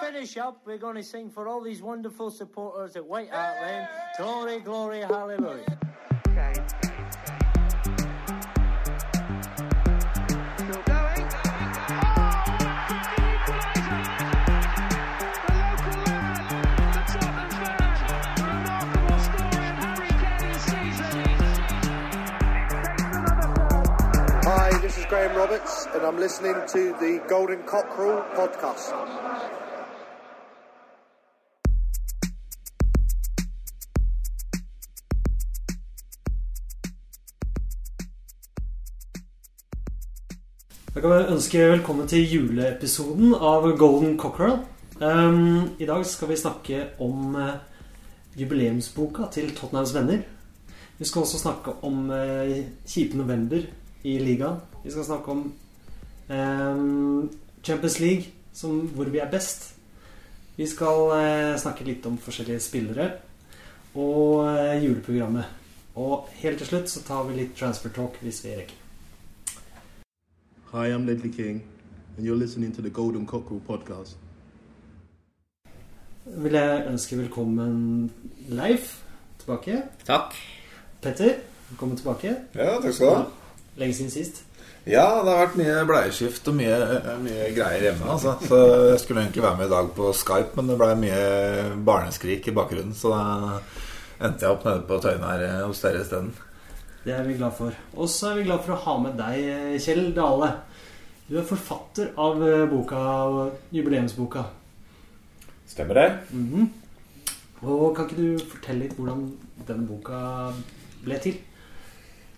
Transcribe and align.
finish 0.00 0.36
up, 0.36 0.60
we're 0.64 0.78
going 0.78 0.96
to 0.96 1.02
sing 1.02 1.30
for 1.30 1.48
all 1.48 1.60
these 1.60 1.82
wonderful 1.82 2.30
supporters 2.30 2.96
at 2.96 3.04
White 3.04 3.30
Hart 3.30 3.62
Lane. 3.62 3.88
Glory, 4.16 4.60
glory, 4.60 5.00
hallelujah. 5.00 5.78
Still. 10.56 10.82
Hi, 24.44 24.76
this 24.80 24.98
is 24.98 25.06
Graham 25.06 25.36
Roberts, 25.36 25.86
and 25.94 26.02
I'm 26.04 26.18
listening 26.18 26.54
to 26.68 26.92
the 27.00 27.22
Golden 27.28 27.62
Cockerel 27.62 28.24
podcast. 28.34 29.61
Da 41.02 41.08
kan 41.08 41.18
vi 41.18 41.32
ønske 41.34 41.62
velkommen 41.66 42.06
til 42.06 42.28
juleepisoden 42.30 43.32
av 43.34 43.64
Golden 43.74 44.12
Cockerel. 44.14 44.60
Um, 45.02 45.72
I 45.82 45.86
dag 45.88 46.04
skal 46.06 46.28
vi 46.30 46.36
snakke 46.38 46.82
om 47.02 47.32
uh, 47.34 47.56
jubileumsboka 48.38 49.26
til 49.34 49.48
Tottenhams 49.50 49.90
venner. 49.96 50.20
Vi 51.00 51.08
skal 51.08 51.24
også 51.24 51.40
snakke 51.40 51.74
om 51.82 52.04
uh, 52.06 52.52
kjipe 52.86 53.18
november 53.18 53.64
i 54.06 54.12
ligaen. 54.22 54.60
Vi 54.84 54.92
skal 54.94 55.08
snakke 55.08 55.34
om 55.34 55.40
um, 56.30 57.32
Champions 57.64 57.98
League, 57.98 58.30
som, 58.54 58.84
hvor 58.94 59.10
vi 59.10 59.18
er 59.18 59.32
best. 59.32 59.72
Vi 60.54 60.68
skal 60.70 61.02
uh, 61.16 61.58
snakke 61.58 61.88
litt 61.88 62.06
om 62.06 62.14
forskjellige 62.14 62.62
spillere 62.62 63.08
og 63.98 64.46
juleprogrammet. 64.78 65.50
Og 65.98 66.30
helt 66.44 66.62
til 66.62 66.70
slutt 66.70 66.94
så 66.94 67.02
tar 67.02 67.26
vi 67.26 67.40
litt 67.40 67.58
transfer 67.58 67.90
talk 67.90 68.22
hvis 68.22 68.44
vi 68.46 68.54
rekker. 68.54 68.81
Hi, 70.72 70.86
I'm 70.86 71.06
Ledley 71.06 71.28
King, 71.28 71.62
and 72.16 72.24
you're 72.24 72.34
listening 72.34 72.72
to 72.72 72.80
the 72.80 72.88
Golden 72.88 73.26
Cockerel 73.26 73.60
podcast. 73.68 74.16
vil 76.24 76.52
jeg 76.52 76.84
ønske 76.88 77.18
velkommen 77.18 78.10
Leif 78.48 79.02
tilbake. 79.38 79.82
Takk. 80.06 80.34
Petter, 81.02 81.34
velkommen 81.70 81.96
tilbake. 81.96 82.36
Ja, 82.54 82.78
takk 82.80 82.94
skal 82.94 83.06
du 83.06 83.14
ha. 83.14 83.24
Lenge 83.76 83.94
siden 83.94 84.10
sist. 84.10 84.44
Ja, 84.86 85.04
det 85.20 85.34
har 85.34 85.42
vært 85.42 85.58
mye 85.60 85.82
bleieskift 85.90 86.48
og 86.48 86.56
mye, 86.56 86.78
mye 87.26 87.50
greier 87.52 87.90
hjemme. 87.90 88.08
Altså. 88.14 88.38
Så 88.48 88.62
jeg 88.94 89.00
skulle 89.00 89.26
egentlig 89.26 89.42
være 89.42 89.60
med 89.60 89.68
i 89.68 89.74
dag 89.74 89.90
på 89.96 90.12
Skype, 90.22 90.56
men 90.56 90.72
det 90.72 90.78
ble 90.80 90.94
mye 91.02 91.20
barneskrik 91.84 92.48
i 92.48 92.56
bakgrunnen. 92.56 92.96
Så 92.96 93.12
da 93.12 93.60
endte 94.24 94.46
jeg 94.46 94.56
opp 94.56 94.64
nede 94.64 94.88
på 94.88 95.02
Tøyen 95.04 95.28
her 95.28 95.44
eh, 95.50 95.60
hos 95.66 95.84
dere 95.84 96.00
isteden. 96.00 96.32
Det 97.02 97.14
er 97.14 97.24
vi 97.26 97.34
glad 97.34 97.54
for. 97.56 97.74
Og 97.98 98.08
så 98.08 98.30
er 98.30 98.36
vi 98.38 98.46
glad 98.46 98.62
for 98.62 98.76
å 98.76 98.82
ha 98.84 98.98
med 99.02 99.16
deg, 99.18 99.78
Kjell 99.82 100.12
Dale. 100.14 100.52
Du 101.26 101.38
er 101.40 101.46
forfatter 101.46 102.12
av 102.20 102.42
eh, 102.46 102.66
boka, 102.70 103.00
jubileumsboka. 103.74 104.44
Stemmer 105.66 105.98
det? 105.98 106.08
Mhm. 106.30 106.68
Og 107.62 107.92
kan 107.94 108.08
ikke 108.08 108.18
du 108.18 108.42
fortelle 108.50 108.84
litt 108.84 108.94
hvordan 108.98 109.22
denne 109.68 109.86
boka 109.86 110.18
ble 111.04 111.18
til? 111.22 111.36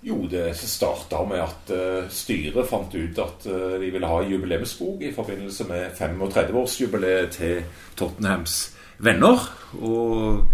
Jo, 0.04 0.18
det 0.28 0.50
starta 0.60 1.22
med 1.24 1.40
at 1.40 1.70
eh, 1.72 2.10
styret 2.12 2.68
fant 2.68 2.92
ut 2.92 3.20
at 3.24 3.46
eh, 3.48 3.76
de 3.80 3.88
ville 3.92 4.10
ha 4.10 4.20
jubileumsbok 4.28 5.00
i 5.00 5.12
forbindelse 5.16 5.64
med 5.70 5.96
35-årsjubileet 5.96 7.32
til 7.32 7.62
Tottenhams 7.96 8.58
venner. 9.00 9.48
Og 9.80 10.44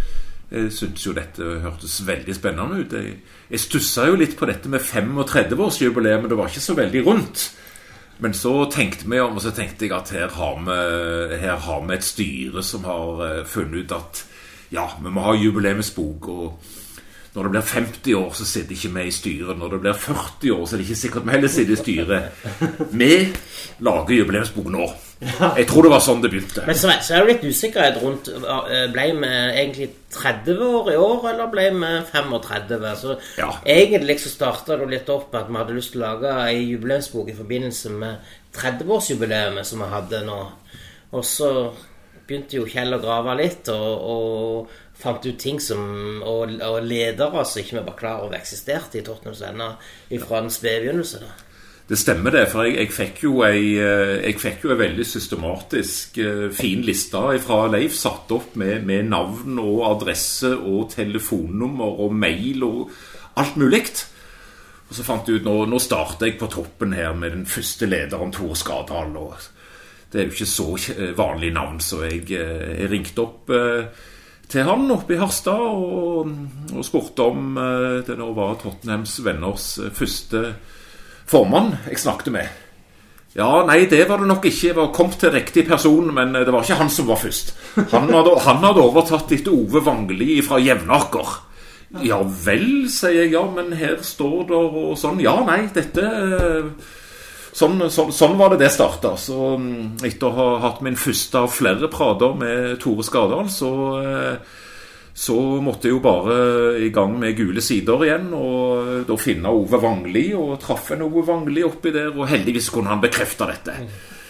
jeg 0.50 0.72
syntes 0.74 1.06
jo 1.06 1.14
dette 1.14 1.46
hørtes 1.62 2.00
veldig 2.06 2.34
spennende 2.34 2.82
ut. 2.82 2.94
Jeg, 2.98 3.18
jeg 3.50 3.62
stussa 3.62 4.08
jo 4.08 4.18
litt 4.18 4.36
på 4.38 4.48
dette 4.50 4.70
med 4.72 4.82
35-årsjubileet, 4.82 6.22
men 6.22 6.30
det 6.30 6.38
var 6.38 6.50
ikke 6.50 6.64
så 6.64 6.74
veldig 6.78 7.04
rundt. 7.06 7.44
Men 8.20 8.34
så 8.36 8.52
tenkte 8.72 9.08
vi 9.08 9.20
om, 9.22 9.38
og 9.38 9.44
så 9.44 9.52
tenkte 9.56 9.86
jeg 9.86 9.94
at 9.96 10.10
her 10.12 10.34
har 10.34 10.58
vi, 10.66 10.80
her 11.40 11.62
har 11.64 11.86
vi 11.86 11.94
et 11.96 12.04
styre 12.04 12.64
som 12.66 12.84
har 12.84 13.22
eh, 13.28 13.44
funnet 13.48 13.86
ut 13.86 13.96
at 13.96 14.24
ja, 14.74 14.84
vi 15.00 15.12
må 15.14 15.24
ha 15.24 15.38
jubileumsbok. 15.38 16.28
og 16.28 16.79
når 17.34 17.46
det 17.46 17.50
blir 17.54 17.62
50 17.62 18.14
år, 18.18 18.32
så 18.34 18.44
sitter 18.48 18.74
ikke 18.74 18.88
vi 18.96 19.04
i 19.06 19.12
styret. 19.14 19.58
Når 19.58 19.76
det 19.76 19.80
blir 19.84 19.92
40 19.94 20.50
år, 20.56 20.64
så 20.66 20.74
er 20.74 20.80
det 20.80 20.86
ikke 20.88 21.02
sikkert 21.04 21.26
vi 21.28 21.34
heller 21.36 21.52
sitter 21.52 21.76
i 21.76 21.78
styret. 21.78 22.90
Vi 22.90 23.10
lager 23.86 24.16
jubileumsbok 24.16 24.70
nå. 24.74 24.88
Jeg 25.20 25.66
tror 25.68 25.84
det 25.84 25.92
var 25.92 26.00
sånn 26.00 26.22
det 26.24 26.30
begynte. 26.32 26.62
Men 26.64 26.78
så, 26.80 26.88
er 26.90 27.26
det 27.26 27.34
litt 27.34 27.42
usikkerhet 27.52 27.98
rundt 28.00 28.30
eh, 28.32 28.86
Ble 28.88 29.04
vi 29.18 29.28
egentlig 29.60 29.88
30 30.16 30.62
år 30.64 30.88
i 30.94 30.96
år, 30.96 31.26
eller 31.34 31.50
ble 31.52 31.66
vi 31.76 31.90
35? 32.08 32.86
Så 33.02 33.16
Ja. 33.38 33.50
egentlig 33.68 34.16
så 34.24 34.32
starta 34.32 34.78
det 34.80 34.88
litt 34.88 35.12
opp 35.12 35.36
at 35.36 35.50
vi 35.52 35.60
hadde 35.60 35.76
lyst 35.76 35.92
til 35.92 36.00
å 36.00 36.06
lage 36.08 36.32
ei 36.48 36.64
jubileumsbok 36.72 37.28
i 37.30 37.36
forbindelse 37.36 37.92
med 38.00 38.32
30-årsjubileet 38.56 39.60
som 39.68 39.84
vi 39.84 39.90
hadde 39.92 40.24
nå. 40.26 40.40
Og 41.12 41.24
så 41.26 41.50
begynte 42.26 42.56
jo 42.56 42.66
Kjell 42.70 42.94
å 42.94 43.02
grave 43.02 43.36
litt, 43.42 43.68
og, 43.74 44.10
og 44.14 44.89
fant 45.02 45.26
ut 45.26 45.38
ting 45.40 45.60
som 45.60 46.22
Og, 46.22 46.56
og 46.60 46.80
ledere 46.84 47.44
som 47.44 47.62
ikke 47.62 47.78
vi 47.78 47.84
var 47.86 47.98
klar 47.98 48.24
over 48.24 48.38
eksisterte 48.38 49.00
i 49.00 49.04
Tottenhams 49.06 49.40
Venner 49.42 49.94
fra 50.24 50.42
en 50.42 50.52
sped 50.52 50.84
begynnelse. 50.84 51.22
da. 51.24 51.30
Det 51.90 51.98
stemmer 51.98 52.30
det, 52.30 52.44
for 52.52 52.62
jeg, 52.62 52.76
jeg 52.78 52.92
fikk 52.94 53.24
jo 53.24 53.40
ei, 53.42 53.72
eh, 53.82 54.20
jeg 54.22 54.36
fikk 54.38 54.62
jo 54.62 54.70
ei 54.70 54.78
veldig 54.78 55.02
systematisk 55.10 56.20
eh, 56.22 56.44
fin 56.54 56.84
liste 56.86 57.18
fra 57.42 57.64
Leif 57.66 57.96
satt 57.98 58.30
opp 58.30 58.54
med, 58.60 58.84
med 58.86 59.08
navn 59.10 59.58
og 59.58 59.80
adresse 59.88 60.52
og 60.54 60.92
telefonnummer 60.92 62.04
og 62.04 62.14
mail 62.14 62.62
og 62.62 62.92
alt 63.42 63.58
mulig. 63.58 63.82
Og 64.86 64.94
så 64.94 65.06
fant 65.06 65.26
jeg 65.26 65.40
ut 65.40 65.48
nå, 65.48 65.56
nå 65.66 65.82
starter 65.82 66.30
jeg 66.30 66.38
på 66.38 66.52
toppen 66.54 66.94
her 66.94 67.10
med 67.18 67.34
den 67.34 67.42
første 67.50 67.90
lederen, 67.90 68.30
Tor 68.38 68.54
Skardal. 68.54 69.10
og 69.18 69.34
Det 70.12 70.20
er 70.20 70.30
jo 70.30 70.36
ikke 70.36 70.50
så 70.52 70.68
eh, 70.94 71.10
vanlig 71.18 71.50
navn, 71.58 71.82
så 71.82 72.04
jeg, 72.06 72.22
jeg 72.30 72.86
ringte 72.94 73.26
opp 73.26 73.50
eh, 73.50 74.06
til 74.50 74.66
han 74.66 74.90
oppe 74.90 75.14
i 75.14 75.20
Harstad 75.20 75.60
og, 75.60 76.32
og 76.74 76.86
spurte 76.86 77.28
om 77.30 77.54
eh, 77.60 78.00
det 78.06 78.16
nå 78.18 78.30
var 78.36 78.58
Tottenhams 78.60 79.20
venners 79.26 79.72
eh, 79.78 79.92
første 79.94 80.42
formann 81.30 81.76
jeg 81.86 82.02
snakket 82.02 82.34
med. 82.34 82.58
Ja, 83.38 83.62
nei, 83.62 83.84
det 83.86 84.02
var 84.08 84.18
det 84.18 84.26
nok 84.26 84.46
ikke. 84.48 84.72
Jeg 84.72 84.76
var 84.76 84.88
kommet 84.94 85.20
til 85.22 85.30
riktig 85.30 85.62
person, 85.68 86.08
men 86.14 86.34
eh, 86.34 86.42
det 86.46 86.54
var 86.54 86.66
ikke 86.66 86.80
han 86.80 86.90
som 86.90 87.06
var 87.10 87.20
først. 87.22 87.54
Han 87.92 88.10
hadde, 88.10 88.34
han 88.46 88.64
hadde 88.66 88.82
overtatt 88.82 89.30
etter 89.36 89.54
Ove 89.54 89.84
Vangeli 89.86 90.40
fra 90.42 90.58
Jevnaker. 90.62 91.36
Ja 92.06 92.20
vel, 92.22 92.88
sier 92.90 93.24
jeg. 93.24 93.32
Ja, 93.34 93.44
men 93.50 93.72
her 93.78 93.98
står 94.06 94.48
det 94.50 94.58
og 94.58 94.96
sånn. 94.98 95.22
Ja, 95.22 95.36
nei, 95.46 95.62
dette 95.74 96.06
eh, 96.06 96.90
Sånn, 97.52 97.80
sånn, 97.90 98.12
sånn 98.14 98.38
var 98.38 98.52
det 98.52 98.60
det 98.62 98.70
starta. 98.72 99.16
Så 99.18 99.54
mm, 99.58 100.00
etter 100.06 100.28
å 100.28 100.36
ha 100.36 100.48
hatt 100.68 100.82
min 100.86 100.98
første 100.98 101.44
av 101.44 101.52
flere 101.54 101.90
prater 101.92 102.34
med 102.38 102.78
Tore 102.82 103.06
Skardal, 103.06 103.50
så 103.52 103.70
eh, 104.00 104.58
så 105.20 105.34
måtte 105.60 105.88
jeg 105.88 105.96
jo 105.96 106.00
bare 106.04 106.34
i 106.80 106.88
gang 106.94 107.16
med 107.18 107.36
gule 107.36 107.60
sider 107.64 108.06
igjen, 108.06 108.30
og 108.32 109.02
da 109.08 109.16
finne 109.20 109.52
Ove 109.52 109.80
Vangli, 109.82 110.30
og 110.38 110.54
traff 110.62 110.92
en 110.94 111.02
Ove 111.04 111.24
Vangli 111.26 111.64
oppi 111.66 111.92
der, 111.92 112.12
og 112.14 112.30
heldigvis 112.30 112.70
kunne 112.72 112.94
han 112.94 113.02
bekrefte 113.02 113.48
dette. 113.50 113.74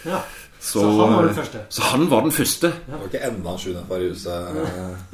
Ja. 0.09 0.19
Så, 0.61 0.79
Så 0.79 0.89
han 0.93 1.13
var 1.15 1.25
den 1.25 1.35
første? 1.35 1.59
Så 1.73 1.85
han 1.89 2.03
var 2.09 2.21
den 2.21 2.33
første. 2.35 2.69
Det 2.85 2.97
var 2.97 3.07
ikke 3.07 3.21
enda 3.29 3.53
en 3.53 3.61
sjuende 3.61 3.85
far 3.89 4.03
i 4.03 4.09
huset? 4.11 4.59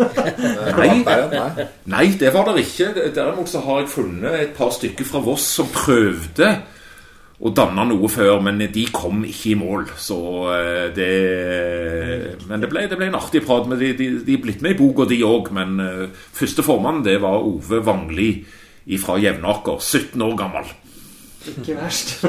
Nei. 0.80 0.90
Nei. 1.06 1.68
Nei, 1.94 2.08
det 2.20 2.34
var 2.36 2.50
det 2.50 2.66
ikke. 2.66 2.90
Derimot 3.16 3.52
så 3.54 3.62
har 3.64 3.80
jeg 3.84 3.94
funnet 3.94 4.42
et 4.42 4.58
par 4.58 4.74
stykker 4.76 5.08
fra 5.08 5.22
Voss 5.24 5.46
som 5.60 5.70
prøvde 5.72 6.50
å 7.38 7.52
danne 7.54 7.84
noe 7.86 8.10
før, 8.10 8.40
men 8.42 8.58
de 8.74 8.84
kom 8.90 9.22
ikke 9.28 9.52
i 9.52 9.58
mål. 9.60 9.86
Så 10.02 10.18
eh, 10.56 10.88
det 10.96 11.12
Men 12.50 12.64
det 12.64 12.70
ble, 12.72 12.88
det 12.90 12.98
ble 12.98 13.12
en 13.12 13.20
artig 13.20 13.44
prat. 13.46 13.68
Men 13.70 13.78
de, 13.82 13.92
de, 13.98 14.10
de 14.26 14.38
er 14.38 14.42
blitt 14.42 14.64
med 14.66 14.74
i 14.74 14.80
boka, 14.80 15.06
de 15.10 15.22
òg. 15.26 15.52
Men 15.54 15.78
eh, 15.84 16.08
første 16.34 16.66
formann 16.66 17.04
det 17.06 17.20
var 17.22 17.46
Ove 17.46 17.84
Vangli 17.86 18.32
fra 18.98 19.20
Jevnaker. 19.22 19.78
17 19.84 20.26
år 20.26 20.38
gammel. 20.40 20.74
Ikke 21.54 21.78
verst. 21.78 22.18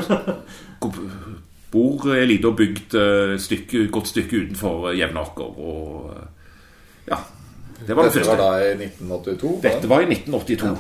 Bor 1.69 2.07
i 2.09 2.21
ei 2.23 2.29
lita 2.31 2.53
bygd 2.57 2.95
eh, 2.97 3.35
et 3.37 3.75
godt 3.93 4.13
stykke 4.13 4.45
utenfor 4.45 4.91
eh, 4.91 4.99
Jevnaker. 5.01 5.59
Og 5.61 6.13
eh, 6.13 6.55
ja. 7.11 7.19
Det 7.79 7.97
var 7.97 8.09
det 8.09 8.13
første. 8.13 8.31
Dette 8.31 8.31
var 8.31 8.45
da 8.45 8.53
i 8.61 8.71
1982? 8.77 9.51
da? 9.63 9.69
Dette 9.69 9.91
var 9.91 10.05
i 10.05 10.09
1982. 10.13 10.77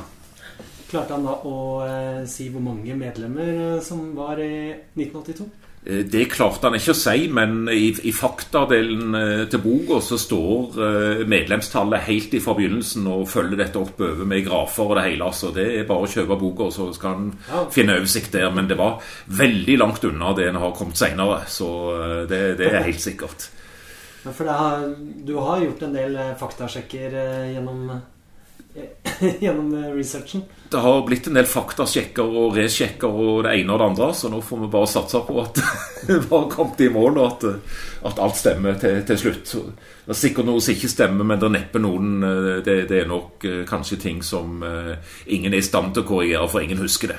Klarte 0.89 1.13
han 1.19 1.25
da 1.29 1.35
å 1.45 1.57
eh, 1.85 2.21
si 2.31 2.47
hvor 2.53 2.63
mange 2.65 2.95
medlemmer 2.97 3.49
eh, 3.77 3.81
som 3.85 4.15
var 4.17 4.39
i 4.41 4.71
1982? 4.97 5.45
Eh, 5.85 6.01
Det 6.09 6.23
klarte 6.33 6.65
han 6.71 6.79
ikke 6.79 6.95
å 6.95 6.97
si, 6.97 7.27
men 7.29 7.69
i, 7.69 7.91
i 8.09 8.13
faktadelen 8.17 9.13
til 9.53 9.61
boka 9.67 9.99
så 10.05 10.17
står 10.21 10.81
medlemstallet 11.29 12.07
helt 12.09 12.39
fra 12.45 12.57
begynnelsen 12.57 13.07
og 13.13 13.29
følger 13.29 13.61
dette 13.61 13.79
oppover 13.83 14.25
med 14.29 14.47
grafer 14.49 14.89
og 14.89 14.97
det 14.99 15.05
hele. 15.11 15.29
Så 15.37 15.53
det 15.55 15.69
er 15.77 15.87
bare 15.89 16.09
å 16.09 16.11
kjøpe 16.17 16.41
boka, 16.41 16.71
så 16.75 16.89
skal 16.97 17.15
han 17.19 17.31
Ja. 17.53 17.63
finne 17.77 17.99
oversikt 18.01 18.33
der. 18.33 18.49
Men 18.57 18.69
det 18.73 18.81
var 18.81 18.99
veldig 19.29 19.79
langt 19.85 20.05
unna 20.09 20.33
det 20.37 20.49
en 20.49 20.61
har 20.65 20.73
kommet 20.77 20.97
senere, 20.97 21.43
så 21.53 21.69
det, 22.29 22.43
det 22.59 22.73
er 22.73 22.89
helt 22.89 23.05
sikkert. 23.05 23.51
Ja, 24.25 24.33
for 24.35 24.49
har, 24.51 24.89
du 25.25 25.37
har 25.39 25.61
gjort 25.63 25.83
en 25.87 25.95
del 25.95 26.17
faktasjekker 26.41 27.15
gjennom, 27.55 28.01
gjennom 29.41 29.75
eh, 29.75 29.91
researchen. 29.97 30.43
Det 30.71 30.77
har 30.77 31.07
blitt 31.07 31.27
en 31.27 31.37
del 31.39 31.47
faktasjekker 31.49 32.35
og 32.41 32.57
resjekker 32.59 33.09
og 33.09 33.45
det 33.47 33.55
ene 33.57 33.73
og 33.73 33.81
det 33.81 33.87
andre, 33.87 34.09
så 34.15 34.29
nå 34.29 34.41
får 34.45 34.59
vi 34.61 34.73
bare 34.73 34.91
satse 34.91 35.23
på 35.25 35.37
at 35.41 35.61
vi 36.09 36.19
har 36.19 36.51
kommet 36.53 36.83
i 36.85 36.91
mål, 36.93 37.21
og 37.23 37.31
at, 37.31 37.47
at 38.11 38.21
alt 38.25 38.37
stemmer 38.37 38.77
til, 38.81 39.01
til 39.09 39.21
slutt. 39.23 39.55
Det 40.05 40.13
er 40.13 40.21
sikkert 40.21 40.49
noe 40.49 40.61
som 40.65 40.77
ikke 40.77 40.93
stemmer, 40.93 41.25
men 41.25 41.41
det 41.41 41.49
er 41.49 41.55
neppe 41.57 41.83
noen 41.83 42.13
eh, 42.25 42.51
Det, 42.65 42.77
det 42.91 43.01
er 43.03 43.09
nok 43.09 43.49
eh, 43.49 43.65
kanskje 43.69 44.01
ting 44.05 44.23
som 44.25 44.63
eh, 44.65 45.17
ingen 45.35 45.57
er 45.57 45.63
i 45.63 45.67
stand 45.67 45.95
til 45.97 46.05
å 46.05 46.11
korrigere, 46.13 46.53
for 46.53 46.65
ingen 46.65 46.85
husker 46.85 47.15
det. 47.15 47.19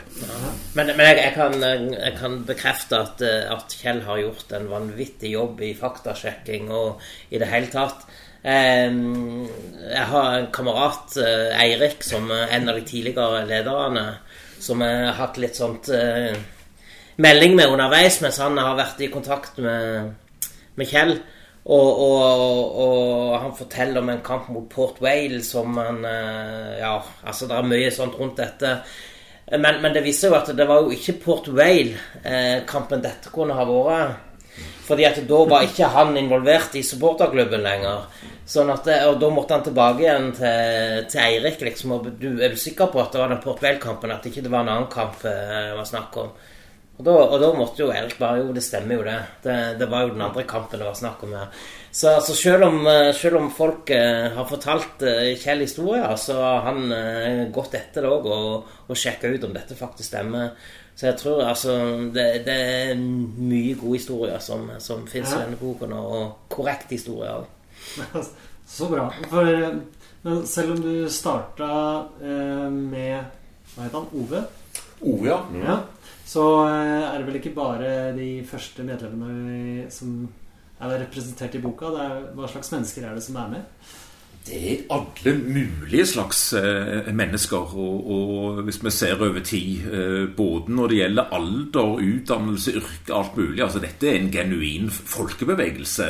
Men, 0.77 0.93
men 0.93 1.05
jeg, 1.09 1.19
jeg, 1.23 1.35
kan, 1.35 1.59
jeg 1.95 2.15
kan 2.21 2.39
bekrefte 2.47 3.03
at, 3.07 3.25
eh, 3.25 3.49
at 3.49 3.77
Kjell 3.81 4.05
har 4.05 4.21
gjort 4.21 4.57
en 4.57 4.69
vanvittig 4.71 5.33
jobb 5.33 5.61
i 5.65 5.75
faktasjekking 5.77 6.69
og 6.69 7.01
i 7.33 7.41
det 7.41 7.49
hele 7.49 7.73
tatt. 7.73 8.05
Jeg 8.43 10.05
har 10.11 10.37
en 10.37 10.47
kamerat, 10.53 11.17
eh, 11.19 11.63
Eirik, 11.63 12.03
som 12.03 12.29
er 12.31 12.53
en 12.55 12.69
av 12.69 12.75
de 12.75 12.85
tidligere 12.87 13.45
lederne, 13.47 14.05
som 14.59 14.81
jeg 14.81 15.01
har 15.05 15.17
hatt 15.17 15.37
litt 15.37 15.59
sånt 15.59 15.89
eh, 15.89 16.37
melding 17.19 17.57
med 17.57 17.67
underveis 17.67 18.21
mens 18.23 18.39
han 18.39 18.57
har 18.57 18.77
vært 18.79 19.01
i 19.03 19.11
kontakt 19.11 19.59
med, 19.59 20.13
med 20.75 20.87
Kjell. 20.87 21.17
Og, 21.69 21.99
og, 22.01 22.77
og 22.81 23.33
han 23.43 23.51
forteller 23.53 23.99
om 24.01 24.09
en 24.09 24.23
kamp 24.25 24.47
mot 24.49 24.69
Port 24.71 25.01
Whale 25.03 25.43
som 25.43 25.75
han 25.77 25.99
eh, 26.07 26.79
Ja, 26.79 26.95
altså 27.27 27.49
det 27.49 27.57
er 27.57 27.67
mye 27.67 27.91
sånt 27.93 28.15
rundt 28.17 28.39
dette. 28.39 28.77
Men, 29.51 29.81
men 29.81 29.93
det 29.93 30.05
viser 30.05 30.29
jo 30.29 30.37
at 30.37 30.49
det 30.55 30.65
var 30.69 30.85
jo 30.85 30.95
ikke 30.95 31.19
Port 31.25 31.51
Whale-kampen 31.51 33.03
dette 33.03 33.33
kunne 33.33 33.57
ha 33.57 33.67
vært. 33.67 34.28
Fordi 34.89 35.05
at 35.05 35.21
da 35.29 35.39
var 35.45 35.65
ikke 35.67 35.89
han 35.93 36.17
involvert 36.17 36.73
i 36.79 36.81
supporterklubben 36.85 37.61
lenger. 37.61 38.07
Sånn 38.49 38.71
at, 38.73 38.87
Og 39.05 39.19
da 39.21 39.27
måtte 39.29 39.53
han 39.53 39.65
tilbake 39.67 40.01
igjen 40.01 40.31
til, 40.33 41.03
til 41.11 41.21
Eirik. 41.21 41.61
liksom, 41.61 41.91
og 41.99 42.07
du, 42.17 42.29
Er 42.41 42.49
du 42.49 42.57
sikker 42.57 42.89
på 42.89 43.01
at 43.03 43.13
det 43.13 43.21
var 43.21 43.29
den 43.29 43.43
Port 43.43 43.61
Vale-kampen, 43.61 44.11
at 44.11 44.23
det 44.25 44.33
ikke 44.33 44.49
var 44.49 44.65
en 44.65 44.73
annen 44.73 44.89
kamp 44.89 45.21
eh, 45.29 45.69
det 45.69 45.77
var 45.77 45.85
snakk 45.85 46.17
om? 46.23 46.31
Og 46.99 47.05
da, 47.07 47.13
og 47.15 47.37
da 47.39 47.49
måtte 47.55 47.79
jo 47.79 47.91
Eirik 47.93 48.17
bare 48.19 48.41
Jo, 48.41 48.49
det 48.51 48.63
stemmer 48.65 48.97
jo, 48.97 49.03
det. 49.05 49.19
det. 49.45 49.59
Det 49.79 49.87
var 49.87 50.03
jo 50.03 50.15
den 50.15 50.25
andre 50.25 50.43
kampen 50.49 50.81
det 50.81 50.87
var 50.89 50.97
snakk 50.99 51.21
om 51.23 51.37
her. 51.37 51.61
Så 51.91 52.09
altså, 52.17 52.35
selv, 52.35 52.65
om, 52.67 52.81
eh, 52.89 53.13
selv 53.15 53.39
om 53.39 53.47
folk 53.55 53.89
eh, 53.95 54.27
har 54.35 54.49
fortalt 54.49 55.05
eh, 55.07 55.29
Kjell 55.39 55.63
historier, 55.63 56.09
så 56.19 56.35
har 56.41 56.67
han 56.67 56.91
eh, 56.91 57.45
gått 57.55 57.77
etter 57.79 58.03
det 58.03 58.11
òg 58.11 58.27
og, 58.27 58.75
og 58.89 58.99
sjekka 58.99 59.31
ut 59.31 59.47
om 59.47 59.55
dette 59.55 59.77
faktisk 59.79 60.09
stemmer. 60.11 60.51
Så 60.99 61.07
jeg 61.07 61.15
tror 61.15 61.45
altså 61.47 61.73
Det, 62.11 62.25
det 62.43 62.55
er 62.55 62.97
mye 62.99 63.77
gode 63.79 64.01
historier 64.01 64.41
som, 64.43 64.65
som 64.83 65.05
fins 65.07 65.31
i 65.31 65.39
denne 65.39 65.59
boken, 65.59 65.93
og 65.95 66.49
korrekt 66.51 66.91
historier 66.91 67.39
òg. 67.39 68.25
Så 68.69 68.89
bra. 68.91 69.07
For 69.31 69.47
men 70.21 70.41
selv 70.47 70.75
om 70.75 70.81
du 70.83 71.09
starta 71.11 71.69
eh, 72.21 72.67
med 72.71 73.23
Hva 73.71 73.85
het 73.85 73.95
han? 73.95 74.09
Ove? 74.19 74.43
Ove, 74.99 75.29
ja. 75.29 75.37
Ja. 75.63 75.77
Så 76.27 76.43
eh, 76.67 77.05
er 77.07 77.15
det 77.15 77.27
vel 77.29 77.39
ikke 77.39 77.55
bare 77.55 78.11
de 78.17 78.27
første 78.47 78.83
medlemmene 78.83 79.87
som 79.93 80.25
er 80.79 80.97
representert 81.05 81.55
i 81.55 81.63
boka. 81.63 81.93
Det 81.95 82.03
er, 82.03 82.27
hva 82.35 82.49
slags 82.51 82.71
mennesker 82.73 83.07
er 83.07 83.15
det 83.15 83.23
som 83.23 83.39
er 83.39 83.53
med? 83.55 83.87
Det 84.49 84.59
er 84.71 84.79
alle 84.89 85.33
mulige 85.37 86.05
slags 86.09 86.53
eh, 86.57 87.09
mennesker. 87.13 87.73
Og, 87.77 88.07
og 88.11 88.61
hvis 88.65 88.79
vi 88.83 88.89
ser 88.89 89.21
over 89.21 89.43
tid, 89.45 89.85
eh, 89.93 90.29
både 90.37 90.73
når 90.73 90.87
det 90.87 90.97
gjelder 90.97 91.35
alder, 91.37 91.91
utdannelse, 92.01 92.73
yrke, 92.79 93.13
alt 93.13 93.37
mulig 93.37 93.63
altså 93.63 93.79
Dette 93.83 94.09
er 94.09 94.17
en 94.17 94.31
genuin 94.33 94.89
folkebevegelse. 94.89 96.07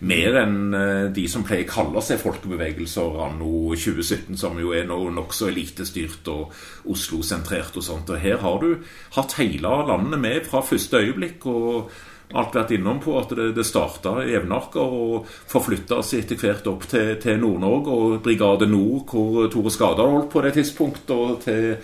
Mer 0.00 0.36
enn 0.42 0.76
eh, 0.76 1.06
de 1.16 1.24
som 1.32 1.46
pleier 1.46 1.64
å 1.64 1.72
kalle 1.72 2.04
seg 2.04 2.20
folkebevegelser 2.20 3.16
anno 3.30 3.72
2017, 3.72 4.36
som 4.36 4.60
jo 4.60 4.74
er 4.76 4.84
nokså 4.88 5.48
elitestyrt 5.48 6.28
og 6.34 6.52
Oslo-sentrert 6.92 7.80
og 7.80 7.88
sånt. 7.88 8.12
Og 8.12 8.20
her 8.20 8.44
har 8.44 8.60
du 8.60 8.84
hatt 9.16 9.38
hele 9.40 9.72
landet 9.88 10.20
med 10.20 10.44
fra 10.50 10.60
første 10.60 11.00
øyeblikk. 11.00 11.48
og 11.48 11.90
alt 12.36 12.56
vært 12.58 12.74
innom 12.76 12.98
på 13.00 13.14
at 13.20 13.32
det, 13.36 13.52
det 13.56 13.64
starta 13.64 14.18
i 14.20 14.34
Evenaker 14.36 14.98
og 14.98 15.30
forflytta 15.48 16.02
seg 16.04 16.26
etter 16.26 16.42
hvert 16.42 16.68
opp 16.68 16.84
til, 16.90 17.14
til 17.22 17.40
Nord-Norge 17.40 17.94
og 17.94 18.18
Brigade 18.24 18.68
Nord, 18.68 19.08
hvor 19.08 19.48
Tore 19.52 19.72
Skadal 19.72 20.12
holdt 20.12 20.30
på 20.34 20.44
det 20.44 20.52
tidspunktet, 20.58 21.14
og 21.16 21.40
til 21.46 21.76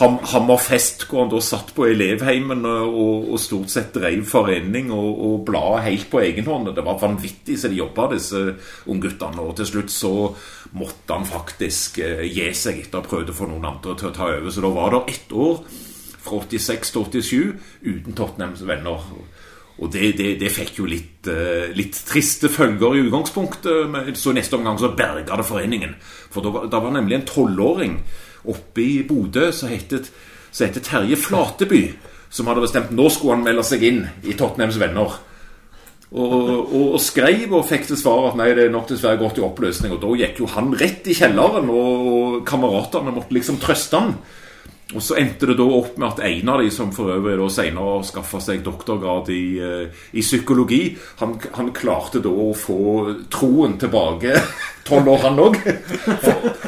Ham, 0.00 0.16
Hammerfest, 0.24 1.02
hvor 1.10 1.26
han 1.26 1.32
da 1.32 1.42
satt 1.44 1.74
på 1.76 1.84
elevheimen 1.90 2.64
og, 2.64 3.26
og 3.34 3.40
stort 3.42 3.68
sett 3.68 3.90
drev 3.98 4.22
forening 4.24 4.88
og, 4.96 5.10
og 5.26 5.34
bladet 5.50 5.82
helt 5.90 6.06
på 6.08 6.22
egen 6.22 6.48
hånd. 6.48 6.70
Det 6.72 6.84
var 6.86 7.02
vanvittig 7.02 7.58
så 7.60 7.68
de 7.68 7.82
jobba, 7.82 8.06
disse 8.14 8.40
ungguttene. 8.88 9.44
Og 9.44 9.58
til 9.58 9.68
slutt 9.68 9.92
så 9.92 10.14
måtte 10.80 11.18
han 11.18 11.28
faktisk 11.28 12.00
eh, 12.00 12.24
gi 12.32 12.48
seg 12.56 12.80
etter 12.80 13.02
å 13.02 13.04
ha 13.04 13.10
prøvd 13.10 13.34
å 13.34 13.36
få 13.42 13.50
noen 13.50 13.68
andre 13.74 13.98
til 14.00 14.08
å 14.08 14.14
ta 14.16 14.30
over. 14.38 14.48
Så 14.48 14.64
da 14.64 14.72
var 14.72 14.96
det 14.96 15.02
ett 15.12 15.36
år, 15.36 15.60
fra 16.20 16.40
86 16.48 16.96
til 16.96 17.06
87, 17.20 17.68
uten 17.84 18.16
Tottenhams 18.16 18.64
venner. 18.72 19.04
Og 19.80 19.88
det, 19.92 20.12
det, 20.18 20.34
det 20.42 20.50
fikk 20.52 20.82
jo 20.82 20.88
litt, 20.88 21.24
eh, 21.30 21.70
litt 21.72 21.96
triste 22.08 22.50
følger 22.52 22.98
i 22.98 23.04
utgangspunktet. 23.06 23.88
så 24.12 24.20
så 24.20 24.34
neste 24.36 24.56
omgang 24.56 24.78
så 24.78 24.92
berga 24.92 25.36
det 25.36 25.46
foreningen. 25.48 25.94
For 26.30 26.44
da 26.44 26.66
da 26.68 26.80
var 26.80 26.92
nemlig 26.92 27.16
en 27.16 27.26
tolvåring 27.26 27.96
oppe 28.44 28.80
i 28.80 29.02
Bodø 29.08 29.50
som 29.52 29.68
het 29.68 30.82
Terje 30.84 31.16
Flateby, 31.16 31.94
som 32.30 32.46
hadde 32.46 32.60
bestemt 32.60 32.92
nå 32.92 33.08
skulle 33.08 33.38
han 33.38 33.44
melde 33.44 33.64
seg 33.64 33.82
inn 33.82 34.06
i 34.24 34.36
Tottenhams 34.36 34.78
venner. 34.80 35.16
Og, 36.10 36.32
og, 36.74 36.86
og 36.96 37.00
skrev 37.00 37.52
og 37.54 37.68
fikk 37.68 37.86
til 37.86 37.98
svar 37.98 38.32
at 38.32 38.38
nei, 38.38 38.50
det 38.54 38.66
er 38.66 38.72
nok 38.74 38.88
dessverre 38.90 39.20
gått 39.20 39.38
i 39.38 39.44
oppløsning. 39.46 39.94
Og 39.94 40.00
da 40.02 40.10
gikk 40.18 40.42
jo 40.42 40.48
han 40.50 40.72
rett 40.74 41.06
i 41.06 41.14
kjelleren, 41.14 41.70
og, 41.70 42.08
og 42.10 42.40
kameratene 42.48 43.14
måtte 43.14 43.36
liksom 43.36 43.60
trøste 43.62 44.00
han. 44.00 44.16
Og 44.90 45.02
så 45.04 45.16
endte 45.20 45.46
det 45.46 45.54
da 45.58 45.66
opp 45.70 45.98
med 46.00 46.08
at 46.08 46.22
en 46.26 46.48
av 46.50 46.62
de 46.62 46.70
som 46.74 46.90
for 46.94 47.12
øvrig 47.14 47.36
da 47.38 47.46
senere 47.52 48.00
skaffa 48.06 48.40
seg 48.42 48.64
doktorgrad 48.66 49.30
i, 49.30 49.44
eh, 49.62 50.00
i 50.18 50.24
psykologi, 50.24 50.80
han, 51.20 51.36
han 51.54 51.70
klarte 51.76 52.22
da 52.24 52.32
å 52.32 52.50
få 52.56 52.80
troen 53.30 53.78
tilbake 53.78 54.34
Tolv 54.90 55.06
år, 55.12 55.20
han 55.22 55.36
òg. 55.38 55.56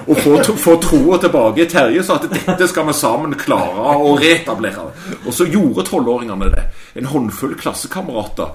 Å 0.06 0.14
få, 0.14 0.36
få 0.60 0.74
troa 0.78 1.16
tilbake. 1.18 1.64
Terje 1.66 2.04
sa 2.06 2.20
at 2.20 2.28
dette 2.30 2.68
skal 2.70 2.86
vi 2.86 2.94
sammen 2.94 3.32
klare 3.40 3.96
å 3.98 4.12
reetablere. 4.20 4.84
Og 5.24 5.32
så 5.34 5.48
gjorde 5.48 5.82
tolvåringene 5.88 6.50
det. 6.52 6.66
En 7.00 7.08
håndfull 7.10 7.56
klassekamerater. 7.58 8.52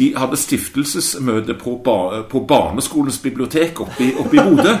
De 0.00 0.08
hadde 0.16 0.40
stiftelsesmøte 0.40 1.54
på, 1.60 1.76
ba, 1.84 2.24
på 2.26 2.42
barneskolens 2.48 3.20
bibliotek 3.22 3.84
oppe 3.84 4.10
i 4.10 4.42
Bodø. 4.42 4.74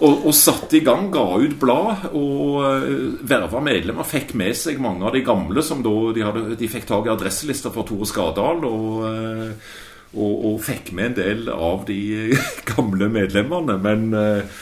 Og, 0.00 0.26
og 0.30 0.32
satte 0.32 0.78
i 0.78 0.84
gang, 0.84 1.10
ga 1.12 1.26
ut 1.42 1.58
blad 1.60 2.06
og 2.16 2.62
uh, 2.64 3.20
verva 3.28 3.60
medlemmer. 3.64 4.08
Fikk 4.08 4.32
med 4.38 4.56
seg 4.56 4.80
mange 4.80 5.04
av 5.04 5.12
de 5.16 5.20
gamle 5.26 5.64
som 5.66 5.82
da 5.84 5.94
de, 6.16 6.24
hadde, 6.24 6.56
de 6.56 6.70
fikk 6.72 6.88
tak 6.88 7.08
i 7.08 7.12
adresselister 7.12 7.74
for 7.74 7.88
Tore 7.88 8.08
Skardal. 8.08 8.64
Og, 8.64 9.04
eh, 9.10 9.70
og, 10.16 10.32
og 10.50 10.56
fikk 10.64 10.94
med 10.96 11.10
en 11.10 11.18
del 11.20 11.50
av 11.52 11.84
de 11.88 12.00
gamle 12.72 13.10
medlemmene. 13.12 13.76
Men 13.84 14.08
eh, 14.16 14.60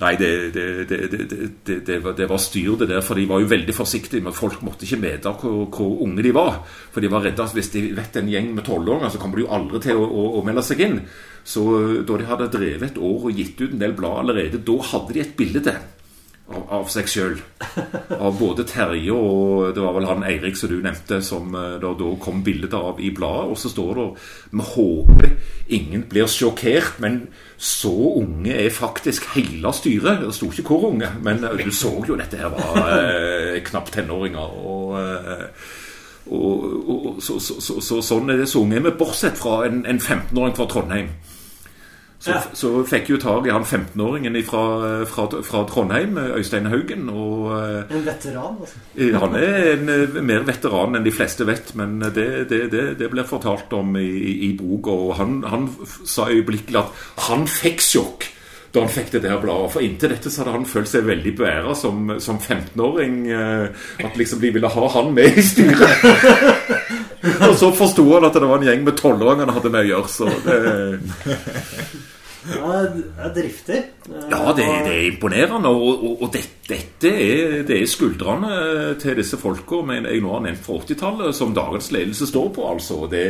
Nei, 0.00 0.14
det, 0.16 0.54
det, 0.54 1.80
det, 1.86 1.96
var, 2.00 2.14
det 2.16 2.26
var 2.28 2.38
styr, 2.40 2.72
det 2.80 2.88
der. 2.88 3.02
For 3.04 3.20
de 3.20 3.26
var 3.28 3.42
jo 3.42 3.50
veldig 3.50 3.74
forsiktige. 3.76 4.24
Men 4.24 4.32
folk 4.36 4.62
måtte 4.64 4.86
ikke 4.86 5.02
vite 5.02 5.32
hvor, 5.42 5.66
hvor 5.68 5.98
unge 6.06 6.24
de 6.24 6.32
var. 6.34 6.62
For 6.92 7.04
de 7.04 7.10
var 7.12 7.26
redde 7.26 7.44
at 7.44 7.52
hvis 7.56 7.68
de 7.74 7.82
vet 7.98 8.16
en 8.16 8.30
gjeng 8.32 8.54
med 8.56 8.64
tolvåringer, 8.64 9.12
så 9.12 9.20
kommer 9.20 9.36
de 9.36 9.44
jo 9.44 9.52
aldri 9.58 9.82
til 9.84 10.00
å, 10.00 10.06
å, 10.08 10.24
å 10.40 10.44
melde 10.46 10.64
seg 10.64 10.80
inn. 10.86 10.96
Så 11.44 11.64
da 12.06 12.18
de 12.20 12.28
hadde 12.28 12.50
drevet 12.52 12.90
et 12.90 13.00
år 13.00 13.30
og 13.30 13.40
gitt 13.40 13.60
ut 13.62 13.72
en 13.72 13.82
del 13.82 13.96
blad 13.96 14.24
allerede, 14.24 14.60
da 14.64 14.76
hadde 14.92 15.16
de 15.16 15.24
et 15.24 15.34
bilde 15.38 15.74
av, 16.50 16.62
av 16.80 16.88
seg 16.90 17.08
sjøl. 17.10 17.36
Av 18.20 18.34
både 18.36 18.64
Terje 18.68 19.14
og 19.14 19.70
det 19.76 19.82
var 19.84 19.94
vel 19.96 20.08
han 20.08 20.24
Eirik 20.26 20.58
som 20.58 20.70
du 20.72 20.80
nevnte, 20.82 21.20
som 21.24 21.54
eh, 21.54 21.76
da, 21.82 21.92
da 21.96 22.08
kom 22.22 22.42
bildet 22.46 22.74
av 22.76 22.98
i 23.00 23.12
bladet. 23.14 23.52
Og 23.52 23.60
så 23.60 23.70
står 23.72 23.92
det 24.00 24.06
Vi 24.50 24.66
håper 24.72 25.36
ingen 25.78 26.04
blir 26.10 26.30
sjokkert, 26.30 26.98
men 27.02 27.22
så 27.56 27.92
unge 28.20 28.56
er 28.56 28.74
faktisk 28.74 29.30
hele 29.36 29.72
styret. 29.76 30.24
Det 30.24 30.34
sto 30.34 30.50
ikke 30.50 30.66
hvor 30.66 30.90
unge, 30.90 31.12
men 31.22 31.44
eh, 31.46 31.62
du 31.62 31.70
så 31.74 31.94
jo 32.08 32.18
dette 32.18 32.40
her 32.40 32.50
var 32.56 32.82
eh, 32.96 33.62
knapt 33.70 33.94
tenåringer. 33.98 34.58
og... 34.66 34.98
Eh, 35.04 35.78
og, 36.30 36.88
og 36.90 37.22
så, 37.22 37.40
så, 37.40 37.60
så, 37.60 37.80
så, 37.80 38.00
sånn 38.02 38.30
er 38.30 38.40
det 38.42 38.48
så 38.48 38.62
unge 38.62 38.78
er 38.78 38.86
vi, 38.86 38.96
bortsett 38.98 39.38
fra 39.38 39.64
en, 39.66 39.84
en 39.86 39.98
15-åring 39.98 40.56
fra 40.56 40.68
Trondheim. 40.70 41.10
Så, 42.20 42.34
Ja. 42.34 42.40
så 42.52 42.82
fikk 42.84 43.06
jo 43.08 43.16
tak 43.16 43.46
i 43.48 43.52
han 43.52 43.64
15-åringen 43.64 44.34
fra, 44.44 45.04
fra, 45.08 45.24
fra 45.40 45.62
Trondheim, 45.64 46.18
Øystein 46.36 46.66
Haugen. 46.68 47.08
Og 47.08 47.46
eh, 47.56 47.96
En 47.96 48.04
veteran, 48.04 48.58
altså. 48.60 48.76
han 49.22 49.36
er 49.38 49.72
en, 49.72 49.88
eh, 49.88 50.18
mer 50.20 50.44
veteran 50.44 50.98
enn 50.98 51.06
de 51.06 51.14
fleste 51.16 51.46
vet, 51.48 51.72
men 51.80 51.96
det, 52.00 52.26
det, 52.50 52.60
det, 52.74 52.84
det 53.00 53.08
blir 53.10 53.24
fortalt 53.24 53.72
om 53.72 53.96
i, 53.96 54.04
i, 54.50 54.52
boka. 54.58 54.90
Og 54.92 55.14
han, 55.16 55.40
han 55.48 55.70
sa 56.04 56.28
øyeblikkelig 56.28 56.82
at 56.82 57.08
han 57.30 57.48
fikk 57.48 57.80
sjokk 57.80 58.28
da 58.70 58.84
han 58.84 58.92
fikk 58.92 59.08
det 59.16 59.22
der 59.24 59.40
bladet. 59.42 59.72
For 59.74 59.82
inntil 59.82 60.12
dette 60.14 60.30
så 60.30 60.44
hadde 60.44 60.52
han 60.58 60.66
følt 60.70 60.90
seg 60.90 61.02
veldig 61.08 61.32
beæra 61.40 61.72
som, 61.74 62.12
som 62.22 62.38
15-åring. 62.38 63.16
eh, 63.34 63.88
At 64.06 64.16
liksom 64.20 64.38
de 64.42 64.52
ville 64.54 64.70
ha 64.70 64.88
han 64.94 65.10
med 65.16 65.38
i 65.38 65.42
styret. 65.42 66.04
Og 67.50 67.56
så 67.58 67.72
forsto 67.76 68.04
han 68.14 68.24
at 68.30 68.38
det 68.38 68.46
var 68.48 68.60
en 68.62 68.68
gjeng 68.70 68.84
med 68.86 68.96
tolvåringer 68.96 69.44
han 69.50 69.56
hadde 69.58 69.72
med 69.74 69.82
å 69.84 69.90
gjøre. 69.90 70.12
Så 70.14 70.30
det, 70.46 70.60
Ja, 72.50 72.70
er 73.20 73.32
driftig. 73.36 73.76
Eh, 74.08 74.28
ja, 74.30 74.54
det, 74.56 74.64
det 74.86 74.92
er 74.94 75.08
imponerende. 75.10 75.68
Og, 75.68 76.04
og, 76.06 76.22
og 76.24 76.30
det, 76.32 76.40
dette 76.70 77.10
er, 77.10 77.58
det 77.68 77.76
er 77.82 77.90
skuldrene 77.90 78.54
til 79.02 79.18
disse 79.18 79.36
folka 79.40 79.82
jeg 79.90 80.22
nå 80.24 80.32
har 80.32 80.46
nevnt 80.46 80.62
fra 80.64 80.78
80-tallet, 80.80 81.34
som 81.36 81.52
dagens 81.56 81.90
ledelse 81.92 82.30
står 82.30 82.48
på. 82.56 82.64
altså. 82.70 83.02
Det, 83.12 83.26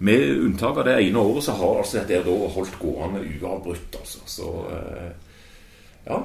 med 0.00 0.30
unntak 0.46 0.78
av 0.80 0.86
det 0.88 0.96
ene 1.02 1.20
året 1.20 1.44
så 1.44 1.54
har 1.60 1.80
altså 1.82 2.00
dette 2.00 2.22
da 2.24 2.36
holdt 2.54 2.76
gående 2.80 3.20
uavbrutt. 3.20 3.98
altså. 4.00 4.22
Så 4.24 4.52
eh, 4.72 5.10
ja. 6.06 6.20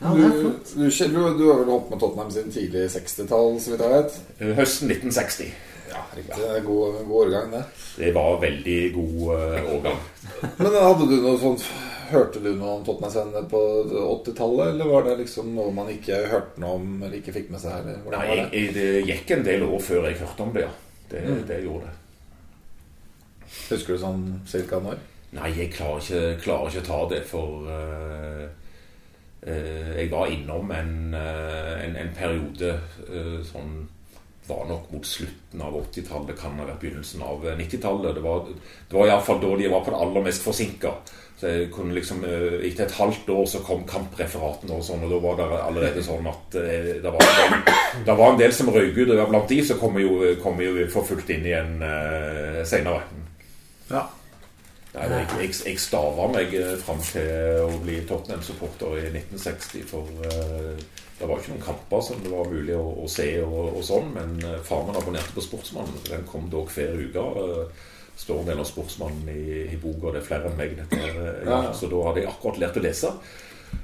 Ja, 0.00 0.10
er. 0.10 0.32
Du, 0.74 0.88
du, 0.88 1.18
du 1.38 1.44
har 1.50 1.60
vel 1.60 1.70
holdt 1.70 1.90
med 1.92 2.00
Tottenham 2.00 2.30
siden 2.32 2.52
tidlig 2.52 2.86
60-tall, 2.92 3.58
så 3.60 3.72
vidt 3.72 3.84
jeg 3.84 3.94
vet? 3.94 4.16
Høsten 4.58 4.90
1960. 4.90 5.50
Ja, 5.92 6.02
riktig. 6.16 6.38
Det 6.40 6.48
er 6.50 6.64
god, 6.64 6.96
god 7.06 7.18
årgang, 7.20 7.50
det. 7.52 7.62
Det 7.96 8.12
var 8.16 8.40
veldig 8.42 8.78
god 8.94 9.18
uh, 9.28 9.74
årgang. 9.76 10.00
Men 10.58 10.78
hadde 10.80 11.10
du 11.10 11.18
noe 11.20 11.40
sånt 11.40 11.66
Hørte 12.04 12.40
du 12.44 12.50
noe 12.52 12.74
om 12.78 12.82
Tottenham-venner 12.84 13.46
på 13.48 13.60
80-tallet, 13.88 14.74
eller 14.74 14.90
var 14.90 15.06
det 15.06 15.14
liksom 15.22 15.54
noe 15.56 15.72
man 15.74 15.88
ikke 15.88 16.18
hørte 16.28 16.60
noe 16.60 16.76
om 16.76 16.90
eller 16.98 17.16
ikke 17.16 17.32
fikk 17.32 17.48
med 17.54 17.62
seg? 17.62 17.78
Eller? 17.80 18.02
Nei, 18.12 18.26
var 18.28 18.40
det? 18.42 18.44
jeg, 18.52 18.74
det 18.76 18.88
gikk 19.08 19.32
en 19.38 19.46
del 19.46 19.64
år 19.66 19.80
før 19.82 20.08
jeg 20.10 20.18
hørte 20.20 20.44
om 20.44 20.52
det, 20.54 20.66
ja. 20.66 20.74
Det, 21.08 21.22
det 21.48 21.62
gjorde 21.64 21.88
det. 21.88 21.94
Husker 23.70 23.94
du 23.94 24.02
sånn 24.02 24.24
cirka 24.48 24.80
når? 24.82 25.00
Nei, 25.34 25.50
jeg 25.56 25.72
klarer 25.74 26.02
ikke, 26.02 26.42
klarer 26.44 26.70
ikke 26.70 26.86
ta 26.86 27.00
det, 27.10 27.24
for 27.26 27.66
uh, 27.66 28.44
uh, 29.48 29.90
jeg 29.96 30.12
var 30.12 30.30
innom 30.30 30.70
en, 30.70 30.94
uh, 31.16 31.74
en, 31.82 31.98
en 32.04 32.14
periode 32.14 32.76
som 33.48 33.82
var 34.44 34.66
nok 34.68 34.90
mot 34.92 35.06
slutten 35.08 35.62
av 35.64 35.74
80-tallet, 35.78 36.36
kan 36.36 36.58
ha 36.60 36.66
vært 36.68 36.82
begynnelsen 36.82 37.22
av 37.24 37.46
90-tallet. 37.56 38.14
Det 38.14 38.22
var, 38.22 38.50
det 38.90 38.98
var 38.98 39.08
iallfall 39.08 39.40
da 39.40 39.54
de 39.56 39.70
var 39.72 39.84
på 39.86 39.94
det 39.94 40.02
aller 40.04 40.26
mest 40.26 40.44
forsinka. 40.44 40.92
Liksom, 41.40 42.20
Etter 42.28 42.84
et 42.84 42.98
halvt 42.98 43.32
år 43.32 43.48
så 43.48 43.62
kom 43.64 43.86
kampreferatene, 43.88 44.76
og 44.76 44.84
sånn, 44.84 45.06
og 45.08 45.16
da 45.16 45.22
var 45.24 45.40
det 45.40 45.48
allerede 45.64 46.04
sånn 46.04 46.28
at 46.28 46.58
det 46.60 47.14
var, 47.16 47.56
det 48.04 48.18
var 48.20 48.34
en 48.34 48.40
del 48.44 48.52
som 48.54 48.68
røyk 48.68 49.00
ut. 49.00 49.16
Og 49.16 49.32
blant 49.32 49.48
de 49.48 49.62
så 49.64 49.80
kommer 49.80 50.04
jo, 50.04 50.34
kom 50.44 50.60
jo 50.60 50.76
for 50.92 51.08
fullt 51.08 51.32
inn 51.32 51.48
igjen 51.48 51.80
eh, 51.80 52.60
seinere. 52.68 53.23
Ja. 53.90 54.04
Nei, 54.94 55.08
jeg, 55.10 55.26
jeg, 55.40 55.54
jeg 55.66 55.80
stava 55.82 56.28
meg 56.30 56.52
eh, 56.54 56.76
fram 56.78 57.00
til 57.02 57.64
å 57.64 57.80
bli 57.82 57.96
Tottenham-supporter 58.06 58.92
i 59.00 59.08
1960. 59.10 59.82
For 59.90 60.06
uh, 60.22 60.76
det 61.18 61.26
var 61.26 61.40
ikke 61.40 61.54
noen 61.56 61.64
kamper 61.64 62.04
som 62.06 62.20
det 62.22 62.30
var 62.30 62.46
mulig 62.52 62.76
å, 62.78 62.84
å 63.02 63.08
se, 63.10 63.26
og, 63.42 63.72
og 63.74 63.82
sånn, 63.86 64.12
men 64.14 64.36
uh, 64.46 64.60
far 64.66 64.86
min 64.86 65.00
abonnerte 65.00 65.34
på 65.34 65.42
Sportsmannen. 65.42 65.98
Den 66.06 66.22
kom 66.30 66.46
dog 66.52 66.70
hver 66.76 66.94
uke. 66.94 67.26
Uh, 67.34 67.90
står 68.16 68.44
en 68.44 68.46
del 68.52 68.60
av 68.62 68.68
Sportsmannen 68.68 69.26
i, 69.34 69.64
i 69.74 69.80
boka, 69.82 70.12
det 70.14 70.22
er 70.22 70.28
flere 70.28 70.46
enn 70.52 70.58
meg. 70.60 70.76
Dette, 70.78 71.00
eh, 71.10 71.42
Ja. 71.48 71.58
Så 71.74 71.88
da 71.90 72.04
hadde 72.06 72.22
jeg 72.22 72.30
akkurat 72.30 72.60
lært 72.62 72.78
å 72.78 72.84
lese. 72.84 73.10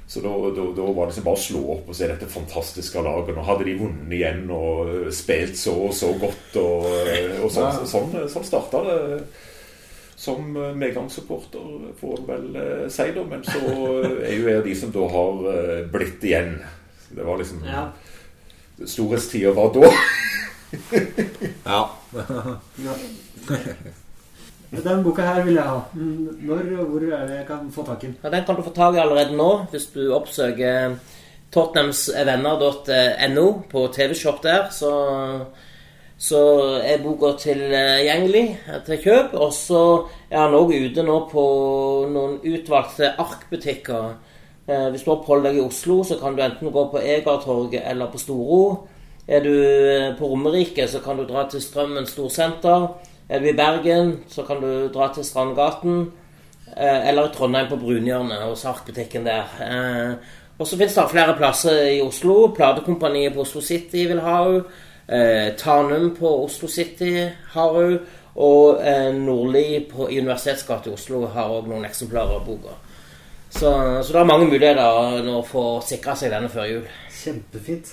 Så 0.07 0.21
da, 0.23 0.31
da, 0.55 0.63
da 0.77 0.85
var 0.87 1.09
det 1.09 1.11
liksom 1.11 1.25
bare 1.27 1.39
å 1.39 1.43
slå 1.43 1.61
opp 1.73 1.89
og 1.91 1.97
se 1.97 2.07
dette 2.07 2.29
fantastiske 2.31 3.03
laget. 3.03 3.35
Nå 3.35 3.43
hadde 3.43 3.67
de 3.67 3.75
vunnet 3.81 4.15
igjen 4.15 4.45
og 4.55 4.87
eh, 4.87 5.09
spilt 5.15 5.59
så 5.59 5.75
og 5.89 5.91
så 5.97 6.13
godt. 6.21 6.55
Og, 6.63 6.87
og 7.43 7.51
sånn, 7.51 7.67
Ja. 7.67 7.87
sånn, 7.91 8.15
sånn 8.31 8.47
starta 8.47 8.85
det 8.87 8.99
som 10.21 10.55
eh, 10.57 10.75
medgangssupporter, 10.77 11.93
får 11.99 12.19
en 12.19 12.27
vel 12.27 12.55
eh, 12.61 12.87
si, 12.93 13.07
da. 13.15 13.23
Men 13.25 13.41
så 13.47 13.61
er 14.21 14.35
jo 14.35 14.45
jeg 14.45 14.59
av 14.59 14.67
de 14.67 14.75
som 14.77 14.91
da 14.93 15.07
har 15.15 15.47
eh, 15.55 15.79
blitt 15.89 16.27
igjen. 16.29 16.51
Det 17.09 17.25
var 17.25 17.41
liksom 17.41 17.63
Ja. 17.65 17.87
Storhetstida 18.85 19.51
var 19.57 19.73
da. 19.73 19.89
Ja. 21.65 21.81
Ja. 22.79 22.93
Den 24.71 25.01
boka 25.03 25.25
her 25.25 25.41
vil 25.43 25.57
jeg 25.57 25.67
ha. 25.67 25.81
Mm, 25.93 26.37
Når 26.47 26.69
og 26.79 26.85
hvor 26.93 27.03
er 27.03 27.25
det 27.27 27.35
jeg 27.41 27.47
kan 27.49 27.71
få 27.75 27.83
tak 27.89 28.03
i 28.03 28.07
den? 28.07 28.15
Ja, 28.23 28.29
Den 28.29 28.45
kan 28.47 28.55
du 28.55 28.61
få 28.63 28.71
tak 28.75 28.95
i 28.95 29.01
allerede 29.03 29.35
nå 29.35 29.49
hvis 29.73 29.89
du 29.91 30.13
oppsøker 30.15 30.95
tottenhamsvenner.no 31.51 33.47
på 33.73 33.87
TV-shop 33.97 34.39
der. 34.45 34.69
Så, 34.71 34.91
så 36.21 36.39
er 36.85 37.01
boka 37.01 37.31
tilgjengelig 37.41 38.43
til 38.85 38.99
kjøp. 39.01 39.33
Og 39.41 39.53
så 39.57 39.79
er 40.29 40.43
den 40.51 40.57
òg 40.59 40.73
ute 40.75 41.05
nå 41.07 41.15
på 41.31 41.45
noen 42.13 42.35
utvalgte 42.45 43.09
arkbutikker. 43.17 44.11
Eh, 44.67 44.89
Hvis 44.93 45.03
du 45.03 45.11
oppholder 45.15 45.49
deg 45.49 45.57
i 45.57 45.65
Oslo, 45.65 46.03
så 46.05 46.19
kan 46.21 46.35
du 46.37 46.43
enten 46.45 46.71
gå 46.71 46.83
på 46.91 47.01
Egertorget 47.01 47.81
eller 47.89 48.11
på 48.13 48.21
Storo. 48.21 48.87
Er 49.27 49.41
du 49.41 49.49
eh, 49.53 50.11
på 50.17 50.29
Romerike, 50.29 50.85
så 50.87 50.99
kan 51.01 51.17
du 51.17 51.25
dra 51.25 51.47
til 51.49 51.61
Strømmen 51.61 52.05
storsenter. 52.05 52.87
Er 53.29 53.39
du 53.39 53.47
i 53.49 53.55
Bergen, 53.57 54.19
så 54.29 54.43
kan 54.45 54.61
du 54.61 54.87
dra 54.93 55.09
til 55.13 55.25
Strandgaten. 55.25 56.11
Eh, 56.77 57.07
Eller 57.09 57.31
i 57.31 57.33
Trondheim 57.33 57.67
på 57.69 57.81
Brunhjørnet, 57.81 58.45
hos 58.45 58.65
arkbutikken 58.65 59.25
der. 59.25 59.49
Eh, 59.61 60.13
Og 60.59 60.67
så 60.67 60.77
finnes 60.77 60.93
det 60.93 61.09
flere 61.09 61.33
plasser 61.37 61.87
i 61.97 62.01
Oslo. 62.01 62.53
Platekompaniet 62.53 63.33
på 63.33 63.41
Oslo 63.41 63.61
City 63.61 64.05
vil 64.05 64.19
ha 64.21 64.43
henne. 64.43 64.63
Eh, 65.07 65.53
Tanum 65.59 66.15
på 66.15 66.33
Oslo 66.45 66.67
City 66.67 67.29
har 67.53 67.73
hun. 67.73 67.99
Og 68.35 68.79
eh, 68.87 69.09
Nordli 69.15 69.81
på, 69.91 70.07
i 70.09 70.21
Universitetsgata 70.21 70.89
i 70.89 70.93
Oslo 70.95 71.25
har 71.33 71.51
òg 71.51 71.67
noen 71.67 71.87
eksemplarer 71.89 72.39
av 72.39 72.45
boka. 72.47 72.77
Så, 73.51 73.67
så 74.03 74.13
det 74.13 74.21
er 74.21 74.29
mange 74.29 74.47
muligheter 74.47 75.25
nå 75.25 75.41
for 75.43 75.77
å 75.77 75.81
sikre 75.83 76.15
seg 76.15 76.31
denne 76.31 76.51
før 76.51 76.69
jul. 76.69 76.85
Kjempefint. 77.11 77.91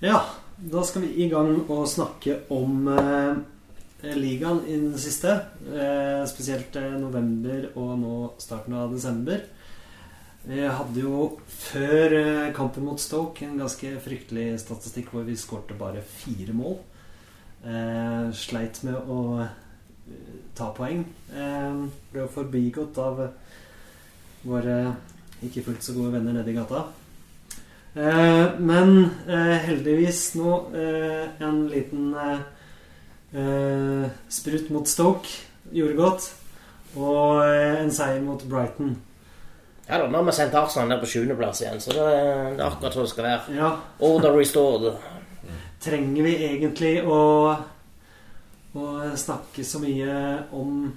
Ja, 0.00 0.26
da 0.56 0.82
skal 0.84 1.06
vi 1.06 1.24
i 1.24 1.26
gang 1.32 1.54
og 1.72 1.86
snakke 1.88 2.34
om 2.52 2.84
eh, 2.92 3.38
ligaen 4.12 4.58
i 4.68 4.74
den 4.76 4.98
siste. 5.00 5.38
Eh, 5.72 6.20
spesielt 6.28 6.76
eh, 6.76 6.98
november 7.00 7.70
og 7.80 7.94
nå 8.02 8.16
starten 8.36 8.76
av 8.76 8.92
desember. 8.92 9.40
Vi 10.44 10.60
hadde 10.60 11.00
jo 11.00 11.30
før 11.48 12.16
eh, 12.18 12.50
kampen 12.58 12.84
mot 12.84 13.00
Stoke 13.00 13.46
en 13.46 13.56
ganske 13.62 13.94
fryktelig 14.04 14.60
statistikk 14.60 15.14
hvor 15.14 15.24
vi 15.24 15.38
skårte 15.40 15.78
bare 15.80 16.04
fire 16.04 16.52
mål. 16.52 16.76
Eh, 17.64 18.28
sleit 18.36 18.82
med 18.84 19.00
å 19.00 19.48
ta 20.60 20.68
poeng. 20.76 21.06
Ble 22.12 22.28
forbigått 22.36 23.00
av 23.00 23.24
våre 24.44 24.78
ikke 25.40 25.64
fullt 25.64 25.88
så 25.88 25.96
gode 25.96 26.18
venner 26.18 26.36
nede 26.36 26.52
i 26.52 26.60
gata. 26.60 26.84
Eh, 27.96 28.58
men 28.60 29.10
eh, 29.28 29.56
heldigvis 29.64 30.34
nå 30.36 30.56
eh, 30.76 31.28
en 31.40 31.62
liten 31.72 32.12
sprut 34.32 34.68
mot 34.72 34.88
Stoke 34.88 35.28
gjorde 35.72 35.96
godt. 35.98 36.26
Og 36.96 37.42
en 37.44 37.90
seier 37.92 38.22
mot 38.24 38.40
Brighton. 38.48 38.94
Ja 39.86 39.98
da, 40.00 40.06
Nå 40.08 40.18
har 40.18 40.28
vi 40.28 40.34
sendt 40.36 40.56
Arsenal 40.56 40.88
ned 40.90 41.02
på 41.02 41.08
20.-plass 41.10 41.60
igjen, 41.62 41.82
så 41.82 41.92
det 41.92 42.06
er 42.06 42.62
akkurat 42.64 42.96
som 42.96 43.04
det 43.04 43.10
skal 43.10 43.26
være. 43.26 43.56
Ja, 43.58 43.72
Order 44.06 44.32
restored. 44.38 44.96
trenger 45.84 46.24
vi 46.24 46.32
egentlig 46.46 46.94
å, 47.04 47.18
å 48.74 48.86
snakke 49.14 49.64
så 49.64 49.82
mye 49.82 50.16
om 50.56 50.88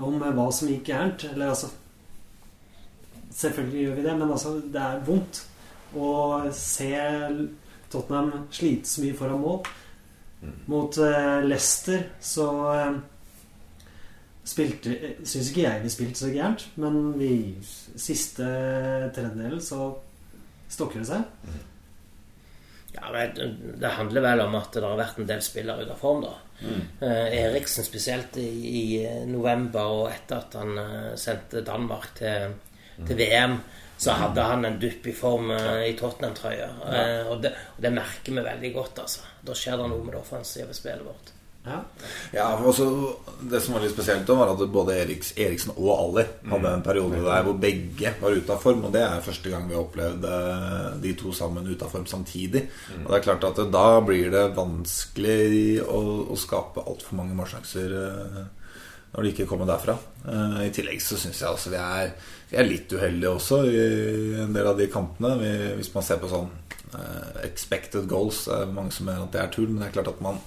om 0.00 0.16
hva 0.16 0.48
som 0.54 0.70
gikk 0.70 0.88
gærent? 0.88 1.26
Eller 1.32 1.52
altså 1.52 1.68
Selvfølgelig 3.30 3.82
gjør 3.84 3.94
vi 3.98 4.02
det, 4.08 4.14
men 4.18 4.32
altså, 4.32 4.56
det 4.72 4.80
er 4.80 5.02
vondt 5.06 5.44
å 5.96 6.10
se 6.54 6.90
Tottenham 7.90 8.46
slite 8.54 8.88
så 8.88 9.04
mye 9.04 9.16
foran 9.18 9.42
mål. 9.42 9.62
Mot 10.70 10.96
eh, 11.04 11.40
Leicester 11.44 12.06
så 12.24 12.46
eh, 12.72 12.94
spilte 14.48 14.94
Syns 15.20 15.50
ikke 15.50 15.66
jeg 15.66 15.82
vi 15.82 15.90
spilte 15.92 16.22
så 16.22 16.30
gærent, 16.32 16.64
men 16.80 17.00
vi 17.20 17.32
siste 17.60 18.46
tredjedelen 19.14 19.60
så 19.62 19.90
stokker 20.70 21.02
det 21.02 21.10
seg. 21.10 21.58
Ja, 22.94 23.10
det, 23.14 23.50
det 23.78 23.92
handler 23.98 24.24
vel 24.24 24.44
om 24.46 24.56
at 24.58 24.72
det 24.74 24.82
har 24.82 24.98
vært 24.98 25.20
en 25.20 25.28
del 25.28 25.42
spillere 25.44 25.84
ute 25.84 25.94
av 25.94 26.00
form, 26.00 26.24
da. 26.24 26.32
Eh, 26.60 27.36
Eriksen 27.44 27.86
spesielt 27.86 28.36
i, 28.40 28.48
i 28.48 28.82
november 29.28 29.92
og 30.00 30.08
etter 30.10 30.40
at 30.40 30.56
han 30.58 30.80
eh, 30.80 31.12
sendte 31.20 31.62
Danmark 31.66 32.10
til, 32.18 32.56
til 33.06 33.20
VM, 33.20 33.56
så 34.00 34.14
hadde 34.16 34.44
han 34.48 34.64
en 34.64 34.78
dupp 34.80 35.06
i 35.06 35.12
form 35.12 35.50
eh, 35.52 35.90
i 35.90 35.96
Tottenham-trøya. 35.98 36.70
Ja. 36.80 37.02
og, 37.28 37.42
det, 37.44 37.52
og 37.76 37.84
det 37.84 37.92
merker 37.92 38.32
vi 38.32 38.46
veldig 38.46 38.72
godt, 38.78 39.02
altså. 39.04 39.26
Da 39.44 39.56
skjer 39.56 39.76
det 39.76 39.90
noe 39.92 40.00
med 40.06 40.14
det 40.16 40.22
offensive 40.22 40.76
spillet 40.76 41.04
vårt. 41.04 41.34
Ja. 41.64 41.82
Ja, 42.32 42.46
også, 42.64 43.16
Det 43.50 43.60
som 43.60 43.74
var 43.74 43.82
litt 43.84 43.92
spesielt, 43.92 44.24
da 44.28 44.36
var 44.38 44.52
at 44.54 44.62
både 44.72 44.94
Eriks, 45.02 45.34
Eriksen 45.36 45.74
og 45.74 45.90
Ali 45.92 46.24
hadde 46.48 46.70
en 46.72 46.84
periode 46.84 47.20
der 47.24 47.44
hvor 47.44 47.58
begge 47.60 48.14
var 48.20 48.36
ute 48.36 48.54
av 48.54 48.62
form. 48.62 48.86
Og 48.88 48.94
det 48.94 49.02
er 49.04 49.24
første 49.24 49.52
gang 49.52 49.66
vi 49.68 49.76
har 49.76 49.84
opplevd 49.84 50.24
eh, 50.28 50.86
de 51.04 51.12
to 51.20 51.32
sammen 51.36 51.68
ute 51.68 51.84
av 51.84 51.92
form 51.92 52.06
samtidig. 52.08 52.64
Og 53.02 53.10
det 53.10 53.18
er 53.18 53.26
klart 53.26 53.44
at 53.50 53.60
da 53.72 53.84
blir 54.04 54.32
det 54.32 54.46
vanskelig 54.56 55.82
å, 55.84 56.00
å 56.32 56.40
skape 56.40 56.86
altfor 56.88 57.20
mange 57.20 57.36
målsjanser 57.36 57.96
eh, 58.00 58.40
når 59.10 59.22
de 59.22 59.32
ikke 59.32 59.48
kommer 59.50 59.68
derfra. 59.68 59.96
Eh, 60.22 60.58
I 60.68 60.72
tillegg 60.74 61.02
så 61.02 61.18
syns 61.18 61.42
jeg 61.42 61.50
altså 61.50 61.72
vi 61.72 61.80
er, 61.82 62.12
vi 62.50 62.58
er 62.60 62.68
litt 62.68 62.92
uheldige 62.94 63.34
også 63.34 63.62
i 63.66 63.84
en 64.44 64.54
del 64.54 64.70
av 64.70 64.78
de 64.78 64.86
kampene. 64.92 65.34
Vi, 65.40 65.52
hvis 65.80 65.92
man 65.94 66.06
ser 66.06 66.20
på 66.22 66.30
sånn 66.30 66.50
uh, 66.94 67.40
expected 67.46 68.06
goals, 68.10 68.44
det 68.46 68.58
er 68.60 68.74
mange 68.76 68.94
som 68.94 69.08
mener 69.10 69.26
at 69.26 69.34
det 69.34 69.42
er 69.42 69.54
tull, 69.54 69.70
men 69.70 69.82
det 69.82 69.90
er 69.90 69.96
klart 69.98 70.12
at 70.14 70.22
man 70.24 70.42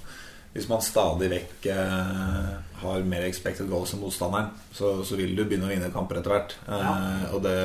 hvis 0.54 0.68
man 0.70 0.84
stadig 0.86 1.32
vekk 1.32 1.64
uh, 1.74 2.52
har 2.84 3.08
mer 3.10 3.24
expected 3.26 3.66
goals 3.72 3.96
enn 3.96 4.04
motstanderen, 4.04 4.52
så, 4.72 5.00
så 5.02 5.18
vil 5.18 5.34
du 5.34 5.42
begynne 5.48 5.66
å 5.66 5.72
vinne 5.72 5.90
kamper 5.92 6.20
etter 6.20 6.36
hvert. 6.36 6.54
Ja. 6.68 6.92
og, 7.34 7.40
det, 7.42 7.56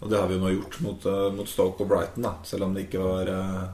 og 0.00 0.08
det 0.08 0.16
har 0.16 0.30
vi 0.30 0.38
jo 0.38 0.40
nå 0.40 0.54
gjort 0.54 0.78
mot, 0.86 1.04
mot 1.36 1.50
Stoke 1.50 1.84
og 1.84 1.90
Brighton, 1.90 2.24
da. 2.24 2.32
Selv 2.48 2.64
om 2.64 2.72
det 2.72 2.86
ikke 2.86 3.02
var 3.04 3.28
en, 3.28 3.68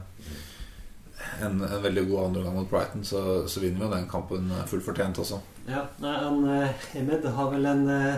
en 1.47 1.63
veldig 1.85 2.03
god 2.09 2.25
andre 2.25 2.43
gang 2.43 2.59
mot 2.59 2.67
Brighton, 2.73 3.07
så, 3.07 3.23
så 3.47 3.63
vinner 3.63 3.79
vi 3.79 3.87
jo 3.87 3.93
den 3.95 4.11
kampen 4.11 4.51
fullt 4.67 4.83
fortjent 4.89 5.23
også. 5.23 5.39
Ja, 5.67 5.87
nei, 6.03 6.13
han, 6.21 6.43
eh, 6.53 6.85
Emed 6.99 7.25
har 7.37 7.49
vel 7.51 7.65
en 7.65 7.87
eh, 7.89 8.17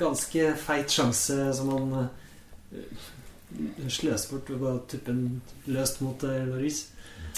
ganske 0.00 0.54
feit 0.56 0.90
sjanse 0.92 1.36
som 1.56 1.68
han 1.74 2.08
eh, 2.72 3.02
sløser 3.92 4.32
bort 4.36 4.50
ved 4.54 4.68
å 4.70 4.76
tuppe 4.88 5.12
den 5.12 5.40
løst 5.72 6.00
mot 6.04 6.24
eh, 6.24 6.44
Loris. 6.48 6.86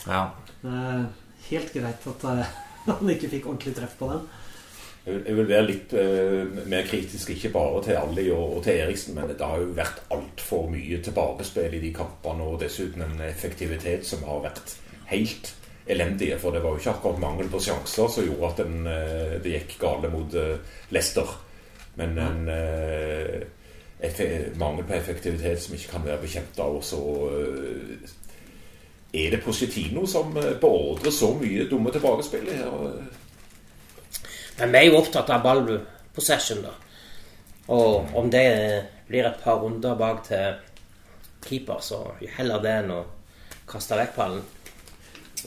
Ja. 0.07 0.29
Det 0.63 0.75
er 0.75 1.07
helt 1.51 1.73
greit 1.75 2.07
at 2.13 2.29
eh, 2.33 2.53
han 2.91 3.11
ikke 3.15 3.33
fikk 3.35 3.49
ordentlig 3.51 3.75
treff 3.81 3.97
på 4.01 4.13
den. 4.15 4.29
Jeg 5.09 5.15
vil- 5.15 5.25
Jeg 5.29 5.37
vil 5.39 5.49
være 5.49 5.67
litt 5.67 5.93
eh, 5.97 6.65
mer 6.69 6.87
kritisk, 6.87 7.31
ikke 7.33 7.51
bare 7.55 7.83
til 7.87 7.97
Ali 7.97 8.27
og, 8.31 8.59
og 8.59 8.63
til 8.67 8.77
Eriksen, 8.83 9.15
men 9.17 9.31
det 9.31 9.41
har 9.41 9.59
jo 9.63 9.71
vært 9.77 10.03
altfor 10.13 10.67
mye 10.71 10.99
tilbakespill 11.03 11.75
i 11.79 11.81
de 11.81 11.93
kampene, 11.97 12.45
og 12.45 12.61
dessuten 12.61 13.03
en 13.07 13.21
effektivitet 13.25 14.05
som 14.07 14.23
har 14.29 14.43
vært 14.51 14.75
helt 15.09 15.55
elendige. 15.89 16.39
For 16.39 16.55
det 16.55 16.63
var 16.63 16.75
jo 16.75 16.83
ikke 16.83 16.95
akkurat 16.97 17.21
mangel 17.23 17.51
på 17.51 17.61
sjanser 17.63 18.09
som 18.13 18.27
gjorde 18.27 18.51
at 18.51 18.63
den, 18.63 18.87
eh, 18.87 19.37
det 19.43 19.55
gikk 19.55 19.79
gale 19.81 20.11
mot 20.13 20.35
eh, 20.35 20.59
Leicester. 20.91 21.37
Men 21.99 22.19
en 22.19 22.49
eh, 22.49 23.47
mangel 24.57 24.85
på 24.85 24.95
effektivitet 24.95 25.63
som 25.63 25.75
ikke 25.75 25.93
kan 25.93 26.05
være 26.05 26.23
bekjent 26.23 26.61
av. 26.63 26.77
Og 26.79 26.85
så 26.85 27.01
er 29.13 29.31
det 29.33 29.43
Positino 29.43 30.07
som 30.07 30.35
beordrer 30.35 31.11
så 31.11 31.33
mye 31.35 31.67
dumme 31.71 31.91
tilbakespill. 31.93 32.53
her. 32.53 32.71
Men 34.59 34.73
vi 34.73 34.79
er 34.79 34.87
jo 34.87 35.01
opptatt 35.01 35.31
av 35.31 35.43
ball 35.43 35.81
possession, 36.15 36.63
da. 36.63 36.75
Og 37.69 38.15
om 38.17 38.31
det 38.31 38.47
blir 39.09 39.27
et 39.27 39.43
par 39.43 39.61
runder 39.63 39.95
bak 39.95 40.23
til 40.27 40.55
keeper, 41.45 41.81
så 41.81 42.01
heller 42.37 42.63
det 42.63 42.73
enn 42.83 42.95
å 42.95 43.03
kaste 43.69 43.99
vekk 43.99 44.17
ballen. 44.17 44.43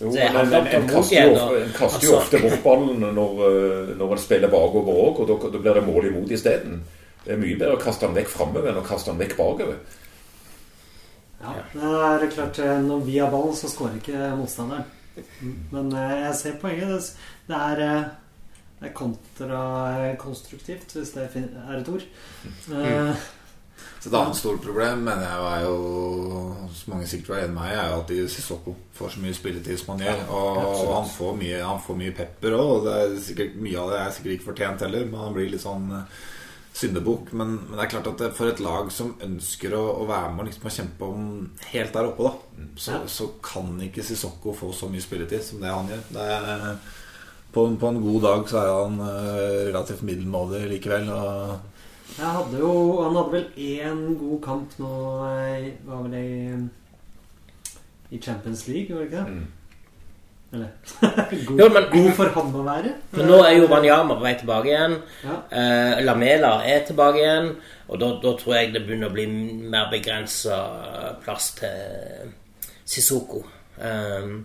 Jo, 0.02 0.10
men 0.12 0.54
en, 0.74 0.88
kaster 0.90 1.28
jo, 1.28 1.34
ofte- 1.36 1.62
en 1.64 1.74
kaster 1.78 2.06
jo 2.08 2.16
Altså- 2.16 2.22
ofte 2.22 2.40
bort 2.42 2.64
ballene 2.64 3.12
når, 3.14 3.32
eh, 3.48 3.96
når 4.00 4.12
en 4.16 4.18
spiller 4.24 4.50
bakover 4.50 4.94
òg, 5.06 5.20
og 5.22 5.28
da, 5.28 5.60
blir 5.60 5.74
det 5.78 5.84
mål 5.88 6.06
imot 6.10 6.32
isteden. 6.32 6.80
Det 7.26 7.34
er 7.36 7.38
mye 7.38 7.58
bedre 7.60 7.76
å 7.78 7.82
kaste 7.84 8.08
den 8.08 8.16
vekk 8.18 8.28
framover 8.34 8.70
enn 8.72 8.82
å 8.82 8.86
kaste 8.88 9.12
den 9.12 9.20
vekk 9.22 9.36
bakover. 9.38 9.76
Ja, 11.42 11.54
det 11.74 11.82
er 11.84 12.28
klart 12.36 12.60
eh, 12.60 12.80
Når 12.86 13.00
vi 13.06 13.18
har 13.18 13.30
ballen, 13.34 13.54
så 13.58 13.68
skårer 13.70 13.96
ikke 14.02 14.36
motstanderen. 14.38 14.84
Men 15.72 15.92
eh, 15.94 16.18
jeg 16.28 16.36
ser 16.40 16.58
poenget. 16.62 17.14
Det 17.48 17.56
er, 17.58 17.76
det 18.82 18.90
er 18.90 18.94
kontrakonstruktivt, 18.98 20.94
hvis 20.98 21.10
det 21.16 21.28
er 21.36 21.78
et 21.80 21.90
ord. 21.90 22.06
Eh, 22.74 23.14
Så 24.02 24.10
et 24.10 24.16
annet 24.18 24.38
stort 24.40 24.64
problem 24.66 25.04
mener 25.06 25.28
jeg 25.28 25.48
er 25.54 25.66
jo 25.68 25.76
Som 26.74 26.96
mange 26.96 27.06
sikkert 27.10 27.30
var 27.30 27.42
enig 27.44 27.54
med 27.54 27.62
meg, 27.62 27.74
er 27.78 27.92
jo 27.92 28.00
at 28.02 28.10
de 28.10 28.22
Sissoko 28.34 28.74
får 28.98 29.14
så 29.14 29.22
mye 29.22 29.38
spilletid 29.38 29.78
som 29.78 29.92
han 29.94 30.06
gjør. 30.08 30.22
Og, 30.34 30.60
absolutt. 30.64 30.94
han 30.96 31.10
får 31.16 31.36
mye, 31.42 31.64
han 31.68 31.82
får 31.86 32.00
mye 32.00 32.16
pepper 32.18 32.56
òg, 32.58 32.70
og 32.76 32.86
det 32.88 32.94
er 32.98 33.18
sikkert, 33.28 33.58
mye 33.62 33.82
av 33.82 33.92
det 33.92 34.00
er 34.00 34.14
sikkert 34.16 34.38
ikke 34.38 34.48
fortjent 34.50 34.86
heller. 34.88 35.06
Men 35.12 35.22
han 35.26 35.36
blir 35.36 35.52
litt 35.52 35.62
sånn 35.66 35.92
eh, 36.00 36.24
syndebukk. 36.82 37.34
Men, 37.38 37.54
men 37.68 37.78
det 37.78 37.86
er 37.86 37.92
klart 37.94 38.10
at 38.14 38.24
for 38.40 38.50
et 38.50 38.64
lag 38.64 38.90
som 38.96 39.14
ønsker 39.22 39.76
å, 39.78 39.84
å 40.02 40.08
være 40.10 40.32
med 40.34 40.46
og 40.46 40.50
liksom 40.50 40.74
kjempe 40.80 41.12
om 41.12 41.30
helt 41.74 41.94
der 42.00 42.10
oppe, 42.10 42.32
da, 42.32 42.66
så, 42.76 42.96
Ja. 42.96 43.04
så 43.20 43.30
kan 43.46 43.76
ikke 43.86 44.06
Sissoko 44.08 44.56
få 44.58 44.72
så 44.74 44.90
mye 44.90 45.04
spilletid 45.04 45.46
som 45.46 45.62
det 45.62 45.76
han 45.76 45.92
gjør. 45.92 46.08
Det 46.16 46.30
er, 46.40 46.66
på, 47.52 47.68
på 47.78 47.92
en 47.92 48.02
god 48.02 48.22
dag 48.26 48.48
så 48.50 48.64
er 48.64 48.72
han 48.72 49.02
eh, 49.06 49.68
relativt 49.70 50.08
middelmådig 50.08 50.64
likevel. 50.72 51.12
Og 51.12 51.71
Jeg 52.18 52.28
hadde 52.36 52.60
jo 52.60 52.72
Han 53.04 53.16
hadde 53.16 53.32
vel 53.32 53.48
én 53.56 54.02
god 54.20 54.42
kamp 54.44 54.74
nå 54.82 54.92
eh, 55.30 55.72
Var 55.88 56.04
vel 56.04 56.12
det 56.12 56.22
i, 56.28 58.18
i 58.18 58.20
Champions 58.22 58.68
League, 58.68 58.92
var 58.96 59.04
det 59.06 59.12
ikke 59.12 59.18
det? 59.18 59.28
Mm. 59.32 59.48
Eller 60.52 60.68
god, 61.48 61.60
Jo, 61.62 61.68
men- 61.72 61.86
god 61.94 62.10
for 62.18 62.34
han 62.36 62.50
å 62.60 62.64
være. 62.66 62.90
Men 63.16 63.30
nå 63.32 63.38
er 63.48 63.54
jo 63.56 63.70
Wanyama 63.72 64.18
på 64.20 64.26
vei 64.26 64.34
tilbake 64.42 64.68
igjen. 64.74 64.98
Ja. 65.24 65.38
Eh, 65.62 66.02
Lamela 66.04 66.50
er 66.68 66.82
tilbake 66.90 67.22
igjen. 67.22 67.48
Og 67.88 68.02
da, 68.02 68.10
da 68.20 68.34
tror 68.42 68.58
jeg 68.58 68.74
det 68.74 68.82
begynner 68.84 69.08
å 69.08 69.16
bli 69.16 69.30
mer 69.72 69.88
begrensa 69.94 70.58
plass 71.24 71.54
til 71.62 72.34
Sissoko. 72.84 73.46
Um, 73.80 74.42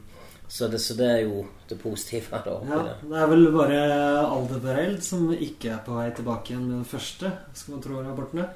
så, 0.48 0.68
det, 0.70 0.78
så 0.78 0.94
det 0.98 1.08
er 1.10 1.24
jo 1.26 1.44
det 1.68 1.78
positive. 1.80 2.40
Da, 2.44 2.58
Ja, 2.68 2.82
det. 2.86 3.16
er 3.18 3.30
vel 3.32 3.48
bare 3.54 3.80
Aldebarell 4.22 5.00
som 5.02 5.28
ikke 5.34 5.74
er 5.74 5.82
på 5.86 5.96
vei 5.98 6.08
tilbake 6.14 6.52
igjen 6.52 6.68
med 6.68 6.78
den 6.80 6.88
første, 6.88 7.32
skal 7.52 7.76
man 7.76 7.84
tro 7.84 8.00
rapportene. 8.00 8.46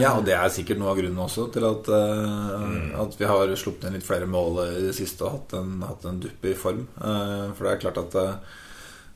Ja, 0.00 0.14
og 0.16 0.24
det 0.24 0.32
er 0.32 0.48
sikkert 0.48 0.78
noe 0.80 0.94
av 0.94 0.96
grunnen 0.96 1.20
også 1.20 1.50
til 1.52 1.66
at, 1.68 1.88
uh, 1.92 3.02
at 3.02 3.16
vi 3.20 3.26
har 3.28 3.50
sluppet 3.60 3.90
inn 3.90 3.98
litt 3.98 4.06
flere 4.06 4.28
mål 4.30 4.62
i 4.64 4.84
det 4.86 4.94
siste 4.96 5.26
og 5.26 5.34
hatt 5.34 5.56
en, 5.58 5.74
hatt 5.84 6.06
en 6.08 6.22
dupp 6.22 6.46
i 6.48 6.54
form. 6.56 6.86
Uh, 6.96 7.50
for 7.52 7.66
det 7.66 7.74
er 7.74 7.82
klart 7.82 8.00
at 8.00 8.16
uh, 8.16 8.54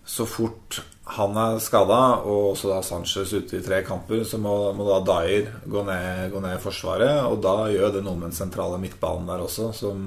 så 0.09 0.27
fort 0.29 0.83
han 1.17 1.37
er 1.41 1.57
skada, 1.65 2.01
og 2.29 2.51
også 2.51 2.69
da 2.75 2.83
Sanchez 2.85 3.33
ute 3.33 3.57
i 3.57 3.65
tre 3.65 3.81
kamper, 3.85 4.21
så 4.29 4.37
må, 4.41 4.53
må 4.77 4.85
da 4.89 4.99
Dyer 5.09 5.49
gå 5.65 5.85
ned, 5.89 6.27
gå 6.35 6.43
ned 6.45 6.59
i 6.59 6.61
forsvaret. 6.61 7.23
Og 7.31 7.41
da 7.45 7.71
gjør 7.73 7.95
det 7.97 8.05
noe 8.05 8.19
med 8.19 8.29
den 8.29 8.37
sentrale 8.37 8.77
midtbanen 8.81 9.29
der 9.29 9.45
også, 9.45 9.71
som 9.77 10.05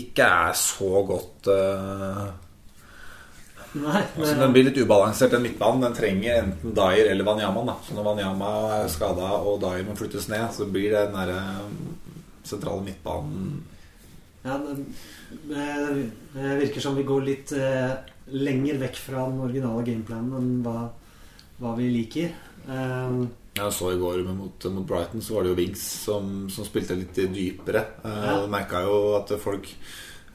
ikke 0.00 0.26
er 0.48 0.56
så 0.58 0.90
godt 1.08 1.48
uh, 1.52 2.26
Nei, 3.76 4.00
Altså, 4.16 4.34
den 4.40 4.52
blir 4.54 4.64
litt 4.70 4.78
ubalansert, 4.80 5.34
den 5.34 5.42
midtbanen. 5.44 5.82
Den 5.84 5.96
trenger 5.98 6.38
enten 6.40 6.72
Dyer 6.76 7.10
eller 7.12 7.26
Wanyama. 7.28 7.74
Så 7.84 7.92
når 7.96 8.06
Wanyama 8.08 8.50
er 8.78 8.86
skada 8.92 9.34
og 9.42 9.58
Dyer 9.60 9.82
må 9.84 9.96
flyttes 9.98 10.30
ned, 10.32 10.46
så 10.56 10.64
blir 10.72 10.94
det 10.94 11.02
den 11.10 11.18
derre 11.18 11.40
sentrale 12.46 12.84
midtbanen 12.86 13.64
ja, 14.46 14.54
det, 14.62 14.76
det- 15.50 16.10
det 16.36 16.52
virker 16.60 16.80
som 16.84 16.94
vi 16.94 17.02
går 17.02 17.24
litt 17.26 17.50
eh, 17.58 17.96
lenger 18.30 18.76
vekk 18.78 19.00
fra 19.02 19.24
den 19.26 19.40
originale 19.42 19.82
gameplanen 19.88 20.36
enn 20.38 20.52
hva, 20.62 20.84
hva 21.58 21.72
vi 21.74 21.88
liker. 21.90 22.30
Eh, 22.70 23.16
Jeg 23.56 23.72
så 23.72 23.92
i 23.94 23.96
går 24.00 24.20
mot, 24.36 24.64
mot 24.74 24.86
Brighton, 24.88 25.22
så 25.24 25.36
var 25.38 25.46
det 25.46 25.54
jo 25.54 25.58
Wings 25.60 25.84
som, 26.04 26.34
som 26.52 26.66
spilte 26.66 26.96
litt 26.98 27.16
dypere. 27.32 27.84
Eh, 28.04 28.26
Ja. 28.26 28.36
Merka 28.52 28.82
jo 28.84 28.98
at 29.16 29.32
folk 29.40 29.70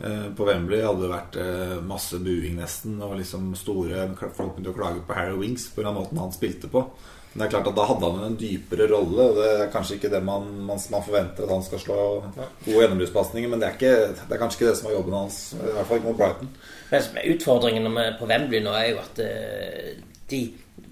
eh, 0.02 0.28
på 0.36 0.48
Wembley 0.48 0.82
hadde 0.82 1.10
vært 1.12 1.38
eh, 1.38 1.78
masse 1.86 2.18
buing 2.24 2.58
nesten, 2.58 2.98
og 3.06 3.20
liksom 3.20 3.52
store 3.60 4.08
Folk 4.34 4.56
begynte 4.56 4.74
å 4.74 4.78
klage 4.80 5.06
på 5.06 5.18
Harry 5.18 5.38
Wings 5.38 5.70
på 5.76 5.86
den 5.86 5.94
måten 6.00 6.18
han 6.22 6.34
spilte 6.34 6.72
på. 6.72 6.88
Men 7.32 7.40
det 7.40 7.46
er 7.46 7.52
klart 7.54 7.68
at 7.70 7.78
da 7.78 7.84
hadde 7.88 8.08
han 8.10 8.24
en 8.26 8.34
dypere 8.42 8.90
rolle, 8.92 9.24
og 9.30 9.38
det 9.38 9.46
er 9.54 9.70
kanskje 9.72 9.96
ikke 9.96 10.10
det 10.12 10.20
man, 10.28 10.50
man, 10.68 10.82
man 10.92 11.06
forventer 11.06 11.46
at 11.46 11.54
han 11.54 11.64
skal 11.64 11.80
slå 11.80 12.00
gode 12.66 12.82
gjennombruddspasninger, 12.82 13.54
men 13.54 13.62
det 13.62 13.70
er, 13.70 13.78
ikke, 13.78 13.94
det 14.18 14.36
er 14.36 14.42
kanskje 14.42 14.60
ikke 14.60 14.68
det 14.68 14.80
som 14.82 14.90
er 14.90 14.98
jobben 14.98 15.16
hans, 15.16 15.38
i 15.56 15.62
hvert 15.62 15.88
fall 15.88 16.02
ikke 16.02 16.10
mot 16.10 16.20
Brighton. 16.20 16.50
Er 16.92 17.32
utfordringen 17.38 17.88
på 18.20 18.28
Wembley 18.34 18.60
nå, 18.66 18.74
er 18.76 18.90
jo 18.90 19.00
at 19.06 19.24
eh, 19.24 19.94
de 20.34 20.42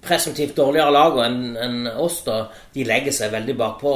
presumptivt 0.02 0.58
dårligere 0.58 0.93
lagene 0.95 1.60
enn 1.60 1.86
en 1.86 1.93
oss, 1.99 2.23
da, 2.25 2.45
de 2.73 2.88
legger 2.88 3.15
seg 3.15 3.34
veldig 3.36 3.56
bakpå. 3.60 3.93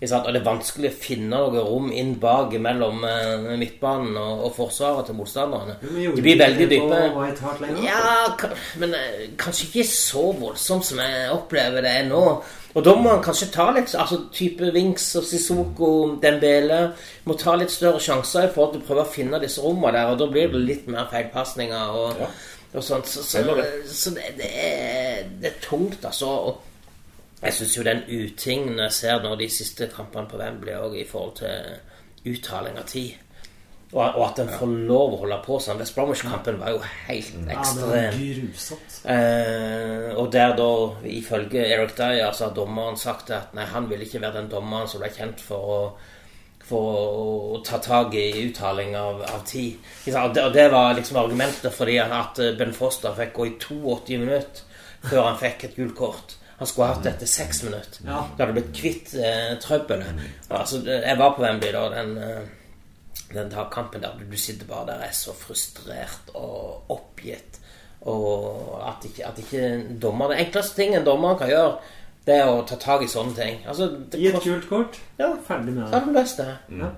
Og 0.00 0.08
det 0.32 0.38
er 0.38 0.44
vanskelig 0.46 0.88
å 0.88 0.96
finne 0.96 1.28
noe 1.28 1.60
rom 1.60 1.90
inn 1.92 2.14
bak 2.20 2.54
mellom 2.56 3.02
eh, 3.04 3.50
midtbanen 3.60 4.14
og, 4.16 4.46
og 4.46 4.54
forsvaret 4.56 5.10
til 5.10 5.18
motstanderne. 5.18 5.74
De 5.82 6.22
blir 6.24 6.38
veldig 6.40 6.68
dype. 6.70 7.00
Ja, 7.84 8.30
men 8.80 8.96
eh, 8.96 9.26
kanskje 9.40 9.66
ikke 9.68 9.84
så 9.90 10.30
voldsomt 10.40 10.88
som 10.88 11.02
jeg 11.04 11.28
opplever 11.34 11.84
det 11.84 11.98
nå. 12.08 12.22
Og 12.70 12.86
da 12.86 12.94
må 12.96 13.10
man 13.10 13.20
kanskje 13.24 13.50
ta 13.52 13.66
litt 13.74 13.92
altså 13.98 14.22
type 14.32 14.70
Winks 14.72 15.10
og 15.18 15.24
Sissoko, 15.26 15.88
Dembele 16.22 16.92
Må 17.26 17.34
ta 17.34 17.56
litt 17.58 17.72
større 17.74 17.98
sjanser 17.98 18.46
i 18.46 18.52
forhold 18.54 18.76
til 18.76 18.84
å 18.84 18.86
prøve 18.86 19.02
å 19.02 19.10
finne 19.10 19.40
disse 19.42 19.64
rommene 19.64 19.98
der, 19.98 20.12
og 20.12 20.20
da 20.22 20.30
blir 20.30 20.52
det 20.52 20.62
litt 20.64 20.86
mer 20.88 21.10
feilpasninger 21.10 21.98
og, 21.98 22.22
og 22.72 22.84
sånt. 22.84 23.08
Så, 23.08 23.22
så, 23.22 23.44
så 23.86 24.10
det, 24.14 24.34
det, 24.38 24.50
er, 24.50 25.24
det 25.40 25.48
er 25.50 25.62
tungt, 25.62 26.04
altså. 26.04 26.26
Og 26.26 26.60
jeg 27.42 27.56
syns 27.56 27.76
jo 27.78 27.86
den 27.86 28.02
utingen 28.08 28.78
jeg 28.84 28.92
ser 28.92 29.22
når 29.24 29.40
de 29.40 29.48
siste 29.52 29.88
kampene 29.94 30.28
på 30.28 30.38
Wembley, 30.40 30.76
òg 30.76 30.98
i 31.00 31.08
forhold 31.08 31.38
til 31.40 32.30
uttaling 32.30 32.76
av 32.76 32.84
tid 32.84 33.14
Og, 33.94 34.02
og 34.04 34.24
at 34.26 34.42
en 34.42 34.50
får 34.52 34.74
lov 34.86 35.14
å 35.16 35.20
holde 35.22 35.38
på 35.42 35.56
sånn. 35.58 35.80
West 35.80 35.96
Bromwich-kampen 35.96 36.60
var 36.60 36.76
jo 36.76 36.82
helt 37.08 37.32
Ja, 37.48 37.64
det 37.74 37.88
var 37.88 38.04
ekstrem. 38.04 38.84
Eh, 39.02 40.10
og 40.14 40.28
der 40.30 40.52
da, 40.54 40.68
ifølge 41.10 41.64
Eric 41.64 41.96
Dyer, 41.98 42.30
så 42.36 42.46
har 42.46 42.54
dommeren 42.54 43.00
sagt 43.00 43.32
at 43.34 43.56
nei, 43.56 43.64
han 43.72 43.88
ville 43.90 44.06
ikke 44.06 44.20
være 44.22 44.36
den 44.36 44.52
dommeren 44.52 44.86
som 44.86 45.02
ble 45.02 45.10
kjent 45.16 45.42
for 45.42 45.74
å, 45.74 45.80
for 46.70 46.98
å 47.56 47.60
ta 47.66 47.80
tak 47.82 48.14
i 48.14 48.26
uttaling 48.46 48.94
av, 48.98 49.22
av 49.26 49.42
tid. 49.48 49.78
Og 50.06 50.34
det, 50.34 50.44
og 50.44 50.52
det 50.54 50.66
var 50.72 50.94
liksom 50.98 51.18
argumentet 51.20 51.74
fordi 51.74 51.98
at 52.02 52.38
eh, 52.42 52.54
Ben 52.58 52.74
Foster 52.76 53.16
fikk 53.16 53.34
gå 53.36 53.48
i 53.48 53.56
82 53.58 54.20
minutter 54.22 54.66
før 55.00 55.26
han 55.30 55.40
fikk 55.40 55.66
et 55.66 55.76
gult 55.80 55.96
kort. 55.98 56.36
Han 56.60 56.68
skulle 56.68 56.90
hatt 56.90 57.04
det 57.06 57.14
etter 57.14 57.28
seks 57.30 57.62
minutter. 57.64 58.02
Ja. 58.04 58.22
Da 58.36 58.44
hadde 58.44 58.56
blitt 58.58 58.74
kvitt 58.76 59.14
eh, 59.16 59.54
trøbbelet. 59.62 60.24
Altså, 60.52 60.82
jeg 60.84 61.16
var 61.16 61.32
på 61.32 61.44
Wembley 61.46 61.72
da, 61.72 61.86
den, 61.94 62.10
eh, 62.20 63.22
den 63.32 63.54
kampen 63.72 64.04
der 64.04 64.18
du 64.20 64.36
sitter 64.36 64.68
bare 64.68 64.90
der 64.92 65.06
er 65.06 65.14
så 65.16 65.32
frustrert 65.32 66.34
og 66.36 66.92
oppgitt. 66.92 67.56
Og 68.10 68.76
at 68.84 69.04
ikke, 69.08 69.26
at 69.28 69.40
ikke 69.42 69.64
dommer 70.00 70.30
Det 70.32 70.38
enkleste 70.40 70.78
ting 70.78 70.94
en 70.96 71.04
dommer 71.04 71.36
kan 71.36 71.50
gjøre, 71.50 71.72
det 72.26 72.40
å 72.46 72.60
ta 72.68 72.76
tak 72.80 73.04
i 73.04 73.08
sånne 73.10 73.34
ting. 73.36 73.62
Altså, 73.68 73.88
det 74.10 74.20
Gi 74.20 74.28
et 74.30 74.44
gult 74.44 74.68
kort. 74.68 74.98
Ja. 75.18 75.32
Ferdig 75.46 75.74
med 75.74 75.86
Så 75.86 75.90
det. 75.90 75.98
har 75.98 76.06
du 76.06 76.18
løst 76.18 76.42
det. 76.42 76.50
Ja. 76.80 76.90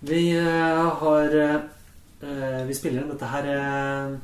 Vi 0.00 0.20
uh, 0.38 0.88
har 1.02 1.34
uh, 1.36 2.66
Vi 2.66 2.74
spiller 2.74 3.02
inn 3.02 3.12
dette 3.12 3.30
her 3.30 3.48
uh, 3.52 4.18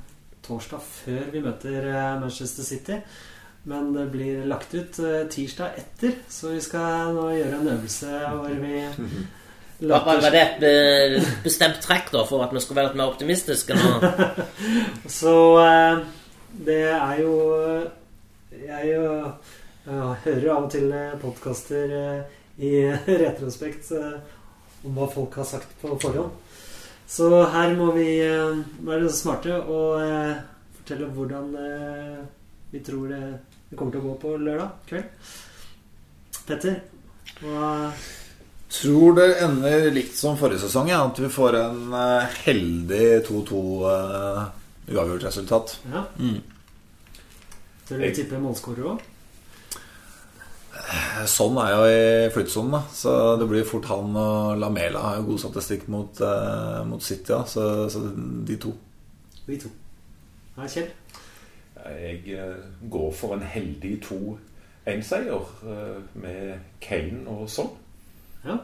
torsdag 0.47 0.85
før 0.85 1.33
vi 1.33 1.43
møter 1.45 1.91
Manchester 2.21 2.65
City. 2.65 3.01
Men 3.67 3.91
det 3.97 4.11
blir 4.13 4.45
lagt 4.47 4.75
ut 4.79 4.99
tirsdag 5.31 5.75
etter, 5.81 6.21
så 6.31 6.53
vi 6.53 6.61
skal 6.63 7.17
nå 7.17 7.25
gjøre 7.35 7.57
en 7.57 7.73
øvelse 7.73 8.21
hvor 8.39 8.61
vi 8.63 8.85
Var, 9.81 10.05
var 10.07 10.31
det 10.33 10.41
et 10.41 11.27
bestemt 11.45 11.83
trekk 11.85 12.09
da 12.15 12.23
for 12.25 12.41
at 12.47 12.53
vi 12.55 12.61
skulle 12.65 12.79
være 12.81 12.93
litt 12.95 12.97
mer 12.97 13.11
optimistiske 13.13 13.77
nå? 13.77 13.91
Så 15.19 15.35
eh, 15.61 15.99
det 16.65 16.79
er 16.95 17.19
jo 17.21 17.35
Jeg 18.67 18.89
jo, 18.91 19.05
hører 19.87 20.49
av 20.51 20.65
og 20.65 20.73
til 20.75 20.91
podkaster 21.23 21.93
i 22.59 22.73
retrospekt 23.23 23.93
eh, 23.95 24.17
om 24.87 24.97
hva 24.97 25.07
folk 25.13 25.37
har 25.41 25.47
sagt 25.49 25.77
på 25.83 25.93
forhånd. 26.03 26.33
Så 27.07 27.29
her 27.53 27.75
må 27.79 27.93
vi 27.95 28.09
eh, 28.25 28.63
være 28.87 29.11
smarte 29.15 29.61
og 29.61 30.01
eh, 30.03 30.39
fortelle 30.81 31.11
hvordan 31.15 31.53
eh, 31.63 32.21
vi 32.73 32.83
tror 32.87 33.13
det, 33.13 33.23
kommer 33.77 33.95
til 33.95 34.03
å 34.03 34.09
gå 34.09 34.15
på 34.25 34.37
lørdag 34.43 34.89
kveld. 34.91 35.33
Petter, 36.47 36.81
hva 37.43 37.73
Tror 38.67 39.15
det 39.15 39.29
ender 39.45 39.85
likt 39.95 40.17
som 40.19 40.35
forrige 40.37 40.65
sesong. 40.65 40.89
Ja, 40.91 41.05
at 41.07 41.19
vi 41.23 41.29
får 41.31 41.55
en 41.61 41.93
eh, 41.95 42.33
heldig 42.49 43.05
2-2 43.29 43.61
uh, 43.87 44.41
uavgjort 44.91 45.27
resultat. 45.29 45.77
Ja. 45.93 46.03
Mm. 46.19 46.41
Tør 47.87 48.03
du 48.03 48.09
tippe 48.15 48.41
målskårer 48.43 48.89
òg? 48.93 49.05
Sånn 51.31 51.57
er 51.63 51.73
jo 51.73 51.85
i 51.89 52.31
flyttsonen, 52.35 52.75
da. 52.77 52.83
Så 52.93 53.13
det 53.41 53.47
blir 53.51 53.67
fort 53.67 53.89
han 53.91 54.17
og 54.19 54.59
Lamela 54.61 55.03
har 55.05 55.21
jo 55.21 55.31
god 55.31 55.43
statistikk 55.45 55.87
mot, 55.93 56.21
eh, 56.21 56.83
mot 56.89 57.03
City. 57.03 57.33
Ja. 57.33 57.45
Så, 57.49 57.89
så 57.93 58.03
de 58.47 58.59
to. 58.61 58.75
Vi 59.47 59.59
to. 59.63 59.71
Ja, 60.57 60.67
Kjell? 60.67 60.91
Jeg 61.87 62.23
eh, 62.35 62.57
går 62.91 63.11
for 63.15 63.37
en 63.37 63.45
heldig 63.47 63.97
2-1-seier 64.05 65.51
eh, 65.71 65.99
med 66.19 66.71
Kane 66.83 67.23
og 67.31 67.47
sånn. 67.53 67.71
Ja. 68.47 68.59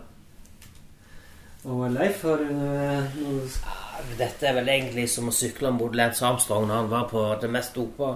Og 1.71 1.85
Leif, 1.95 2.25
har 2.27 2.43
du 2.43 2.49
eh, 2.51 3.19
noe 3.23 3.47
Dette 4.17 4.49
er 4.49 4.55
vel 4.57 4.71
egentlig 4.73 5.05
som 5.13 5.29
å 5.29 5.35
sykle 5.35 5.71
mot 5.75 5.93
Lance 5.97 6.25
Armstrong 6.25 6.65
når 6.69 6.79
han 6.79 6.89
var 6.91 7.05
på 7.11 7.25
det 7.43 7.51
mest 7.53 7.75
dopa. 7.77 8.15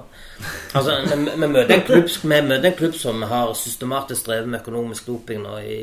Altså, 0.72 0.94
vi, 1.04 1.18
vi, 1.28 1.48
møter 1.50 1.74
en 1.76 1.84
klubb, 1.84 2.08
vi 2.08 2.40
møter 2.48 2.70
en 2.70 2.78
klubb 2.78 2.96
som 2.96 3.22
har 3.28 3.52
systematisk 3.58 4.30
drevet 4.30 4.48
med 4.48 4.62
økonomisk 4.62 5.10
doping 5.10 5.44
nå 5.44 5.58
i, 5.60 5.82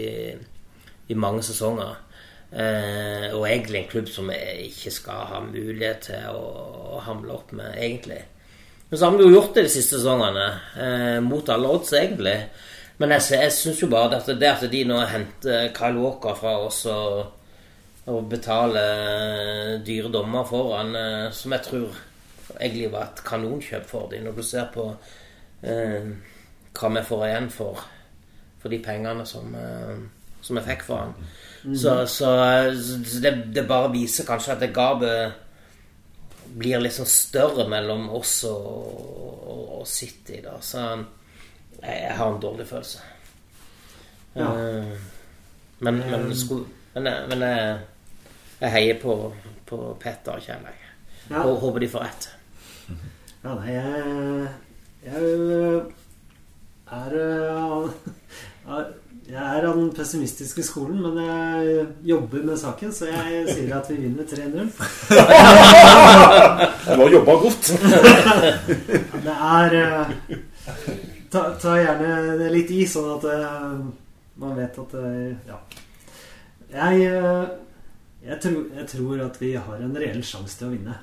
i 1.14 1.20
mange 1.20 1.46
sesonger. 1.46 1.94
Eh, 2.54 3.30
og 3.34 3.48
egentlig 3.50 3.84
en 3.84 3.90
klubb 3.90 4.10
som 4.14 4.30
vi 4.30 4.40
ikke 4.68 4.92
skal 4.94 5.30
ha 5.32 5.40
mulighet 5.46 6.08
til 6.10 6.26
å, 6.38 6.44
å 6.98 7.04
hamle 7.06 7.34
opp 7.34 7.54
med, 7.58 7.78
egentlig. 7.78 8.20
Men 8.90 9.00
så 9.00 9.08
har 9.08 9.18
vi 9.18 9.26
jo 9.26 9.34
gjort 9.34 9.56
det 9.56 9.68
de 9.68 9.74
siste 9.74 9.98
sesongene, 9.98 10.50
eh, 10.78 11.20
mot 11.26 11.50
alle 11.50 11.70
odds, 11.70 11.94
egentlig. 11.98 12.36
Men 13.02 13.16
jeg, 13.16 13.26
jeg 13.40 13.56
syns 13.56 13.80
jo 13.82 13.90
bare 13.90 14.20
at 14.20 14.30
det 14.38 14.52
at 14.52 14.68
de 14.70 14.84
nå 14.86 15.00
henter 15.10 15.72
Kyle 15.74 16.02
Walker 16.02 16.38
fra 16.38 16.60
oss 16.68 16.84
og 16.90 17.43
og 18.12 18.26
betale 18.32 18.82
dyre 19.86 20.12
dommer 20.12 20.44
for 20.48 20.74
han, 20.76 20.98
som 21.32 21.56
jeg 21.56 21.64
tror 21.70 22.02
egentlig 22.60 22.92
var 22.92 23.08
et 23.08 23.24
kanonkjøp 23.26 23.86
for 23.88 24.10
dem, 24.12 24.26
når 24.28 24.38
du 24.38 24.44
ser 24.46 24.68
på 24.74 24.88
eh, 25.64 26.10
hva 26.74 26.92
vi 26.96 27.06
får 27.08 27.26
igjen 27.28 27.50
for, 27.54 27.80
for 28.62 28.74
de 28.74 28.80
pengene 28.84 29.26
som, 29.30 29.56
eh, 29.56 29.96
som 30.42 30.60
jeg 30.60 30.68
fikk 30.68 30.86
for 30.88 31.06
han. 31.06 31.16
Så, 31.64 31.96
så, 32.12 32.30
så 32.76 33.22
det, 33.24 33.34
det 33.56 33.68
bare 33.70 33.94
viser 33.94 34.28
kanskje 34.28 34.58
at 34.58 34.64
det 34.66 34.74
gapet 34.76 35.40
blir 36.60 36.82
litt 36.84 36.96
sånn 36.96 37.10
større 37.10 37.66
mellom 37.72 38.10
oss 38.14 38.42
og, 38.50 38.68
og, 39.48 39.64
og 39.80 39.88
City, 39.88 40.42
da. 40.44 40.58
Så 40.62 40.84
jeg, 40.84 41.06
jeg 41.88 42.18
har 42.20 42.28
en 42.28 42.44
dårlig 42.44 42.68
følelse. 42.68 43.10
Ja. 44.36 44.50
Eh, 44.52 44.94
men, 45.84 46.04
men, 46.12 46.30
skulle, 46.38 46.68
men, 46.96 47.10
men 47.32 47.48
jeg, 47.48 47.80
jeg 48.64 48.72
heier 48.78 49.00
på, 49.02 49.14
på 49.70 49.78
Petter 50.02 50.40
Kjell. 50.44 50.64
jeg. 50.70 50.80
Ja. 51.30 51.44
Og 51.48 51.60
håper 51.64 51.80
de 51.84 51.90
får 51.92 52.06
rett. 52.08 52.30
Ja, 53.44 53.54
nei, 53.60 53.74
jeg, 53.76 54.48
jeg 55.04 55.24
er 56.94 57.16
eh, 57.20 57.86
Jeg 59.24 59.40
er 59.40 59.66
av 59.68 59.76
den 59.80 59.90
pessimistiske 59.96 60.64
skolen, 60.68 61.00
men 61.04 61.16
jeg 61.24 61.86
jobber 62.08 62.44
med 62.48 62.58
saken, 62.60 62.92
så 62.96 63.08
jeg 63.12 63.46
sier 63.50 63.72
at 63.78 63.88
vi 63.92 63.98
vinner 64.04 64.28
3-0. 64.28 64.68
Du 66.84 67.02
har 67.02 67.10
jobba 67.18 67.36
godt. 67.44 67.72
Det 69.24 69.36
er 69.50 69.78
eh, 69.80 70.08
ta, 71.32 71.42
ta 71.60 71.76
gjerne 71.80 72.50
litt 72.54 72.72
i, 72.76 72.84
sånn 72.88 73.12
at 73.18 73.28
eh, 73.32 73.76
man 74.44 74.56
vet 74.60 74.80
at 74.86 74.96
eh, 75.00 75.34
Ja. 75.52 75.60
Jeg, 76.74 77.06
eh, 77.06 77.44
jeg, 78.24 78.40
tror, 78.42 78.62
jeg 78.78 78.88
tror 78.88 79.26
at 79.26 79.42
vi 79.42 79.54
har 79.56 79.84
en 79.84 79.98
reell 80.00 80.24
sjanse 80.26 80.58
til 80.60 80.70
å 80.70 80.74
vinne. 80.76 80.98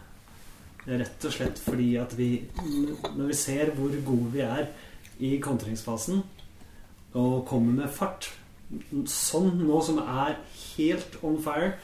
Rett 0.89 1.27
og 1.29 1.35
slett 1.35 1.59
fordi 1.61 1.91
at 2.01 2.15
vi 2.17 2.31
Når 2.57 3.27
vi 3.29 3.35
ser 3.37 3.69
hvor 3.77 3.93
gode 4.07 4.31
vi 4.33 4.41
er 4.41 4.71
i 5.21 5.35
kontringsfasen 5.37 6.23
og 7.13 7.43
kommer 7.45 7.83
med 7.83 7.93
fart 7.93 8.31
Sånn 9.11 9.59
nå 9.59 9.81
som 9.85 9.99
er 10.01 10.39
helt 10.79 11.19
on 11.27 11.37
fire 11.43 11.75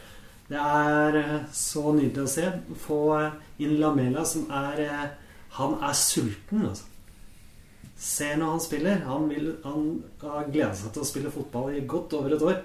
Det 0.49 0.57
er 0.63 1.19
eh, 1.21 1.47
så 1.53 1.91
nydelig 1.93 2.23
å 2.23 2.31
se. 2.31 2.47
Få 2.79 3.01
inn 3.59 3.77
Lamela, 3.81 4.23
som 4.25 4.47
er 4.55 4.83
eh, 4.85 5.09
Han 5.59 5.77
er 5.83 5.97
sulten, 5.99 6.63
altså. 6.71 6.87
Se 7.97 8.29
når 8.37 8.53
han 8.53 8.61
spiller. 8.63 9.03
Han, 9.09 9.27
vil, 9.33 9.51
han 9.65 9.87
har 10.23 10.49
gleda 10.53 10.75
seg 10.77 10.93
til 10.95 11.03
å 11.03 11.09
spille 11.09 11.33
fotball 11.33 11.75
i 11.75 11.85
godt 11.89 12.15
over 12.19 12.37
et 12.37 12.45
år. 12.45 12.61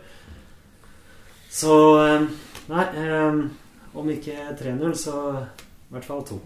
Så 1.51 1.73
eh, 2.03 2.27
Nei, 2.69 2.85
um, 3.25 3.57
om 3.93 4.09
ikke 4.09 4.35
3-0, 4.59 4.93
så 4.95 5.15
i 5.41 5.93
hvert 5.95 6.05
fall 6.05 6.25
2. 6.25 6.41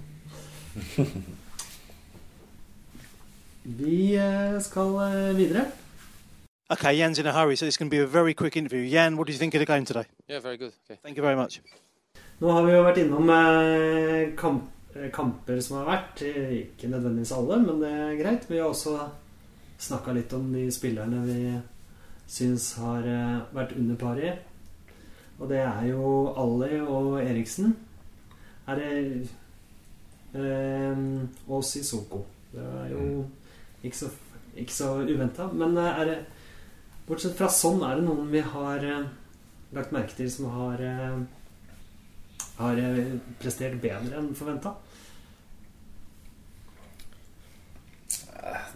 Vi 3.66 4.16
eh, 4.16 4.62
skal 4.62 4.96
eh, 5.02 5.38
videre. 5.38 5.66
Okay, 6.70 6.94
Jan's 7.00 7.20
in 7.20 7.26
a 7.26 7.32
hurry, 7.32 7.56
so 7.56 7.66
it's 7.66 7.78
going 7.78 7.90
to 7.90 7.98
be 7.98 8.04
a 8.04 8.08
very 8.08 8.34
quick 8.34 8.56
interview. 8.56 8.88
Jan, 8.88 9.18
what 9.18 9.28
do 9.28 9.34
you 9.34 9.40
think 9.40 9.56
of 9.56 9.60
the 9.60 9.66
game 9.66 9.86
today? 9.86 10.06
Yeah, 10.28 10.40
very 10.40 10.58
good. 10.58 10.72
Okay. 10.86 11.00
Thank 11.04 11.18
you 11.18 11.24
very 11.24 11.36
much. 11.36 11.62
Nå 12.40 12.52
har 12.52 12.66
vi 12.66 12.74
jo 12.74 12.84
vært 12.84 12.98
innom 13.02 13.30
eh, 13.32 14.34
kamp, 14.38 14.70
kamper 15.14 15.62
som 15.62 15.80
har 15.80 15.88
vært. 15.90 16.22
Ikke 16.26 16.90
nødvendigvis 16.92 17.32
alle, 17.32 17.60
men 17.64 17.82
det 17.82 17.92
er 17.92 18.18
greit. 18.22 18.50
Vi 18.50 18.60
har 18.60 18.70
også 18.70 18.98
snakka 19.82 20.14
litt 20.14 20.34
om 20.34 20.52
de 20.54 20.68
spillerne 20.72 21.24
vi 21.26 21.40
syns 22.28 22.74
har 22.82 23.06
vært 23.54 23.74
under 23.78 23.98
paret. 23.98 24.55
Og 25.40 25.50
det 25.52 25.60
er 25.64 25.88
jo 25.90 26.12
Ali 26.40 26.80
og 26.82 27.18
Eriksen. 27.22 27.76
Er 28.68 28.80
det 28.80 29.28
eh, 30.34 31.04
Og 31.48 31.64
Sissoko. 31.64 32.24
Det 32.54 32.64
er 32.64 32.94
jo 32.94 33.26
ikke 33.84 33.98
så, 33.98 34.10
ikke 34.56 34.74
så 34.74 34.94
uventa. 35.04 35.50
Men 35.54 35.78
eh, 35.78 36.02
er 36.02 36.12
det 36.12 36.20
Bortsett 37.06 37.36
fra 37.38 37.46
sånn, 37.54 37.84
er 37.86 38.00
det 38.00 38.08
noen 38.08 38.32
vi 38.32 38.42
har 38.42 38.82
eh, 38.82 39.10
lagt 39.76 39.92
merke 39.94 40.16
til 40.18 40.32
som 40.34 40.50
har 40.56 40.82
eh, 40.82 41.20
har 42.58 42.80
eh, 42.80 43.16
prestert 43.42 43.78
bedre 43.84 44.20
enn 44.20 44.32
forventa? 44.38 44.76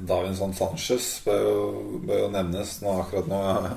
Davinson 0.07 0.53
Sanchez 0.55 1.07
bør 1.25 1.41
jo, 1.43 1.55
bør 2.07 2.19
jo 2.25 2.29
nevnes. 2.33 2.75
Nå 2.83 2.93
akkurat 3.01 3.27
nå 3.29 3.39
har 3.43 3.69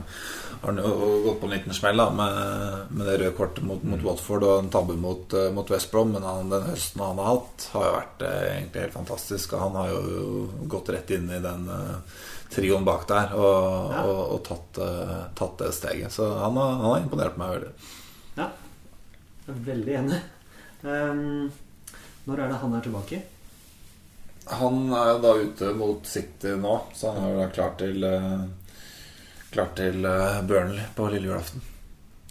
han 0.63 0.79
jo 0.79 0.91
gått 1.25 1.41
på 1.41 1.49
en 1.49 1.55
liten 1.57 1.75
smell 1.75 1.99
da, 1.99 2.07
med, 2.15 2.93
med 2.95 3.09
det 3.09 3.17
røde 3.19 3.33
kortet 3.39 3.65
mot, 3.67 3.83
mot 3.83 4.05
Watford 4.07 4.45
og 4.47 4.59
en 4.63 4.69
tabbe 4.71 4.95
mot, 5.01 5.35
eh, 5.35 5.49
mot 5.55 5.73
West 5.75 5.91
Brom. 5.91 6.13
Men 6.15 6.27
han, 6.29 6.53
den 6.53 6.69
høsten 6.69 7.03
han 7.03 7.19
har 7.19 7.33
hatt, 7.33 7.67
har 7.73 7.89
jo 7.89 7.95
vært 7.97 8.23
eh, 8.29 8.45
egentlig 8.59 8.85
helt 8.87 8.97
fantastisk. 9.01 9.57
Og 9.57 9.65
han 9.65 9.81
har 9.81 9.91
jo 9.95 10.45
gått 10.71 10.93
rett 10.95 11.11
inn 11.17 11.27
i 11.35 11.41
den 11.43 11.67
eh, 11.73 12.21
trioen 12.53 12.85
bak 12.87 13.09
der 13.11 13.35
og, 13.35 13.91
Ja. 13.97 14.05
og, 14.07 14.23
og 14.37 14.45
tatt, 14.47 14.83
eh, 14.85 15.19
tatt 15.39 15.59
det 15.65 15.73
steget. 15.75 16.15
Så 16.15 16.29
han 16.39 16.57
har, 16.61 16.77
han 16.79 16.89
har 16.93 17.03
imponert 17.03 17.41
meg 17.41 17.57
veldig. 17.57 17.73
Ja. 18.39 18.51
Jeg 19.43 19.57
er 19.57 19.63
veldig 19.73 19.95
enig. 19.99 20.23
Um, 20.83 21.51
når 22.27 22.41
er 22.45 22.51
det 22.53 22.59
han 22.63 22.75
er 22.79 22.83
tilbake? 22.85 23.19
Han 24.47 24.91
er 24.91 25.13
jo 25.13 25.19
da 25.23 25.33
ute 25.39 25.71
mot 25.79 26.07
City 26.07 26.57
nå, 26.59 26.75
så 26.95 27.13
han 27.15 27.25
er 27.25 27.33
jo 27.33 27.41
da 27.43 27.49
klar 27.55 27.79
til 27.79 28.05
eh, 28.09 28.43
Klar 29.53 29.75
til 29.77 30.07
eh, 30.09 30.39
Burnley 30.49 30.85
på 30.97 31.07
lille 31.13 31.29
julaften. 31.29 31.61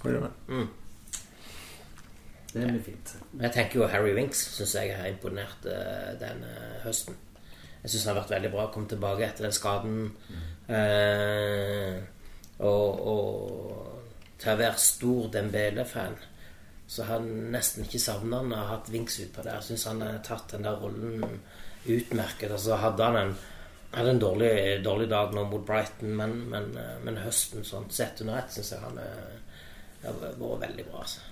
Blir 0.01 0.23
det? 0.23 0.31
Det 2.53 2.63
blir 2.65 2.79
fint. 2.83 3.11
Jeg 3.39 3.53
tenker 3.53 3.79
jo 3.79 3.89
Harry 3.91 4.15
Winks 4.17 4.41
syns 4.55 4.73
jeg 4.75 4.95
har 4.97 5.05
imponert 5.11 5.67
eh, 5.69 6.15
denne 6.19 6.49
høsten. 6.81 7.15
Jeg 7.83 7.93
syns 7.93 8.07
han 8.07 8.15
har 8.15 8.23
vært 8.23 8.33
veldig 8.33 8.51
bra. 8.55 8.65
Kom 8.73 8.87
tilbake 8.89 9.27
etter 9.27 9.45
den 9.45 9.55
skaden. 9.55 10.01
Eh, 10.65 12.01
og, 12.65 13.05
og 13.13 14.35
til 14.41 14.51
å 14.55 14.59
være 14.59 14.81
stor 14.81 15.31
Dembele-fan 15.37 16.17
så 16.91 17.05
har 17.07 17.21
han 17.21 17.51
nesten 17.53 17.85
ikke 17.85 18.01
savna 18.03 18.41
han 18.41 18.51
har 18.51 18.65
hatt 18.73 18.89
Winks 18.91 19.21
utpå 19.23 19.45
der. 19.45 19.61
Jeg 19.61 19.69
syns 19.69 19.87
han 19.87 20.01
har 20.03 20.17
tatt 20.27 20.51
den 20.51 20.65
der 20.67 20.81
rollen 20.81 21.21
utmerket. 21.85 22.51
Og 22.51 22.59
så 22.59 22.77
hadde 22.81 23.09
han 23.09 23.19
en, 23.19 23.33
hadde 23.95 24.15
en 24.15 24.21
dårlig, 24.21 24.53
dårlig 24.85 25.09
dag 25.11 25.33
nå 25.35 25.45
mot 25.49 25.65
Brighton, 25.67 26.15
men, 26.17 26.37
men, 26.53 26.71
eh, 26.77 26.95
men 27.05 27.21
høsten 27.25 27.67
sånn 27.67 27.89
sett 27.93 28.23
under 28.23 28.41
ett 28.41 28.55
syns 28.55 28.73
jeg 28.75 28.85
han 28.85 29.01
eh, 29.01 29.59
har 30.05 30.23
vært 30.23 30.65
veldig 30.67 30.87
bra. 30.91 31.03
altså. 31.05 31.27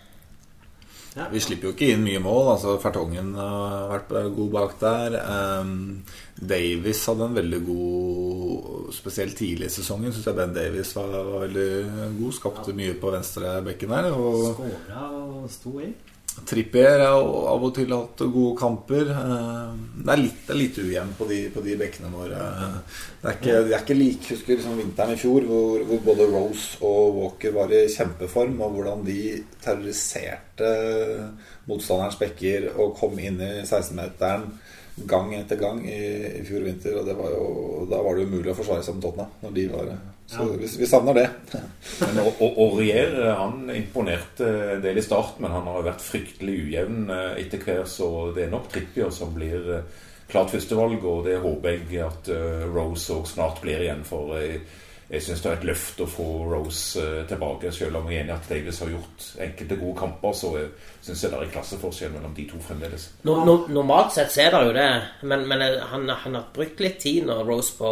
Ja. 1.18 1.26
Vi 1.32 1.40
slipper 1.42 1.70
jo 1.70 1.74
ikke 1.74 1.88
inn 1.90 2.04
mye 2.06 2.20
mål. 2.22 2.52
altså 2.54 2.76
Fertongen 2.82 3.32
har 3.38 3.88
vært 3.90 4.12
god 4.36 4.52
bak 4.54 4.76
der. 4.82 5.16
Um, 5.26 6.04
Davis 6.38 7.02
hadde 7.10 7.26
en 7.26 7.40
veldig 7.40 7.62
god 7.66 8.92
Spesielt 8.94 9.36
tidlig 9.38 9.68
i 9.68 9.74
sesongen 9.74 10.14
syns 10.14 10.28
jeg 10.30 10.38
Ben 10.38 10.54
Davis 10.54 10.94
var, 10.98 11.10
var 11.14 11.48
veldig 11.48 11.72
god. 12.20 12.36
Skapte 12.38 12.78
mye 12.78 12.94
på 13.02 13.14
venstre 13.14 13.58
bekken 13.66 13.96
der. 13.96 14.12
Og 14.14 14.54
Skåra 14.54 15.10
og 15.18 15.50
sto 15.54 15.76
i. 15.82 15.90
Trippier 16.48 17.02
har 17.04 17.20
av 17.52 17.64
og 17.66 17.74
til 17.76 17.92
hatt 17.94 18.22
gode 18.22 18.54
kamper. 18.60 19.10
Eh, 19.12 19.74
Det 20.00 20.14
er 20.14 20.22
litt, 20.22 20.52
litt 20.56 20.78
ujevnt 20.80 21.18
på 21.18 21.28
på 21.28 21.64
de 21.66 21.76
bekkene 21.80 22.12
våre. 22.14 22.40
Det 23.22 23.28
er 23.30 23.36
ikke, 23.36 23.58
det 23.68 23.74
er 23.76 23.84
ikke 23.84 23.98
like 24.00 24.30
Husker 24.34 24.56
liksom 24.56 24.78
vinteren 24.80 25.14
i 25.14 25.20
fjor, 25.20 25.42
hvor, 25.50 25.84
hvor 25.90 26.02
både 26.06 26.30
Rose 26.32 26.78
og 26.82 27.16
Walker 27.20 27.52
var 27.52 27.74
i 27.76 27.88
kjempeform, 27.92 28.62
og 28.62 28.78
hvordan 28.78 29.04
de 29.06 29.20
terroriserte 29.62 30.72
motstanderens 31.70 32.20
bekker 32.20 32.72
og 32.78 32.96
kom 32.98 33.20
inn 33.20 33.42
i 33.42 33.52
16-meteren 33.66 34.48
gang 35.08 35.34
etter 35.38 35.60
gang 35.60 35.80
i, 35.88 36.00
i 36.40 36.46
fjor 36.48 36.66
vinter. 36.66 36.98
Og 37.00 37.06
det 37.08 37.16
var 37.20 37.32
jo, 37.36 37.44
da 37.92 38.02
var 38.04 38.18
det 38.18 38.26
umulig 38.28 38.52
å 38.54 38.58
forsvare 38.58 38.84
seg 38.84 38.98
mot 38.98 39.06
Tottenham. 39.08 39.36
Når 39.44 39.54
de 39.56 39.68
var, 39.72 39.92
så 40.30 40.48
vi, 40.60 40.68
vi 40.82 40.90
savner 40.90 41.16
det. 41.18 41.28
Men 42.00 42.20
Aurier 42.40 43.16
han 43.38 43.70
imponerte 43.74 44.48
en 44.76 44.84
del 44.84 45.00
i 45.00 45.06
starten, 45.06 45.44
men 45.46 45.56
han 45.56 45.68
har 45.68 45.88
vært 45.88 46.04
fryktelig 46.04 46.60
ujevn 46.66 47.10
eh, 47.14 47.32
etter 47.44 47.64
hvert. 47.64 47.90
Så 47.92 48.10
det 48.36 48.46
er 48.48 48.54
nok 48.54 48.70
Trippier 48.72 49.12
som 49.14 49.34
blir 49.36 49.74
eh, 49.78 50.06
klart 50.30 50.54
førstevalg, 50.54 51.06
og 51.06 51.26
det 51.28 51.40
håper 51.44 51.80
jeg 51.90 52.04
at 52.06 52.30
eh, 52.34 52.68
Rose 52.70 53.16
òg 53.16 53.26
snart 53.30 53.64
blir 53.64 53.82
igjen. 53.84 54.06
For 54.08 54.36
jeg, 54.38 54.62
jeg 55.10 55.26
syns 55.26 55.42
det 55.42 55.50
er 55.52 55.58
et 55.58 55.68
løft 55.72 56.04
å 56.04 56.08
få 56.10 56.28
Rose 56.52 57.02
eh, 57.04 57.24
tilbake. 57.30 57.74
Selv 57.76 58.02
om 58.02 58.12
jeg 58.12 58.22
er 58.22 58.28
enig 58.28 58.36
at 58.38 58.52
Davis 58.52 58.82
har 58.84 58.94
gjort 58.94 59.26
enkelte 59.48 59.80
gode 59.82 59.98
kamper, 60.04 60.38
så 60.38 60.54
syns 61.02 61.26
jeg 61.26 61.34
det 61.34 61.42
er 61.42 61.56
klasseforskjell 61.56 62.14
mellom 62.16 62.38
de 62.38 62.46
to 62.52 62.62
fremdeles. 62.64 63.10
No, 63.28 63.42
no, 63.48 63.58
normalt 63.74 64.14
sett 64.16 64.32
så 64.36 64.46
er 64.46 64.56
det 64.56 64.64
jo 64.70 64.78
det, 64.78 64.92
men, 65.32 65.48
men 65.50 65.66
han, 65.92 66.08
han 66.26 66.40
har 66.40 66.48
brukt 66.56 66.86
litt 66.86 67.02
tid 67.02 67.28
nå, 67.30 67.42
Rose, 67.48 67.76
på, 67.80 67.92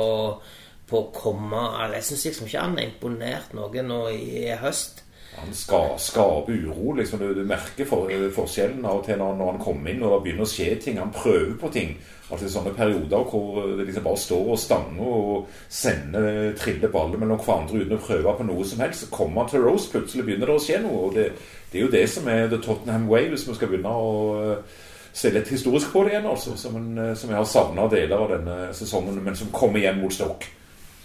på 0.87 1.01
å 1.01 1.09
komme 1.15 1.65
Jeg 1.95 2.05
syns 2.07 2.25
liksom 2.29 2.47
ikke 2.47 2.63
han 2.63 2.77
har 2.79 2.87
imponert 2.87 3.53
noe 3.57 3.83
nå 3.83 4.01
i 4.13 4.47
høst. 4.61 5.03
Han 5.37 5.53
ska, 5.53 5.97
skaper 5.97 6.53
uro. 6.53 6.93
liksom 6.97 7.19
Du, 7.19 7.33
du 7.33 7.43
merker 7.45 7.85
for, 7.85 8.09
forskjellen 8.33 8.85
av 8.85 9.01
og 9.01 9.05
til 9.05 9.19
når, 9.19 9.35
når 9.37 9.51
han 9.51 9.59
kommer 9.61 9.91
inn 9.91 10.01
og 10.01 10.15
det 10.15 10.21
begynner 10.25 10.47
å 10.47 10.49
skje 10.49 10.69
ting. 10.81 10.97
Han 10.97 11.13
prøver 11.13 11.53
på 11.61 11.69
ting. 11.73 11.93
At 12.27 12.41
det 12.41 12.49
er 12.49 12.51
sånne 12.51 12.73
perioder 12.75 13.29
hvor 13.29 13.61
det 13.77 13.85
liksom 13.87 14.03
bare 14.03 14.19
står 14.19 14.49
og 14.51 14.59
stanger 14.59 15.11
og 15.19 15.53
sender 15.71 16.49
triller 16.59 16.91
baller 16.91 17.21
mellom 17.21 17.39
hverandre 17.39 17.83
uten 17.83 17.95
å 17.95 18.01
prøve 18.03 18.33
på 18.39 18.47
noe 18.49 18.65
som 18.67 18.83
helst. 18.83 19.05
Så 19.05 19.13
kommer 19.13 19.43
han 19.43 19.53
til 19.53 19.63
Rose, 19.63 19.91
plutselig 19.93 20.25
begynner 20.27 20.51
det 20.51 20.57
å 20.57 20.65
skje 20.65 20.81
noe. 20.83 21.05
og 21.05 21.15
det, 21.15 21.29
det 21.71 21.79
er 21.79 21.85
jo 21.85 21.93
det 21.93 22.03
som 22.11 22.27
er 22.33 22.49
The 22.51 22.59
Tottenham 22.63 23.07
Way, 23.11 23.29
hvis 23.31 23.47
vi 23.47 23.55
skal 23.55 23.71
begynne 23.71 23.93
å 23.93 24.11
eh, 24.41 24.75
se 25.13 25.31
litt 25.31 25.53
historisk 25.53 25.93
på 25.93 26.03
det 26.03 26.17
igjen. 26.17 26.27
altså, 26.33 26.57
Som, 26.59 26.75
en, 26.81 26.91
eh, 27.05 27.15
som 27.15 27.31
jeg 27.31 27.39
har 27.39 27.47
savna 27.47 27.87
deler 27.93 28.17
av 28.17 28.33
denne 28.35 28.59
sesongen, 28.75 29.21
men 29.23 29.39
som 29.39 29.53
kommer 29.55 29.79
igjen 29.79 30.01
mot 30.01 30.13
Stoke. 30.13 30.51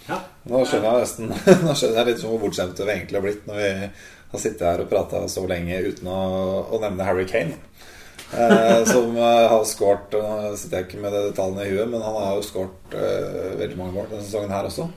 Ja. 0.09 0.19
Nå 0.51 0.63
skjønner 0.67 0.97
jeg 0.97 1.05
nesten 1.05 1.29
Nå 1.65 1.75
skjønner 1.77 2.01
jeg 2.01 2.09
litt 2.09 2.25
hvor 2.25 2.41
bortskjemte 2.41 2.87
vi 2.87 2.95
egentlig 2.97 3.19
har 3.19 3.25
blitt 3.25 3.45
når 3.47 3.61
vi 3.61 3.69
har 4.33 4.41
sittet 4.41 4.65
her 4.67 4.83
og 4.83 4.89
prata 4.91 5.21
så 5.31 5.45
lenge 5.47 5.77
uten 5.85 6.09
å, 6.09 6.23
å 6.73 6.81
nevne 6.81 7.05
Harry 7.07 7.27
Kane. 7.29 7.59
Eh, 8.33 8.83
som 8.93 9.13
eh, 9.17 9.45
har 9.51 9.63
skåret 9.69 10.15
Nå 10.17 10.55
sitter 10.57 10.79
jeg 10.79 10.89
ikke 10.89 11.03
med 11.03 11.13
de 11.13 11.23
detaljene 11.29 11.67
i 11.67 11.75
huet, 11.75 11.87
men 11.91 12.01
han 12.01 12.17
har 12.17 12.35
jo 12.39 12.45
skåret 12.47 12.97
eh, 12.97 13.55
veldig 13.61 13.79
mange 13.79 13.97
mål 13.99 14.11
denne 14.11 14.25
sesongen 14.25 14.53
her 14.53 14.69
også. 14.69 14.89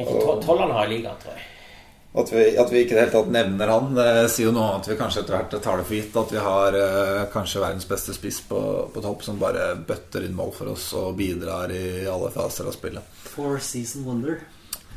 Tolv 0.00 0.64
han 0.64 0.76
har 0.78 0.88
i 0.88 0.94
ligaen, 0.94 1.18
tror 1.20 1.36
jeg. 1.36 1.48
At 2.10 2.32
vi, 2.32 2.44
at 2.58 2.72
vi 2.72 2.80
ikke 2.82 2.96
i 2.96 2.96
det 2.96 3.02
hele 3.04 3.12
tatt 3.12 3.28
nevner 3.30 3.70
han, 3.70 3.92
det 3.94 4.30
sier 4.32 4.48
jo 4.48 4.54
noe 4.56 4.64
om 4.72 4.80
at 4.80 4.88
vi 4.90 4.96
kanskje 4.98 5.20
etter 5.22 5.36
hvert 5.36 5.52
tar 5.62 5.78
det 5.78 5.84
for 5.86 5.94
gitt 5.94 6.16
at 6.18 6.32
vi 6.34 6.40
har 6.42 6.78
eh, 6.78 7.20
kanskje 7.30 7.62
verdens 7.62 7.86
beste 7.86 8.14
spiss 8.16 8.40
på, 8.48 8.62
på 8.90 9.02
topp 9.04 9.22
som 9.22 9.38
bare 9.38 9.76
bøtter 9.86 10.26
inn 10.26 10.34
mål 10.34 10.50
for 10.56 10.72
oss 10.72 10.88
og 10.98 11.12
bidrar 11.20 11.70
i 11.70 12.08
alle 12.10 12.32
faser 12.34 12.66
av 12.66 12.74
spillet. 12.74 13.20
Four 13.30 13.58
season 13.62 14.04
wonder. 14.06 14.40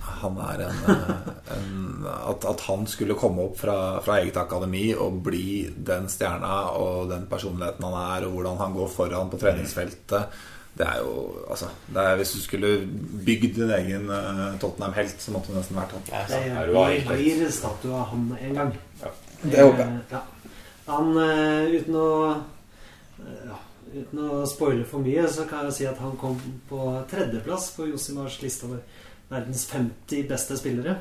Han 0.03 0.35
er 0.37 0.65
en, 0.65 0.79
eh, 0.91 1.11
en 1.55 2.07
at, 2.29 2.45
at 2.49 2.63
han 2.67 2.87
skulle 2.91 3.15
komme 3.15 3.45
opp 3.45 3.59
fra, 3.61 3.75
fra 4.03 4.17
eget 4.19 4.35
akademi 4.41 4.89
og 4.95 5.21
bli 5.23 5.69
den 5.87 6.09
stjerna 6.11 6.57
og 6.75 7.07
den 7.11 7.23
personligheten 7.31 7.85
han 7.87 7.95
er, 8.01 8.25
og 8.27 8.35
hvordan 8.35 8.59
han 8.59 8.75
går 8.75 8.91
foran 8.91 9.31
på 9.31 9.39
treningsfeltet 9.39 10.41
Det 10.73 10.87
er 10.89 10.99
jo 11.05 11.13
altså 11.47 11.69
det 11.93 12.01
er, 12.03 12.15
Hvis 12.17 12.31
du 12.33 12.39
skulle 12.41 12.71
bygd 13.25 13.55
din 13.61 13.71
egen 13.77 14.09
eh, 14.09 14.59
Tottenham-helt, 14.59 15.21
så 15.21 15.31
måtte 15.31 15.53
du 15.53 15.59
nesten 15.59 15.77
vært 15.77 15.93
han. 15.95 16.07
Det 16.09 16.39
er 16.51 16.71
du 16.71 17.11
blir, 17.13 17.43
statue 17.53 17.93
av 17.93 18.09
han 18.11 18.31
en 18.41 18.57
gang. 18.59 18.73
Ja. 19.03 19.13
Det 19.43 19.61
håper 19.61 19.83
jeg. 19.85 19.91
Eh, 19.93 20.17
Ja. 20.17 20.23
Han, 20.83 21.13
uten 21.15 21.95
å 21.95 22.07
ja, 23.23 23.59
Uten 23.93 24.19
å 24.25 24.41
spoile 24.49 24.85
for 24.89 25.03
mye, 25.05 25.27
så 25.29 25.45
kan 25.49 25.67
jeg 25.67 25.75
si 25.77 25.85
at 25.85 25.99
han 26.01 26.15
kom 26.17 26.39
på 26.69 26.79
tredjeplass 27.11 27.71
på 27.75 27.85
Josimars 27.91 28.39
liste 28.41 28.65
over 28.65 28.79
verdens 29.29 29.67
50 29.69 30.23
beste 30.29 30.57
spillere. 30.57 30.95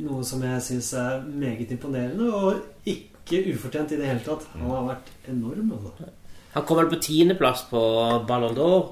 Noe 0.00 0.22
som 0.24 0.40
jeg 0.46 0.62
syns 0.64 0.92
er 0.96 1.24
meget 1.26 1.72
imponerende, 1.74 2.28
og 2.32 2.86
ikke 2.88 3.42
ufortjent 3.52 3.92
i 3.92 3.98
det 4.00 4.08
hele 4.08 4.22
tatt. 4.24 4.46
Han 4.54 4.70
har 4.70 4.86
vært 4.92 5.10
enorm. 5.28 5.74
Altså. 5.76 6.08
Han 6.54 6.66
kom 6.68 6.80
vel 6.80 6.90
på 6.92 7.00
tiendeplass 7.08 7.66
på 7.70 7.82
Ballon 8.28 8.56
d'Or 8.56 8.82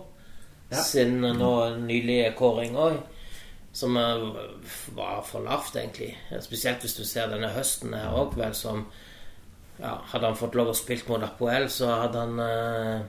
Ja. 0.70 0.82
sin 0.82 1.20
nå 1.20 1.76
nylige 1.86 2.34
kåring 2.38 2.76
òg. 2.76 3.00
Som 3.72 3.94
var 3.94 5.22
for 5.22 5.40
lavt, 5.40 5.76
egentlig. 5.76 6.16
Spesielt 6.42 6.80
hvis 6.82 6.96
du 6.96 7.04
ser 7.04 7.28
denne 7.30 7.48
høsten 7.54 7.94
her 7.94 8.10
òg, 8.14 8.34
vel, 8.36 8.54
som 8.54 8.86
ja, 9.80 9.94
Hadde 10.12 10.26
han 10.30 10.36
fått 10.36 10.54
lov 10.58 10.70
å 10.72 10.76
spille 10.76 11.06
mot 11.08 11.22
Apoel, 11.24 11.68
så 11.72 11.88
hadde 12.04 12.24
han 12.24 12.40
eh, 12.44 13.00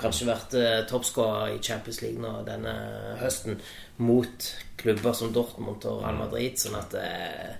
kanskje 0.00 0.28
vært 0.28 0.54
eh, 0.60 0.80
toppskårer 0.90 1.54
i 1.56 1.60
Champions 1.64 2.00
League 2.02 2.20
nå 2.22 2.42
denne 2.46 2.72
høsten 3.20 3.60
mot 4.00 4.50
klubber 4.80 5.12
som 5.16 5.32
Dortmund 5.32 5.84
og 5.88 6.02
Real 6.04 6.16
Madrid. 6.20 6.56
Sånn 6.60 6.78
at 6.80 6.94
eh, 7.00 7.50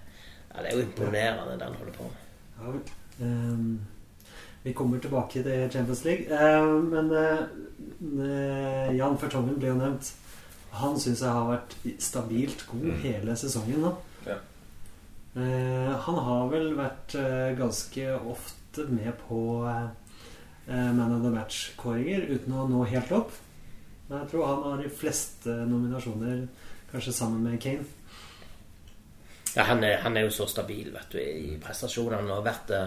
ja, 0.51 0.61
det 0.63 0.71
er 0.71 0.77
jo 0.79 0.85
imponerende, 0.87 1.57
det 1.61 1.69
han 1.69 1.77
holder 1.81 1.97
på 1.99 2.09
med. 2.09 2.27
Ja. 2.61 2.75
Ehm, 3.27 3.81
vi 4.63 4.73
kommer 4.77 4.99
tilbake 5.01 5.43
til 5.45 5.69
Champions 5.73 6.05
League. 6.05 6.27
Uh, 6.29 6.81
men 6.85 7.13
eh, 7.17 8.97
Jan 8.99 9.17
Fertongen 9.21 9.57
ble 9.61 9.71
jo 9.71 9.79
nevnt. 9.79 10.11
Han 10.81 10.99
syns 11.01 11.23
jeg 11.25 11.33
har 11.33 11.49
vært 11.49 11.73
stabilt 12.03 12.67
god 12.69 12.85
Mm. 12.91 13.01
hele 13.03 13.37
sesongen 13.37 13.81
nå. 13.85 13.95
Eh, 15.37 15.93
han 16.05 16.17
har 16.27 16.49
vel 16.51 16.73
vært 16.75 17.15
eh, 17.15 17.53
ganske 17.59 18.07
ofte 18.33 18.87
med 18.91 19.13
på 19.29 19.43
eh, 19.71 20.91
Man 20.97 21.15
of 21.15 21.23
the 21.23 21.31
Match-kåringer 21.35 22.27
uten 22.35 22.57
å 22.59 22.67
nå 22.71 22.83
helt 22.91 23.13
opp. 23.15 23.31
Men 24.09 24.25
jeg 24.25 24.33
tror 24.33 24.47
han 24.49 24.65
har 24.67 24.83
de 24.83 24.91
fleste 24.91 25.55
nominasjoner, 25.71 26.43
kanskje 26.91 27.15
sammen 27.15 27.45
med 27.47 27.61
Kane. 27.63 27.87
Ja, 29.55 29.69
han 29.69 29.83
er, 29.87 30.01
han 30.03 30.17
er 30.19 30.27
jo 30.27 30.35
så 30.35 30.47
stabil 30.51 30.91
vet 30.95 31.15
du, 31.15 31.19
i 31.23 31.55
prestasjonene 31.63 32.27
og 32.27 32.41
har 32.41 32.47
vært 32.51 32.69
det 32.71 32.83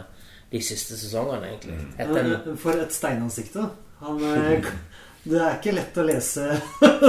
de 0.53 0.59
siste 0.63 0.99
sesongene, 0.99 1.47
egentlig. 1.49 1.79
Etter 1.97 2.27
Eh, 2.35 2.51
For 2.59 2.77
et 2.77 2.93
steinansikt, 2.93 3.55
da. 3.55 3.69
Han, 4.03 4.19
Det 5.23 5.39
er 5.39 5.55
ikke 5.55 5.71
lett 5.71 5.95
å 5.95 6.03
lese 6.03 6.43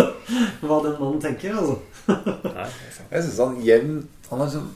hva 0.62 0.76
den 0.84 0.94
mannen 1.00 1.18
tenker, 1.22 1.56
altså. 1.58 1.80
Nei, 2.06 2.66
Jeg 3.10 3.24
synes 3.24 3.40
han 3.42 3.56
jevn 3.66 3.96
Han, 4.30 4.40
liksom, 4.40 4.68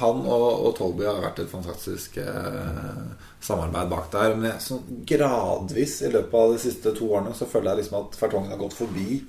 han 0.00 0.20
og, 0.30 0.44
og 0.68 0.76
Tolby 0.78 1.04
har 1.08 1.18
vært 1.20 1.40
et 1.42 1.50
fantastisk 1.50 2.16
eh, 2.22 3.00
samarbeid 3.42 3.90
bak 3.90 4.06
der. 4.12 4.34
Men 4.38 4.50
jeg, 4.52 4.62
sånn 4.62 5.02
gradvis 5.10 5.98
i 6.06 6.12
løpet 6.14 6.36
av 6.40 6.54
de 6.54 6.60
siste 6.62 6.92
to 6.96 7.08
årene 7.16 7.34
så 7.36 7.48
føler 7.50 7.72
jeg 7.74 7.82
liksom 7.82 7.98
at 8.04 8.16
Fertongen 8.20 8.52
har 8.54 8.60
gått 8.62 8.76
forbi 8.78 9.20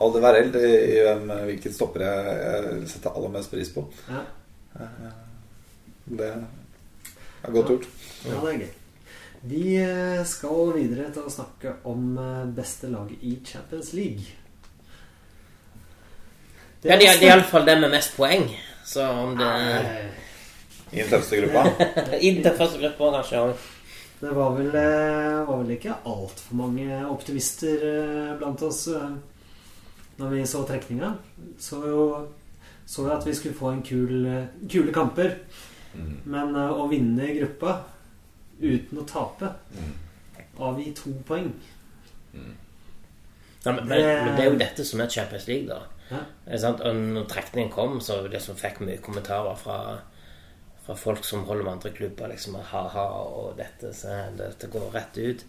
Alde 0.00 0.20
Verrell 0.22 0.54
i, 0.56 0.68
i 0.94 1.00
hvem- 1.04 1.32
hvilken 1.50 1.74
stopper 1.74 2.04
jeg, 2.06 2.36
jeg 2.46 2.88
setter 2.94 3.16
aller 3.18 3.32
mest 3.34 3.50
pris 3.52 3.72
på. 3.74 3.82
Ja, 4.08 4.22
Det 6.10 6.28
er 6.30 7.52
godt 7.52 7.68
gjort. 7.74 7.88
ja 8.24 8.38
det 8.44 8.52
er 8.54 8.58
gøy. 8.62 8.70
Vi 9.50 9.64
eh, 9.80 10.22
skal 10.28 10.72
videre 10.76 11.10
til 11.14 11.26
å 11.26 11.32
snakke 11.32 11.74
om 11.88 12.10
eh, 12.20 12.46
beste 12.56 12.88
lag 12.92 13.10
i 13.20 13.34
Champions 13.44 13.92
League. 13.96 14.24
Ja, 16.84 16.96
det 16.96 17.10
er 17.10 17.22
iallfall 17.28 17.66
det 17.68 17.76
med 17.82 17.92
mest 17.92 18.14
poeng. 18.16 18.46
Så 18.90 19.06
om 19.06 19.36
det 19.38 19.50
I 20.90 21.02
den 21.02 21.10
tøffeste 21.10 21.36
gruppa. 21.38 21.62
I 22.26 22.30
den 22.42 22.56
første 22.58 22.80
gruppa, 22.80 23.10
kanskje. 23.20 23.42
Det 24.20 24.32
var 24.34 24.56
vel, 24.56 24.72
eh, 24.74 25.36
var 25.46 25.60
vel 25.60 25.70
ikke 25.76 25.94
altfor 26.10 26.56
mange 26.58 26.96
optimister 27.06 27.84
eh, 27.86 28.32
blant 28.40 28.64
oss 28.66 28.88
eh, 28.90 29.12
når 30.18 30.34
vi 30.34 30.42
så 30.50 30.64
trekninga. 30.66 31.12
Så 31.62 31.78
jo 31.86 32.02
så 32.90 33.06
vi 33.06 33.12
at 33.14 33.26
vi 33.28 33.36
skulle 33.38 33.54
få 33.54 33.70
en 33.70 33.84
kul, 33.86 34.26
kule 34.66 34.92
kamper. 34.92 35.36
Men 36.24 36.58
eh, 36.58 36.74
å 36.74 36.88
vinne 36.90 37.30
i 37.30 37.38
gruppa 37.38 37.76
uten 38.58 38.98
å 38.98 39.06
tape 39.06 39.54
avgi 40.60 40.90
to 40.92 41.14
poeng 41.24 41.46
Ja, 42.34 43.72
men, 43.72 43.86
men, 43.86 44.02
men 44.02 44.34
det 44.34 44.42
er 44.42 44.50
jo 44.50 44.58
dette 44.60 44.84
som 44.84 45.00
er 45.00 45.08
Champions 45.14 45.46
League, 45.48 45.70
da. 45.70 45.78
Ja. 46.10 46.22
Og 46.70 46.96
når 46.96 47.28
trekningen 47.30 47.72
kom, 47.74 48.00
så 48.04 48.22
det 48.28 48.42
som 48.44 48.58
fikk 48.58 48.82
mye 48.84 49.02
kommentarer 49.02 49.58
fra, 49.58 49.78
fra 50.86 50.96
folk 50.98 51.24
som 51.26 51.46
holder 51.48 51.66
med 51.66 51.76
andre 51.78 51.94
klubber, 51.96 52.32
liksom 52.32 52.58
ha-ha 52.72 53.06
og 53.26 53.54
dette, 53.60 53.94
så 53.96 54.24
dette 54.38 54.70
går 54.72 54.90
rett 54.96 55.20
ut. 55.20 55.46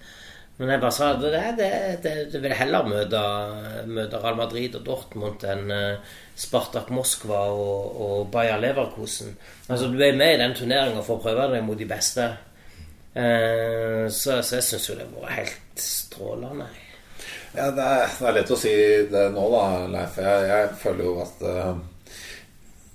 Men 0.62 0.76
jeg 0.76 0.82
bare 0.84 0.94
sa 0.94 1.08
det, 1.18 1.32
det, 1.58 1.70
det, 2.04 2.12
det 2.30 2.40
vil 2.44 2.54
heller 2.54 2.86
møte, 2.86 3.22
møte 3.90 4.20
Real 4.22 4.38
Madrid 4.38 4.76
og 4.78 4.84
Dortmund 4.86 5.42
enn 5.50 5.72
eh, 5.74 6.12
Spartak 6.38 6.92
Moskva 6.94 7.40
og, 7.50 7.96
og 8.06 8.28
Bayer 8.34 8.62
Leverkusen. 8.62 9.34
Altså, 9.72 9.90
du 9.90 9.98
er 10.06 10.20
med 10.20 10.36
i 10.36 10.42
den 10.44 10.54
turneringa 10.58 11.02
for 11.08 11.18
å 11.18 11.24
prøve 11.24 11.48
deg 11.56 11.66
mot 11.66 11.80
de 11.80 11.90
beste. 11.90 12.28
Eh, 13.16 14.06
så, 14.14 14.38
så 14.46 14.60
jeg 14.60 14.68
syns 14.68 14.88
jo 14.92 15.00
det 15.00 15.10
var 15.16 15.34
helt 15.40 15.82
strålende. 15.82 16.70
Ja, 17.52 17.68
det 17.76 17.84
er, 17.84 18.06
det 18.08 18.28
er 18.30 18.38
lett 18.40 18.54
å 18.54 18.60
si 18.60 18.76
det 19.12 19.26
nå, 19.36 19.48
da, 19.52 19.64
Leif. 19.92 20.20
Jeg, 20.24 20.46
jeg 20.52 20.70
føler 20.80 21.08
jo 21.08 21.18
at 21.24 21.44
uh, 21.44 21.74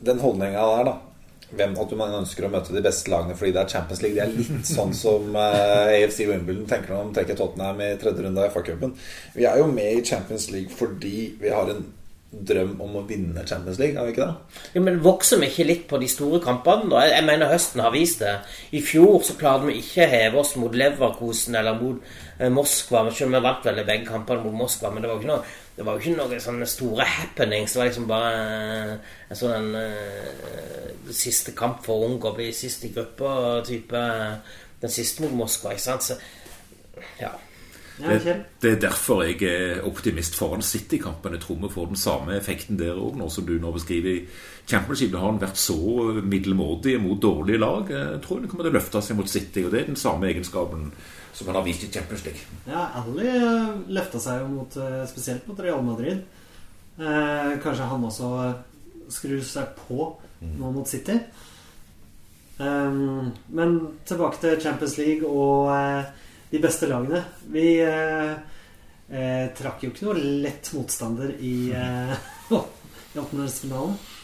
den 0.07 0.23
holdninga 0.23 0.71
der, 0.73 0.89
da 0.91 0.97
hvem, 1.51 1.77
At 1.79 1.93
man 1.99 2.15
ønsker 2.23 2.47
å 2.47 2.51
møte 2.51 2.75
de 2.75 2.83
beste 2.83 3.11
lagene 3.13 3.37
fordi 3.39 3.53
det 3.55 3.61
er 3.63 3.71
Champions 3.71 4.01
League, 4.03 4.17
det 4.17 4.25
er 4.25 4.33
litt 4.35 4.71
sånn 4.77 4.95
som 4.97 5.37
uh, 5.37 5.93
AFC 5.93 6.25
Wimbledon 6.27 6.67
tenker 6.71 6.95
når 6.95 7.11
de 7.11 7.19
trekker 7.21 7.39
Tottenham 7.39 7.83
i 7.85 7.93
tredje 8.01 8.25
runde 8.25 8.43
av 8.43 8.55
FA-cupen. 8.55 8.97
Vi 9.37 9.47
er 9.47 9.61
jo 9.61 9.69
med 9.71 10.01
i 10.01 10.05
Champions 10.07 10.49
League 10.55 10.75
fordi 10.75 11.19
vi 11.41 11.53
har 11.55 11.71
en 11.71 11.85
drøm 12.31 12.81
om 12.83 12.97
å 12.99 13.05
vinne 13.07 13.45
Champions 13.47 13.79
League, 13.81 13.97
har 13.97 14.09
vi 14.09 14.13
ikke 14.13 14.27
det? 14.27 14.63
Ja, 14.75 14.83
men 14.83 14.99
Vokser 15.05 15.39
vi 15.41 15.49
ikke 15.51 15.67
litt 15.69 15.85
på 15.89 16.01
de 16.03 16.09
store 16.11 16.41
kampene? 16.45 16.91
da? 16.91 17.05
Jeg, 17.07 17.25
mener 17.25 17.53
høsten 17.53 17.83
har 17.85 17.95
vist 17.95 18.21
det. 18.25 18.35
I 18.77 18.83
fjor 18.85 19.23
så 19.25 19.37
klarte 19.39 19.71
vi 19.71 19.79
ikke 19.81 20.05
å 20.05 20.11
heve 20.11 20.41
oss 20.43 20.57
mot 20.61 20.75
Leverkosen 20.75 21.57
eller 21.61 21.79
mot 21.79 22.03
eh, 22.39 22.51
Moskva. 22.53 23.07
Selv 23.11 23.31
om 23.31 23.39
vi 23.39 23.45
vant 23.47 23.71
vel 23.71 23.81
begge 23.87 24.11
kampene 24.11 24.45
mot 24.45 24.59
Moskva, 24.65 24.91
men 24.93 25.05
det 25.05 25.11
var 25.11 25.17
jo 25.17 25.25
ikke 25.25 25.33
noe, 25.33 25.57
det 25.77 25.87
var 25.87 25.97
jo 25.97 26.05
ikke 26.05 26.19
noen 26.19 26.45
sånne 26.49 26.71
store 26.75 27.09
happenings. 27.15 27.73
Det 27.73 27.83
var 27.83 27.91
liksom 27.91 28.11
bare 28.11 28.37
eh, 28.37 29.17
en 29.31 29.41
sånn 29.43 29.57
en, 29.57 29.73
eh, 29.81 31.11
siste 31.17 31.55
kamp 31.57 31.85
for 31.87 32.03
å 32.03 32.11
unngå 32.11 32.33
å 32.33 32.37
bli 32.37 32.51
sist 32.57 32.85
i 32.89 32.93
gruppa. 32.95 33.63
Type 33.67 34.07
den 34.83 34.93
siste 34.93 35.25
mot 35.25 35.45
Moskva, 35.45 35.73
ikke 35.73 35.87
sant? 35.87 36.11
Så, 36.11 36.19
ja. 37.23 37.33
Det, 37.97 38.35
det 38.61 38.71
er 38.71 38.81
derfor 38.81 39.23
jeg 39.25 39.41
er 39.49 39.85
optimist 39.89 40.37
foran 40.37 40.63
City-kampen. 40.63 41.33
Jeg 41.33 41.45
tror 41.47 41.61
vi 41.63 41.73
får 41.73 41.87
den 41.93 42.01
samme 42.01 42.37
effekten 42.37 42.79
der 42.81 42.99
òg, 43.01 43.17
nå 43.17 43.31
som 43.33 43.47
du 43.49 43.55
nå 43.61 43.73
beskriver. 43.73 44.19
I 44.21 44.69
Championship 44.69 45.15
det 45.15 45.21
har 45.23 45.33
han 45.33 45.41
vært 45.41 45.61
så 45.61 45.79
middelmådig 46.21 46.99
mot 47.01 47.23
dårlige 47.23 47.63
lag. 47.63 47.89
Jeg 47.91 48.21
tror 48.25 48.43
han 48.43 48.51
kommer 48.53 48.69
til 48.69 48.75
å 48.75 48.77
løfte 48.77 49.03
seg 49.05 49.17
mot 49.17 49.33
City, 49.33 49.65
og 49.65 49.73
det 49.73 49.81
er 49.81 49.91
den 49.93 50.01
samme 50.01 50.29
egenskapen 50.29 50.91
som 51.37 51.51
han 51.51 51.59
har 51.59 51.67
vist 51.67 51.85
i 51.85 51.91
Champions 51.93 52.25
League. 52.25 52.45
Ja, 52.69 52.87
Ally 53.01 53.27
eh, 53.33 53.73
løfta 53.93 54.21
seg 54.21 54.41
jo 54.41 54.53
mot, 54.55 54.77
eh, 54.81 55.03
spesielt 55.09 55.49
mot 55.49 55.59
Real 55.61 55.83
Madrid. 55.85 56.23
Eh, 56.97 57.51
kanskje 57.65 57.89
han 57.91 58.07
også 58.09 58.31
skrur 59.13 59.43
seg 59.45 59.77
på 59.87 60.09
nå 60.41 60.71
mot 60.73 60.89
City. 60.89 61.19
Um, 62.59 63.35
men 63.53 63.75
tilbake 64.09 64.41
til 64.41 64.61
Champions 64.63 64.97
League 64.97 65.29
og 65.29 65.69
eh, 65.75 66.09
de 66.57 66.63
beste 66.63 66.89
lagene. 66.91 67.23
Vi 67.53 67.69
eh, 67.85 68.33
eh, 69.11 69.47
trakk 69.57 69.85
jo 69.85 69.93
ikke 69.93 70.09
noe 70.09 70.21
lett 70.45 70.73
motstander 70.77 71.35
i 71.39 71.57
eh, 71.77 72.15
i. 73.17 74.15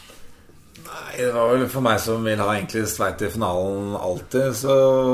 Nei, 0.83 1.13
det 1.15 1.29
var 1.31 1.53
vel 1.53 1.67
for 1.71 1.85
meg 1.85 1.99
som 2.01 2.25
vil 2.25 2.41
ha 2.41 2.49
egentlig 2.55 2.83
sveit 2.91 3.21
i 3.23 3.29
finalen 3.31 3.93
alltid, 3.95 4.49
så 4.57 4.73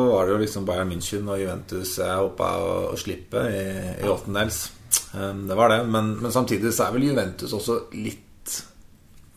var 0.10 0.26
det 0.26 0.34
jo 0.34 0.42
liksom 0.42 0.66
Bayern 0.66 0.90
München 0.90 1.28
og 1.30 1.38
Juventus 1.42 1.98
jeg 2.00 2.16
håpa 2.24 2.48
å 2.64 2.98
slippe 2.98 3.44
i, 3.52 3.64
i 4.00 4.10
åttendels. 4.10 4.64
Um, 5.14 5.46
Det 5.48 5.58
var 5.58 5.70
det. 5.74 5.84
Men, 5.86 6.16
men 6.24 6.34
samtidig 6.34 6.74
så 6.74 6.88
er 6.88 6.96
vel 6.96 7.10
Juventus 7.12 7.54
også 7.54 7.84
litt 7.98 8.26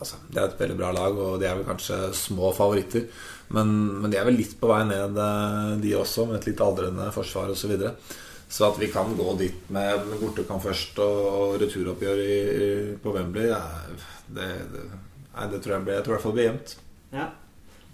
Altså, 0.02 0.16
Det 0.26 0.40
er 0.40 0.48
et 0.48 0.58
veldig 0.58 0.76
bra 0.80 0.88
lag, 0.90 1.14
og 1.14 1.36
de 1.38 1.46
er 1.46 1.54
vel 1.54 1.66
kanskje 1.68 1.96
små 2.18 2.48
favoritter. 2.56 3.04
Men, 3.50 3.72
men 4.02 4.11
de 4.11 4.16
er 4.16 4.24
vel 4.24 4.37
litt 4.38 4.55
på 4.61 4.68
vei 4.70 4.83
ned, 4.88 5.18
eh, 5.18 5.72
de 5.83 5.94
også, 5.98 6.26
med 6.28 6.38
et 6.40 6.46
litt 6.52 6.61
aldrende 6.64 7.11
forsvar 7.12 7.50
osv. 7.52 7.61
Så, 7.64 7.68
videre. 7.72 7.94
så 8.48 8.68
at 8.70 8.78
vi 8.81 8.88
kan 8.92 9.14
gå 9.16 9.35
dit 9.40 9.70
med 9.72 10.07
med 10.09 10.20
bortekamp 10.20 10.62
først 10.62 10.98
og 11.05 11.59
returoppgjør 11.61 12.18
i, 12.24 12.38
i, 12.66 12.96
på 13.02 13.12
Wembley, 13.16 13.48
ja, 13.50 13.61
det, 14.28 14.48
det, 14.72 14.87
nei, 15.35 15.46
det 15.52 15.61
tror 15.64 15.74
jeg, 15.76 15.85
blir- 15.87 15.94
jeg 15.98 16.05
tror 16.05 16.12
i 16.12 16.16
hvert 16.16 16.22
fall 16.26 16.33
det 16.33 16.40
blir 16.40 16.50
jevnt. 16.50 16.74
Ja. 17.12 17.28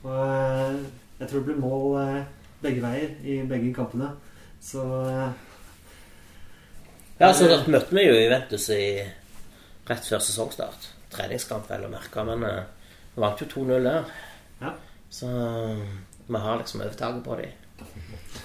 Og 0.05 0.17
eh, 0.23 0.81
jeg 1.19 1.29
tror 1.29 1.39
det 1.41 1.47
blir 1.51 1.63
mål 1.63 2.01
eh, 2.05 2.25
begge 2.63 2.83
veier 2.83 3.15
i 3.27 3.41
begge 3.51 3.75
kampene. 3.75 4.13
Så 4.63 4.83
Ja, 7.19 7.33
så 7.35 7.49
da 7.51 7.57
møtte 7.67 7.95
vi 7.97 8.05
jo 8.07 8.15
Juventus 8.15 8.69
i 8.75 8.83
rett 9.89 10.07
før 10.07 10.21
sesongstart. 10.23 10.89
Treningskamp, 11.11 11.67
vel 11.71 11.87
å 11.89 11.91
merke, 11.91 12.23
men 12.29 12.45
vi 12.45 13.23
vant 13.25 13.41
jo 13.43 13.49
2-0 13.51 13.87
der. 13.89 14.11
Ja. 14.63 14.73
Så 15.11 15.27
eh, 15.27 15.77
vi 16.27 16.37
har 16.37 16.59
liksom 16.59 16.81
overtaket 16.81 17.25
på 17.25 17.37
dem. 17.37 17.47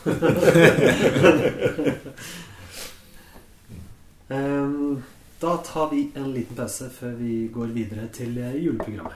um, 4.27 5.03
Da 5.39 5.57
tar 5.57 5.89
vi 5.89 6.11
en 6.15 6.33
liten 6.33 6.55
pause 6.55 6.89
før 6.99 7.07
vi 7.07 7.49
går 7.53 7.65
videre 7.65 8.07
til 8.13 8.37
eh, 8.37 8.65
juleprogrammet. 8.65 9.13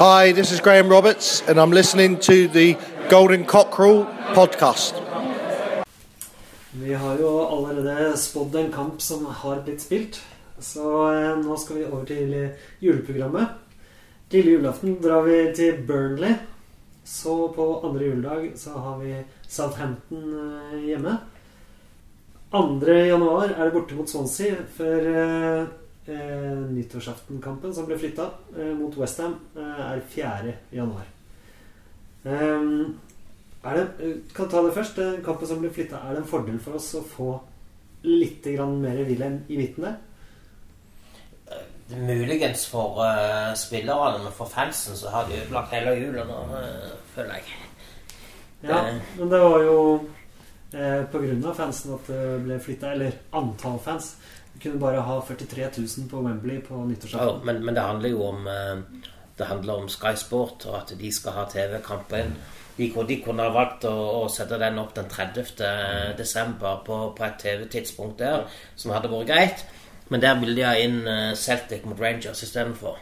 Hi, 0.00 0.32
this 0.32 0.52
is 0.52 0.60
Graham 0.60 0.88
Roberts, 0.88 1.42
and 1.48 1.60
I'm 1.60 1.72
listening 1.72 2.16
to 2.16 2.32
the 2.48 2.76
Golden 3.10 3.44
Cockerel 3.44 4.06
podcast. 4.34 4.94
Vi 6.72 6.92
har 6.92 7.18
jo 7.20 7.46
allerede 7.46 8.16
spådd 8.16 8.54
en 8.54 8.72
kamp 8.72 9.00
som 9.00 9.24
har 9.24 9.60
blitt 9.64 9.82
spilt, 9.82 10.22
så 10.60 11.12
eh, 11.12 11.44
nå 11.44 11.56
skal 11.56 11.76
vi 11.76 11.84
over 11.84 12.04
til 12.04 12.48
juleprogrammet. 12.80 13.46
Lille 14.28 14.50
julaften 14.50 14.98
drar 15.00 15.22
vi 15.24 15.36
til 15.56 15.78
Burnley. 15.88 16.34
Så 17.04 17.48
på 17.56 17.64
andre 17.86 18.10
juledag 18.10 18.50
så 18.60 18.74
har 18.76 18.98
vi 19.00 19.14
Southampton 19.48 20.34
eh, 20.36 20.74
hjemme. 20.90 21.14
2. 22.52 22.92
januar 23.08 23.54
er 23.54 23.62
det 23.64 23.72
borte 23.72 23.96
mot 23.96 24.08
Swansea 24.08 24.58
før 24.76 25.08
eh, 25.12 25.62
eh, 26.12 26.60
nyttårsaftenkampen 26.74 27.72
som 27.72 27.88
ble 27.88 27.96
flytta 28.00 28.26
eh, 28.52 28.74
mot 28.76 28.96
Westham, 29.00 29.38
eh, 29.56 29.80
er 29.86 30.04
4. 30.12 30.54
januar. 30.76 31.08
Ehm, 32.28 32.98
er 33.64 33.80
det, 33.80 33.86
eh, 34.04 34.16
kan 34.36 34.52
ta 34.52 34.60
det 34.66 34.74
først. 34.76 35.00
Den 35.00 35.24
kampen 35.24 35.48
som 35.48 35.64
ble 35.64 35.72
flytta, 35.72 36.02
er 36.04 36.18
det 36.18 36.26
en 36.26 36.28
fordel 36.28 36.60
for 36.60 36.76
oss 36.76 36.90
å 37.00 37.04
få 37.16 37.30
litt 38.04 38.44
mer 38.44 39.04
Wilhelm 39.08 39.40
i 39.48 39.56
midten 39.56 39.88
der? 39.88 39.96
Muligens 41.90 42.66
for 42.68 42.98
uh, 43.00 43.54
spillerne, 43.56 44.18
men 44.24 44.32
for 44.36 44.44
fansen 44.52 44.96
så 44.96 45.08
har 45.14 45.24
de 45.30 45.38
ødelagt 45.42 45.72
hele 45.72 45.94
jula 45.96 46.24
nå, 46.28 46.40
uh, 46.52 46.90
føler 47.14 47.38
jeg. 47.40 47.42
Ja, 48.62 48.80
Det- 48.84 49.02
men 49.18 49.30
det 49.30 49.40
var 49.40 49.62
jo 49.62 50.08
eh, 50.74 51.04
av 51.48 51.54
fansen 51.56 51.94
at 51.94 52.06
det 52.06 52.44
ble 52.44 52.58
flytta, 52.60 52.90
eller 52.92 53.12
antall 53.32 53.78
fans. 53.78 54.16
Vi 54.54 54.60
kunne 54.60 54.80
bare 54.80 55.00
ha 55.00 55.20
43 55.20 55.68
000 55.78 56.08
på 56.10 56.20
Wembley 56.24 56.60
på 56.60 56.74
Ja, 57.12 57.38
men, 57.44 57.64
men 57.64 57.74
det 57.74 57.82
handler 57.82 58.08
jo 58.10 58.22
om, 58.26 58.46
eh, 58.46 58.76
det 59.38 59.46
handler 59.46 59.74
om 59.74 59.88
Sky 59.88 60.14
Sport, 60.16 60.66
og 60.66 60.76
at 60.82 60.92
de 60.98 61.12
skal 61.12 61.32
ha 61.32 61.44
TV-kampen. 61.44 62.34
De, 62.76 62.90
de 63.08 63.22
kunne 63.24 63.42
ha 63.42 63.48
valgt 63.50 63.84
å, 63.84 64.24
å 64.24 64.28
sette 64.28 64.58
den 64.58 64.78
opp 64.78 64.92
den 64.94 65.08
30. 65.08 66.14
desember 66.18 66.82
på, 66.86 66.98
på 67.16 67.24
et 67.24 67.38
TV-tidspunkt 67.42 68.18
der, 68.18 68.44
som 68.76 68.92
hadde 68.92 69.08
vært 69.10 69.26
greit. 69.30 69.64
Men 70.08 70.22
der 70.24 70.38
ville 70.40 70.56
de 70.56 70.64
ha 70.64 70.76
inn 70.80 71.02
eh, 71.06 71.34
Celtic 71.36 71.84
mot 71.84 72.00
Rangers 72.00 72.42
istedenfor. 72.46 72.96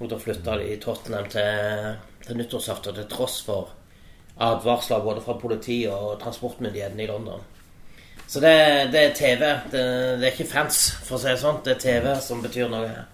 Og 0.00 0.10
da 0.10 0.18
flytta 0.18 0.58
de 0.58 0.74
Tottenham 0.82 1.28
til, 1.30 1.94
til 2.26 2.40
nyttårsaften 2.40 2.98
til 2.98 3.08
tross 3.10 3.38
for 3.46 3.70
advarsler 4.42 5.04
både 5.04 5.22
fra 5.22 5.36
politi 5.38 5.84
og 5.86 6.16
transportmyndighetene 6.22 7.04
i 7.04 7.10
London. 7.10 7.42
Så 8.26 8.40
det, 8.40 8.54
det 8.92 9.00
er 9.04 9.14
TV. 9.14 9.42
Det, 9.72 9.82
det 10.18 10.26
er 10.26 10.32
ikke 10.32 10.50
fans, 10.50 10.84
for 11.04 11.18
å 11.18 11.22
si 11.22 11.28
det 11.28 11.40
sånn. 11.42 11.60
Det 11.64 11.76
er 11.76 11.82
TV 11.82 12.06
som 12.24 12.40
betyr 12.42 12.70
noe 12.72 12.88
her. 12.88 13.08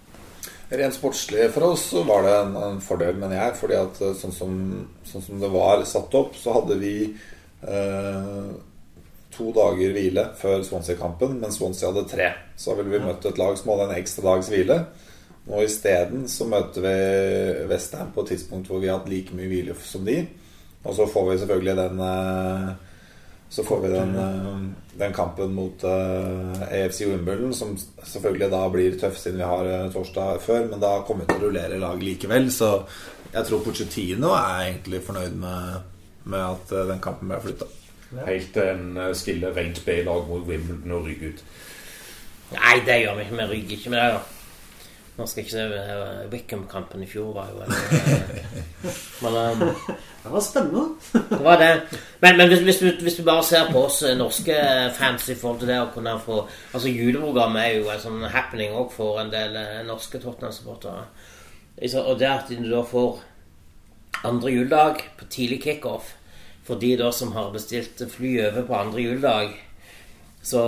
Rent 0.68 0.94
sportslig 0.94 1.46
for 1.54 1.70
oss 1.70 1.86
så 1.94 2.04
var 2.04 2.26
det 2.26 2.32
en, 2.36 2.56
en 2.60 2.80
fordel, 2.84 3.16
mener 3.16 3.38
jeg. 3.40 3.56
fordi 3.56 3.76
at 3.78 4.00
eh, 4.04 4.16
sånn 4.20 4.34
som, 4.36 4.56
sånn 5.08 5.24
som 5.24 5.42
det 5.42 5.50
var 5.52 5.84
satt 5.88 6.16
opp, 6.18 6.36
så 6.36 6.58
hadde 6.58 6.76
vi 6.80 6.94
eh, 7.08 8.50
to 9.38 9.52
dager 9.54 9.94
hvile 9.94 10.24
før 10.38 10.64
Swansea-kampen, 10.66 11.38
men 11.40 11.54
Swansea 11.54 11.92
hadde 11.92 12.08
tre. 12.10 12.32
Så 12.58 12.74
ville 12.78 12.92
vi 12.92 13.04
møtt 13.04 13.26
et 13.28 13.38
lag 13.38 13.54
som 13.58 13.70
hadde 13.72 13.88
en 13.88 14.00
ekstra 14.00 14.26
dags 14.32 14.50
hvile. 14.52 14.82
Nå 15.48 15.62
isteden 15.64 16.26
så 16.28 16.44
møter 16.48 16.84
vi 16.84 16.96
Westham 17.70 18.10
på 18.12 18.24
et 18.24 18.34
tidspunkt 18.34 18.68
hvor 18.68 18.82
vi 18.82 18.90
har 18.90 19.00
hatt 19.00 19.08
like 19.08 19.36
mye 19.36 19.48
hvile 19.48 19.76
som 19.80 20.04
de. 20.04 20.20
Og 20.84 20.94
så 20.94 21.06
får 21.08 21.30
vi 21.30 21.38
selvfølgelig 21.40 21.76
den 21.76 22.02
eh, 22.04 22.68
Så 23.50 23.64
får 23.64 23.80
vi 23.80 23.88
den, 23.94 24.10
eh, 24.20 24.58
den 25.00 25.14
kampen 25.16 25.54
mot 25.56 25.84
EFC 25.84 26.68
AFC 26.68 27.00
Wimbledon, 27.06 27.54
som 27.54 27.72
selvfølgelig 28.04 28.50
da 28.52 28.60
blir 28.68 28.98
tøff 29.00 29.16
siden 29.16 29.40
vi 29.40 29.48
har 29.48 29.70
eh, 29.70 29.88
torsdag 29.92 30.42
før, 30.44 30.66
men 30.68 30.82
da 30.82 30.98
kommer 31.06 31.24
vi 31.24 31.32
til 31.32 31.40
å 31.40 31.46
rullere 31.46 31.80
lag 31.80 32.02
likevel. 32.02 32.50
Så 32.52 32.74
jeg 33.32 33.44
tror 33.48 33.64
Pochettino 33.64 34.34
er 34.36 34.68
egentlig 34.68 35.02
fornøyd 35.04 35.40
med, 35.40 35.90
med 36.28 36.44
at 36.44 36.76
eh, 36.76 36.88
den 36.92 37.00
kampen 37.04 37.32
ble 37.32 37.40
flytta. 37.46 37.72
Helt 38.26 38.52
til 38.54 38.62
en 38.62 38.94
stille 38.94 39.14
stiller 39.14 39.56
rent 39.56 39.82
B-lag 39.84 40.28
mot 40.28 40.46
Wimbledon 40.48 40.96
og 40.96 41.04
rygger 41.04 41.34
ut. 41.34 41.44
Nei, 42.56 42.78
det 42.86 43.02
gjør 43.02 43.18
vi 43.18 43.26
ikke. 43.26 43.36
Vi 43.36 43.48
rygger 43.52 43.76
ikke 43.76 43.90
med 43.92 44.00
det. 44.00 44.10
da 44.16 44.26
Nå 45.18 45.26
skal 45.26 45.42
jeg 45.42 45.48
ikke 45.48 45.54
se 45.56 45.62
eh, 45.74 46.26
Wickham-kampen 46.30 47.02
i 47.02 47.06
fjor 47.10 47.32
var 47.34 47.48
jo 47.50 47.64
eh, 47.66 48.44
Men 49.24 49.34
um, 49.34 49.62
Det 50.22 50.30
var 50.30 50.44
spennende. 50.44 50.84
Det 51.30 51.38
var 51.42 51.58
det. 51.58 51.70
Men, 52.20 52.36
men 52.36 52.48
hvis, 52.48 52.60
hvis, 52.60 52.78
du, 52.78 53.02
hvis 53.02 53.14
du 53.14 53.24
bare 53.26 53.42
ser 53.42 53.72
på 53.72 53.82
oss 53.88 54.02
eh, 54.06 54.14
norske 54.18 54.54
fans 54.94 55.26
i 55.28 55.34
forhold 55.34 55.58
til 55.64 55.72
det 55.72 55.80
å 55.82 55.88
kunne 55.94 56.14
få 56.22 56.38
Altså 56.46 56.92
Juleprogrammet 56.92 57.64
er 57.64 57.74
jo 57.80 57.90
en 57.90 58.04
sånn 58.04 58.28
happening 58.30 58.76
òg 58.78 58.94
for 58.94 59.18
en 59.18 59.32
del 59.34 59.58
eh, 59.58 59.80
norske 59.88 60.22
Tottenham-supportere. 60.22 61.02
Og 62.04 62.14
det 62.18 62.30
at 62.30 62.54
du 62.54 62.70
da 62.70 62.84
får 62.86 63.18
andre 64.28 64.54
juledag 64.54 65.02
på 65.18 65.26
tidlig 65.30 65.64
kickoff 65.66 66.14
for 66.68 66.76
de 66.80 66.92
da 67.00 67.08
som 67.12 67.32
har 67.32 67.50
bestilt 67.54 68.02
fly 68.12 68.34
over 68.50 68.66
på 68.68 68.76
andre 68.76 69.06
juledag, 69.06 69.56
så, 70.42 70.62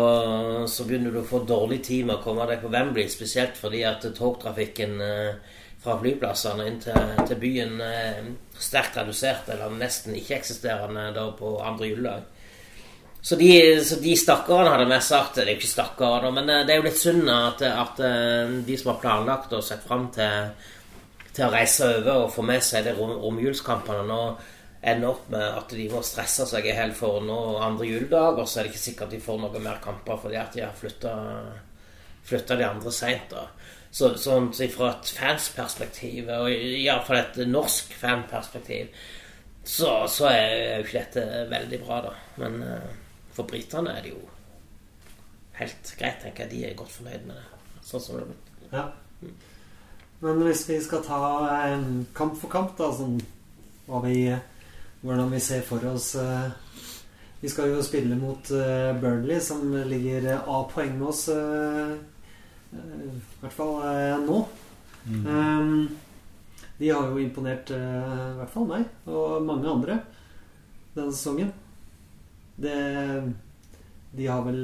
så 0.69 0.85
begynner 0.89 1.13
du 1.13 1.21
å 1.21 1.29
få 1.29 1.43
dårlig 1.45 1.83
tid 1.85 2.07
med 2.09 2.17
å 2.17 2.23
komme 2.25 2.47
deg 2.49 2.63
på 2.63 2.71
Wembley. 2.73 3.09
Spesielt 3.13 3.61
fordi 3.61 3.83
at 3.87 4.07
togtrafikken 4.17 4.97
eh, 5.05 5.59
fra 5.81 5.97
flyplassene 6.01 6.67
inn 6.69 6.81
til, 6.83 7.15
til 7.29 7.39
byen 7.41 7.79
er 7.85 8.31
sterkt 8.61 8.99
redusert, 9.01 9.49
eller 9.53 9.73
nesten 9.77 10.17
ikke-eksisterende 10.17 11.11
da 11.17 11.31
på 11.37 11.59
andre 11.65 11.93
juledag. 11.93 12.29
Så 13.21 13.37
de, 13.37 13.51
de 14.01 14.15
stakkarene 14.17 14.71
hadde 14.73 14.87
vi 14.89 14.97
sagt 15.05 15.35
Det 15.37 15.43
er 15.43 15.51
jo 15.51 15.59
ikke 15.59 15.69
stakkarer, 15.69 16.33
men 16.33 16.49
eh, 16.49 16.63
det 16.65 16.75
er 16.75 16.81
jo 16.81 16.87
litt 16.89 17.01
synd 17.01 17.29
at, 17.33 17.65
at 17.69 18.01
eh, 18.05 18.55
de 18.65 18.79
som 18.81 18.95
har 18.95 19.03
planlagt 19.05 19.53
og 19.53 19.65
sett 19.65 19.85
fram 19.85 20.09
til, 20.17 20.49
til 21.29 21.45
å 21.45 21.53
reise 21.53 21.93
over 21.99 22.25
og 22.25 22.33
få 22.33 22.47
med 22.49 22.65
seg 22.65 22.89
de 22.89 22.97
rom, 22.97 23.13
romjulskampene, 23.21 24.09
nå 24.09 24.23
ender 24.81 25.11
opp 25.11 25.29
med 25.33 25.45
at 25.45 25.73
de 25.77 25.87
må 25.93 26.01
stresse 26.05 26.47
seg 26.49 26.67
i 26.67 26.77
hel 26.77 26.95
for 26.97 27.21
nå 27.25 27.37
andre 27.61 27.89
juledag, 27.89 28.39
og 28.41 28.49
så 28.49 28.61
er 28.61 28.67
det 28.67 28.73
ikke 28.75 28.87
sikkert 28.87 29.13
de 29.13 29.21
får 29.23 29.41
noen 29.43 29.65
mer 29.65 29.81
kamper 29.85 30.21
fordi 30.23 30.39
at 30.41 30.57
de 30.57 30.65
har 30.65 30.77
flytta, 30.77 32.57
de 32.57 32.67
andre 32.67 32.93
seint. 32.95 33.35
Så, 33.91 34.13
sånn 34.23 34.53
så 34.55 34.69
fra 34.73 34.93
et 34.95 35.13
fansperspektiv, 35.19 36.31
og 36.31 36.49
iallfall 36.53 37.21
et 37.21 37.41
norsk 37.51 37.93
fanperspektiv, 37.99 38.93
så, 39.67 40.07
så 40.09 40.31
er 40.31 40.53
jo 40.81 40.87
ikke 40.87 41.01
dette 41.01 41.47
veldig 41.51 41.81
bra, 41.83 42.01
da. 42.07 42.13
Men 42.41 42.63
eh, 42.65 42.93
for 43.37 43.51
britene 43.51 43.93
er 43.93 44.07
det 44.07 44.15
jo 44.15 44.23
helt 45.61 45.93
greit, 45.99 46.23
tenker 46.23 46.47
jeg. 46.47 46.53
De 46.55 46.63
er 46.69 46.79
godt 46.79 46.95
fornøyd 46.95 47.27
med 47.29 47.37
det. 47.37 47.61
Sånn 47.85 48.05
som 48.05 48.21
det 48.21 48.31
blitt. 48.31 48.49
Ja. 48.73 48.87
Men 50.21 50.41
hvis 50.45 50.65
vi 50.69 50.79
skal 50.85 51.05
ta 51.05 51.19
kamp 52.17 52.39
for 52.41 52.53
kamp, 52.53 52.73
da, 52.79 52.89
sånn 52.97 53.19
hva 53.91 54.01
vi, 54.05 54.17
hvordan 55.01 55.33
vi 55.33 55.41
ser 55.41 55.63
for 55.65 55.85
oss 55.89 56.15
eh, 56.15 56.51
Vi 57.41 57.49
skal 57.49 57.73
jo 57.73 57.83
spille 57.85 58.19
mot 58.21 58.51
eh, 58.53 58.91
Burnley, 59.01 59.41
som 59.41 59.73
ligger 59.89 60.29
A-poeng 60.45 60.99
med 60.99 61.07
oss, 61.09 61.29
eh, 61.33 61.95
eh, 62.77 63.07
i 63.09 63.41
hvert 63.41 63.57
fall 63.57 63.79
eh, 63.89 64.19
nå. 64.27 64.43
Um, 65.09 65.89
de 66.77 66.91
har 66.93 67.09
jo 67.09 67.23
imponert 67.23 67.73
eh, 67.73 67.79
i 67.81 68.37
hvert 68.37 68.53
fall 68.53 68.69
meg 68.69 69.09
og 69.09 69.41
mange 69.47 69.73
andre 69.73 69.97
denne 70.93 71.15
sesongen. 71.15 71.55
Det, 72.61 72.77
de 74.13 74.29
har 74.29 74.45
vel 74.45 74.61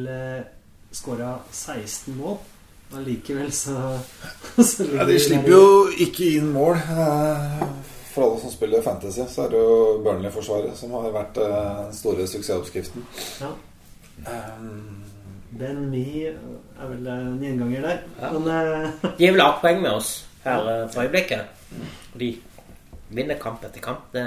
skåra 0.93 1.39
16 1.49 2.13
mål. 2.19 2.37
Allikevel 2.93 3.49
så, 3.57 3.99
så 4.61 4.85
Ja, 4.93 5.09
de 5.09 5.17
slipper 5.23 5.55
jo 5.55 5.67
ikke 5.97 6.35
inn 6.37 6.53
mål. 6.53 6.77
Eh, 8.17 8.23
For 8.23 8.31
alle 8.31 8.41
som 8.41 8.51
spiller 8.51 8.83
Fantasy, 8.83 9.21
så 9.29 9.43
er 9.45 9.51
det 9.51 9.59
jo 9.61 10.03
Burnley-forsvaret 10.05 10.77
som 10.77 10.91
har 10.97 11.13
vært 11.13 11.37
eh, 11.37 11.83
den 11.85 11.93
store 11.93 12.27
suksessoppskriften. 12.27 13.05
Ja. 13.41 13.51
Um, 14.27 15.03
Ben 15.53 15.91
Me 15.91 16.25
er 16.25 16.89
vel 16.89 17.07
en 17.07 17.43
gjenganger 17.43 17.83
der. 17.83 17.99
Ja. 18.21 18.33
Men 18.33 18.49
uh... 18.49 19.13
De 19.19 19.27
er 19.27 19.33
vel 19.37 19.45
A-poeng 19.45 19.83
med 19.83 19.93
oss 19.93 20.27
her 20.45 20.65
eh, 20.65 20.89
for 20.93 21.05
øyeblikket. 21.05 21.45
Og 22.15 22.21
de 22.21 22.33
vinner 23.11 23.39
kamp 23.39 23.65
etter 23.65 23.81
kamp. 23.85 24.09
Det, 24.13 24.25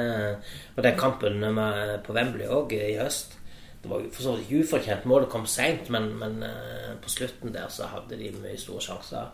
og 0.76 0.84
den 0.84 0.98
kampen 0.98 1.40
med, 1.40 2.00
på 2.06 2.14
Wembley 2.14 2.48
òg 2.48 2.74
i 2.78 2.96
høst 2.96 3.36
Det 3.84 3.90
var 3.90 4.06
for 4.14 4.24
så 4.24 4.36
vidt 4.38 4.64
ufortjent 4.64 5.06
mål, 5.08 5.26
det 5.26 5.32
kom 5.32 5.46
seint, 5.48 5.90
men, 5.90 6.12
men 6.20 6.44
eh, 6.44 6.96
på 7.02 7.10
slutten 7.10 7.54
der 7.54 7.68
så 7.72 7.88
hadde 7.88 8.18
de 8.20 8.32
mye 8.38 8.58
store 8.60 8.82
sjanser. 8.84 9.30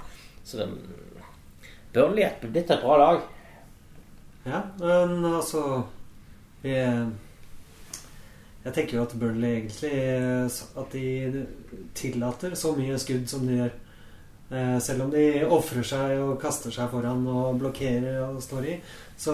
Så 0.46 0.58
den 0.62 0.78
Burnley 1.94 2.24
er 2.24 2.38
blitt 2.42 2.70
et 2.72 2.84
bra 2.84 2.98
lag. 3.02 3.24
Ja, 4.46 4.62
men 4.78 5.26
altså 5.26 5.62
vi, 6.62 6.74
Jeg 8.66 8.74
tenker 8.76 8.98
jo 9.00 9.06
at 9.06 9.16
Burnley 9.18 9.56
egentlig 9.60 9.94
At 10.78 10.94
de 10.94 11.46
tillater 11.98 12.54
så 12.58 12.76
mye 12.78 13.00
skudd 13.02 13.26
som 13.30 13.48
de 13.48 13.58
gjør. 13.60 13.74
Eh, 14.52 14.78
Selv 14.86 15.08
om 15.08 15.14
de 15.14 15.26
ofrer 15.50 15.86
seg 15.88 16.20
og 16.22 16.38
kaster 16.42 16.74
seg 16.74 16.92
foran 16.94 17.26
og 17.30 17.58
blokkerer 17.62 18.22
og 18.28 18.42
står 18.46 18.70
i, 18.70 18.76
så 19.18 19.34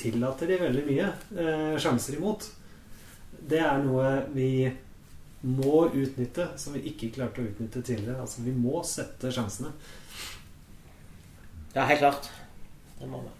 tillater 0.00 0.48
de 0.48 0.60
veldig 0.62 0.84
mye 0.88 1.10
eh, 1.36 1.74
sjanser 1.80 2.16
imot. 2.16 2.48
Det 3.42 3.60
er 3.60 3.82
noe 3.84 4.14
vi 4.32 4.70
må 5.42 5.88
utnytte, 5.90 6.46
som 6.56 6.72
vi 6.76 6.84
ikke 6.92 7.10
klarte 7.16 7.42
å 7.42 7.48
utnytte 7.50 7.82
tidligere. 7.82 8.22
Altså, 8.22 8.44
vi 8.46 8.54
må 8.54 8.80
sette 8.86 9.32
sjansene. 9.34 9.72
Ja, 11.74 11.84
helt 11.88 12.00
klart. 12.04 12.30
Det 13.02 13.08
må 13.10 13.18
vi. 13.24 13.30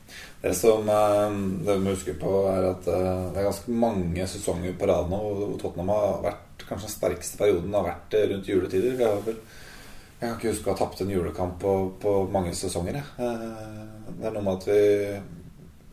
Det 0.42 0.52
som 0.58 0.88
eh, 0.90 1.34
det 1.62 1.76
vi 1.78 1.82
må 1.84 1.92
huske 1.94 2.16
på, 2.18 2.30
er 2.50 2.64
at 2.72 2.86
eh, 2.90 3.26
det 3.32 3.38
er 3.40 3.46
ganske 3.46 3.74
mange 3.78 4.24
sesonger 4.28 4.74
på 4.80 4.88
rad 4.90 5.10
nå 5.12 5.20
hvor 5.22 5.52
Tottenham 5.62 5.92
har 5.94 6.16
vært 6.28 6.48
Kanskje 6.62 6.86
den 6.86 6.92
sterkeste 6.94 7.38
perioden 7.40 7.74
har 7.74 7.84
vært 7.86 8.14
eh, 8.18 8.26
rundt 8.30 8.48
juletider. 8.50 8.96
Vi 8.98 9.04
har 9.06 9.20
vel 9.26 9.36
Jeg 9.38 10.22
kan 10.22 10.34
ikke 10.36 10.52
huske 10.52 10.70
å 10.70 10.74
ha 10.74 10.78
tapt 10.82 11.00
en 11.02 11.10
julekamp 11.14 11.56
på, 11.62 11.72
på 12.02 12.12
mange 12.34 12.52
sesonger. 12.58 12.98
jeg. 12.98 13.06
Eh, 13.18 14.10
Det 14.18 14.26
er 14.28 14.34
noe 14.36 14.44
med 14.46 14.58
at 14.60 14.66
vi, 14.68 14.82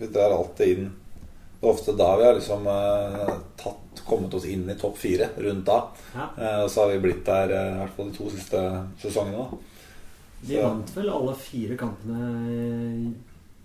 vi 0.02 0.10
drar 0.14 0.36
alltid 0.36 0.74
inn 0.78 0.90
Det 1.60 1.66
er 1.68 1.72
ofte 1.74 1.96
da 1.98 2.10
vi 2.20 2.26
har 2.28 2.38
liksom 2.38 2.68
tatt, 3.60 4.04
kommet 4.10 4.34
oss 4.38 4.46
inn 4.50 4.66
i 4.72 4.78
topp 4.80 4.98
fire. 5.02 5.30
Rundt 5.38 5.66
da. 5.70 5.80
Ja. 6.16 6.28
Eh, 6.38 6.60
Og 6.64 6.70
så 6.74 6.86
har 6.86 6.94
vi 6.94 7.02
blitt 7.08 7.26
der 7.28 7.54
i 7.54 7.64
hvert 7.84 7.98
fall 7.98 8.10
de 8.12 8.18
to 8.18 8.30
siste 8.34 8.62
sesongene. 9.02 9.46
da. 9.50 9.66
De 10.50 10.62
vant 10.64 10.94
vel 10.96 11.10
alle 11.12 11.34
fire 11.36 11.76
kampene 11.76 12.20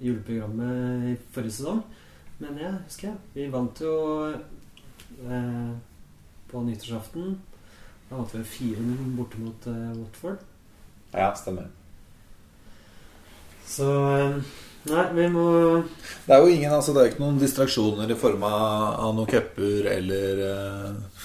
juleprogrammet 0.04 1.08
i 1.10 1.16
forrige 1.34 1.58
sesong. 1.58 1.82
Men 2.42 2.58
jeg 2.60 2.76
husker 2.84 3.08
jeg. 3.08 3.18
Vi 3.34 3.48
vant 3.52 3.80
jo 3.82 3.94
eh, 4.32 5.72
på 6.50 6.62
nyttårsaften. 6.66 7.38
Da 8.08 8.18
vant 8.18 8.34
vi 8.34 8.42
4-0 8.42 9.16
borte 9.18 9.40
mot 9.40 9.68
eh, 9.70 9.96
Watford. 10.00 10.44
Ja, 11.14 11.30
stemmer. 11.38 11.70
Så 13.66 13.90
eh, 14.18 14.38
Nei, 14.84 15.04
vi 15.16 15.24
må 15.32 15.44
Det 16.26 16.34
er 16.34 16.42
jo 16.42 16.50
ingen, 16.52 16.74
altså 16.76 16.92
det 16.92 17.00
er 17.00 17.06
ikke 17.14 17.22
noen 17.22 17.38
distraksjoner 17.40 18.10
i 18.12 18.16
form 18.20 18.42
av, 18.44 18.98
av 19.00 19.14
noen 19.16 19.30
cuper 19.30 19.86
eller 19.94 20.42
eh, 20.44 21.22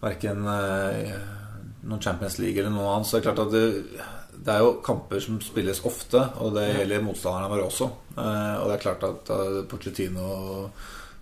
verken 0.00 0.42
noen 0.42 2.02
Champions 2.02 2.40
League 2.42 2.58
eller 2.58 2.74
noe 2.74 2.88
annet. 2.96 3.06
Så 3.06 3.16
det 3.16 3.20
er 3.20 3.28
klart 3.28 3.44
at 3.44 3.54
det, 3.54 4.08
det 4.40 4.52
er 4.54 4.62
jo 4.64 4.78
kamper 4.84 5.20
som 5.20 5.40
spilles 5.44 5.82
ofte, 5.84 6.20
og 6.40 6.54
det 6.56 6.70
gjelder 6.78 7.04
motstanderne 7.04 7.50
våre 7.52 7.66
også. 7.68 7.90
Eh, 8.14 8.56
og 8.60 8.70
det 8.70 8.76
er 8.76 8.82
klart 8.84 9.04
at 9.04 9.32
uh, 9.34 9.60
Pochettino, 9.68 10.28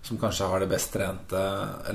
som 0.05 0.19
kanskje 0.21 0.47
har 0.47 0.63
det 0.63 0.69
best 0.71 0.93
trente 0.93 1.41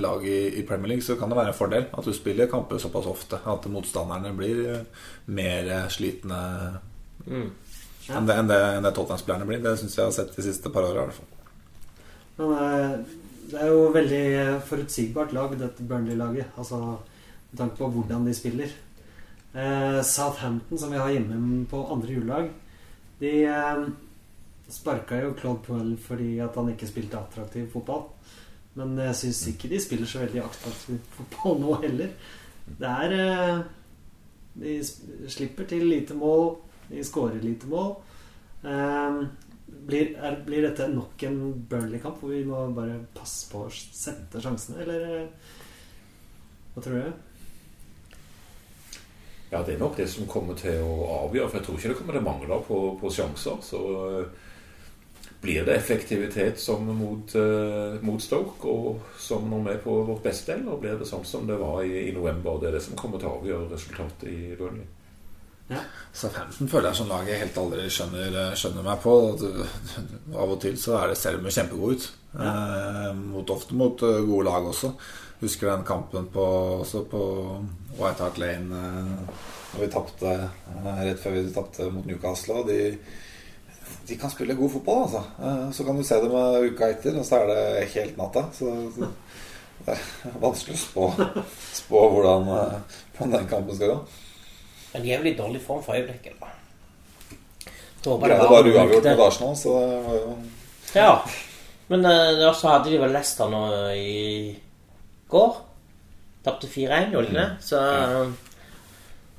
laget 0.02 0.58
i, 0.60 0.64
Premier 0.68 0.92
League, 0.92 1.06
så 1.06 1.16
kan 1.16 1.32
det 1.32 1.38
være 1.38 1.54
en 1.54 1.56
fordel 1.56 1.86
at 1.88 2.04
du 2.04 2.12
spiller 2.12 2.50
kamper 2.52 2.82
såpass 2.82 3.08
ofte 3.08 3.40
at 3.40 3.68
motstanderne 3.72 4.34
blir 4.36 4.60
eh, 4.74 5.06
mer 5.32 5.72
slitne 5.92 6.42
Mm. 7.24 7.46
enn 8.10 8.26
det, 8.28 8.34
enn 8.36 8.48
det, 8.50 8.56
enn 8.76 8.84
det 8.84 8.90
Tottenham-spillerne 8.92 9.46
blir. 9.48 9.60
Det 9.64 9.78
syns 9.80 9.94
jeg 9.96 10.04
har 10.04 10.12
sett 10.12 10.34
de 10.36 10.42
siste 10.44 10.68
par 10.68 10.84
åra, 10.84 11.06
i 11.06 11.08
hvert 11.08 11.16
fall. 11.16 11.30
Men 12.36 12.50
eh, 12.58 12.96
det 13.48 13.60
er 13.62 13.70
jo 13.70 13.86
veldig 13.94 14.24
forutsigbart 14.68 15.32
lag, 15.32 15.54
dette 15.56 15.86
Burnley-laget. 15.88 16.52
Altså 16.60 16.80
med 16.84 17.56
tanke 17.62 17.78
på 17.78 17.88
hvordan 17.94 18.26
de 18.28 18.34
spiller. 18.36 18.74
Eh, 19.54 20.02
Southampton, 20.02 20.78
som 20.78 20.90
vi 20.90 20.98
har 20.98 21.10
hjemme 21.10 21.66
på 21.70 21.86
andre 21.86 22.12
julelag, 22.12 22.48
de 23.20 23.44
eh, 23.46 23.84
sparka 24.68 25.20
jo 25.22 25.34
Claude 25.38 25.62
Puel 25.62 25.92
fordi 26.02 26.40
at 26.42 26.56
han 26.58 26.72
ikke 26.72 26.88
spilte 26.90 27.20
attraktiv 27.20 27.68
fotball. 27.70 28.08
Men 28.74 28.96
jeg 28.98 29.14
syns 29.20 29.44
ikke 29.52 29.70
de 29.70 29.78
spiller 29.78 30.10
så 30.10 30.24
veldig 30.24 30.42
attraktiv 30.42 30.98
fotball 31.14 31.60
nå 31.62 31.76
heller. 31.84 32.10
Det 32.66 32.90
er 32.90 33.14
eh, 33.20 33.62
De 34.54 34.74
slipper 35.30 35.66
til 35.70 35.86
lite 35.86 36.14
mål, 36.18 36.56
de 36.90 37.04
skårer 37.06 37.42
lite 37.42 37.66
mål. 37.66 37.96
Blir, 39.84 40.12
er, 40.14 40.36
blir 40.46 40.62
dette 40.62 40.86
nok 40.92 41.22
en 41.26 41.40
Burnley-kamp 41.70 42.20
hvor 42.22 42.30
vi 42.30 42.44
må 42.46 42.60
bare 42.76 43.00
passe 43.16 43.48
på 43.50 43.64
å 43.66 43.72
sette 43.74 44.38
sjansene, 44.40 44.84
eller 44.84 45.26
hva 46.74 46.84
tror 46.84 47.02
du? 47.02 47.33
Ja, 49.54 49.60
det 49.62 49.76
er 49.76 49.84
nok 49.84 49.94
det 49.94 50.08
som 50.10 50.26
kommer 50.26 50.56
til 50.58 50.82
å 50.82 50.96
avgjøre. 51.20 51.46
For 51.46 51.60
jeg 51.60 51.66
tror 51.68 51.78
ikke 51.78 51.92
det 51.92 51.98
kommer 52.00 52.16
til 52.16 52.24
å 52.24 52.26
mangle 52.26 52.58
på, 52.66 52.78
på 52.98 53.12
sjanser. 53.14 53.60
Så 53.62 53.82
uh, 53.94 54.50
blir 55.44 55.62
det 55.68 55.76
effektivitet 55.78 56.58
som 56.58 56.88
mot, 56.98 57.36
uh, 57.38 57.94
mot 58.02 58.22
Stoke, 58.22 58.66
og 58.66 59.14
som 59.22 59.46
når 59.52 59.62
vi 59.68 59.76
er 59.76 59.80
på 59.86 59.94
vårt 60.10 60.26
beste, 60.26 60.58
eller 60.58 60.82
blir 60.82 60.98
det 60.98 61.06
sånn 61.06 61.22
som 61.28 61.46
det 61.46 61.60
var 61.62 61.84
i, 61.86 62.08
i 62.08 62.16
november? 62.16 62.58
Det 62.58 62.72
er 62.72 62.78
det 62.80 62.84
som 62.88 62.98
kommer 62.98 63.22
til 63.22 63.30
å 63.30 63.38
avgjøre 63.38 63.70
resultatet 63.76 64.26
i 64.32 64.58
Burnley. 64.58 64.90
Southampton 66.12 66.68
føler 66.68 66.90
jeg 66.90 66.98
som 66.98 67.08
lag 67.08 67.28
jeg 67.28 67.40
helt 67.40 67.56
aldri 67.62 67.86
skjønner, 67.88 68.34
skjønner 68.58 68.84
meg 68.84 69.00
på. 69.00 69.14
At 69.30 69.44
Av 70.42 70.52
og 70.52 70.58
til 70.62 70.76
så 70.80 70.98
er 70.98 71.12
det, 71.12 71.18
ser 71.20 71.38
de 71.38 71.54
kjempegode 71.54 71.96
ut. 71.96 72.08
Eh, 72.34 73.12
mot, 73.14 73.50
ofte 73.54 73.76
mot 73.78 74.02
eh, 74.02 74.20
gode 74.26 74.48
lag 74.50 74.68
også. 74.68 74.92
Husker 75.44 75.68
den 75.70 75.84
kampen 75.84 76.28
på, 76.32 76.44
også 76.80 77.04
på 77.10 77.20
White 77.98 78.24
Hart 78.24 78.38
Lane 78.40 78.84
når 79.74 79.80
da 79.80 79.82
vi 79.82 79.90
tapte 79.92 80.32
eh, 80.32 80.98
rett 81.02 81.20
før 81.20 81.34
vi 81.34 81.44
tapte 81.52 81.88
mot 81.90 82.06
Newcastle. 82.06 82.60
Og 82.62 82.68
de, 82.68 82.94
de 84.08 84.18
kan 84.20 84.32
spille 84.32 84.56
god 84.56 84.70
fotball, 84.76 85.02
altså. 85.08 85.22
Eh, 85.42 85.64
så 85.74 85.86
kan 85.86 85.98
du 85.98 86.06
se 86.06 86.20
dem 86.22 86.36
eh, 86.38 86.68
uka 86.70 86.90
etter, 86.94 87.18
og 87.18 87.26
så 87.26 87.42
er 87.42 87.50
det 87.50 87.88
helt 87.96 88.20
natta. 88.20 88.46
Så, 88.54 88.72
så 88.94 89.10
det 89.84 89.96
er 89.96 90.04
vanskelig 90.46 90.78
å 90.78 90.82
spå, 90.84 91.08
spå 91.82 92.04
hvordan, 92.14 92.52
eh, 92.54 93.00
hvordan 93.16 93.38
den 93.38 93.48
kampen 93.50 93.78
skal 93.78 93.96
gå. 93.96 94.02
En 94.94 95.08
i 95.10 95.34
dårlig 95.34 95.62
form 95.62 95.82
for 95.82 95.98
øyeblikket. 95.98 96.38
da. 96.40 96.52
Greide 98.04 98.36
var 98.38 98.50
bare 98.52 98.70
uavgjort 98.70 99.06
mot 99.08 99.26
Arsenal, 99.26 99.56
så 99.56 99.80
det 99.80 99.98
var 100.06 100.20
jo 100.20 100.36
Ja. 100.94 101.14
Men 101.88 102.04
uh, 102.06 102.52
så 102.56 102.68
hadde 102.68 102.92
de 102.92 102.98
vel 103.00 103.12
Leicester 103.12 103.50
nå 103.52 103.60
i 103.92 104.54
går. 105.34 105.60
Tapte 106.44 106.68
4-1, 106.70 107.12
gjorde 107.12 107.26
de 107.26 107.32
ikke 107.32 107.40
det? 107.40 107.50
Så 107.64 107.82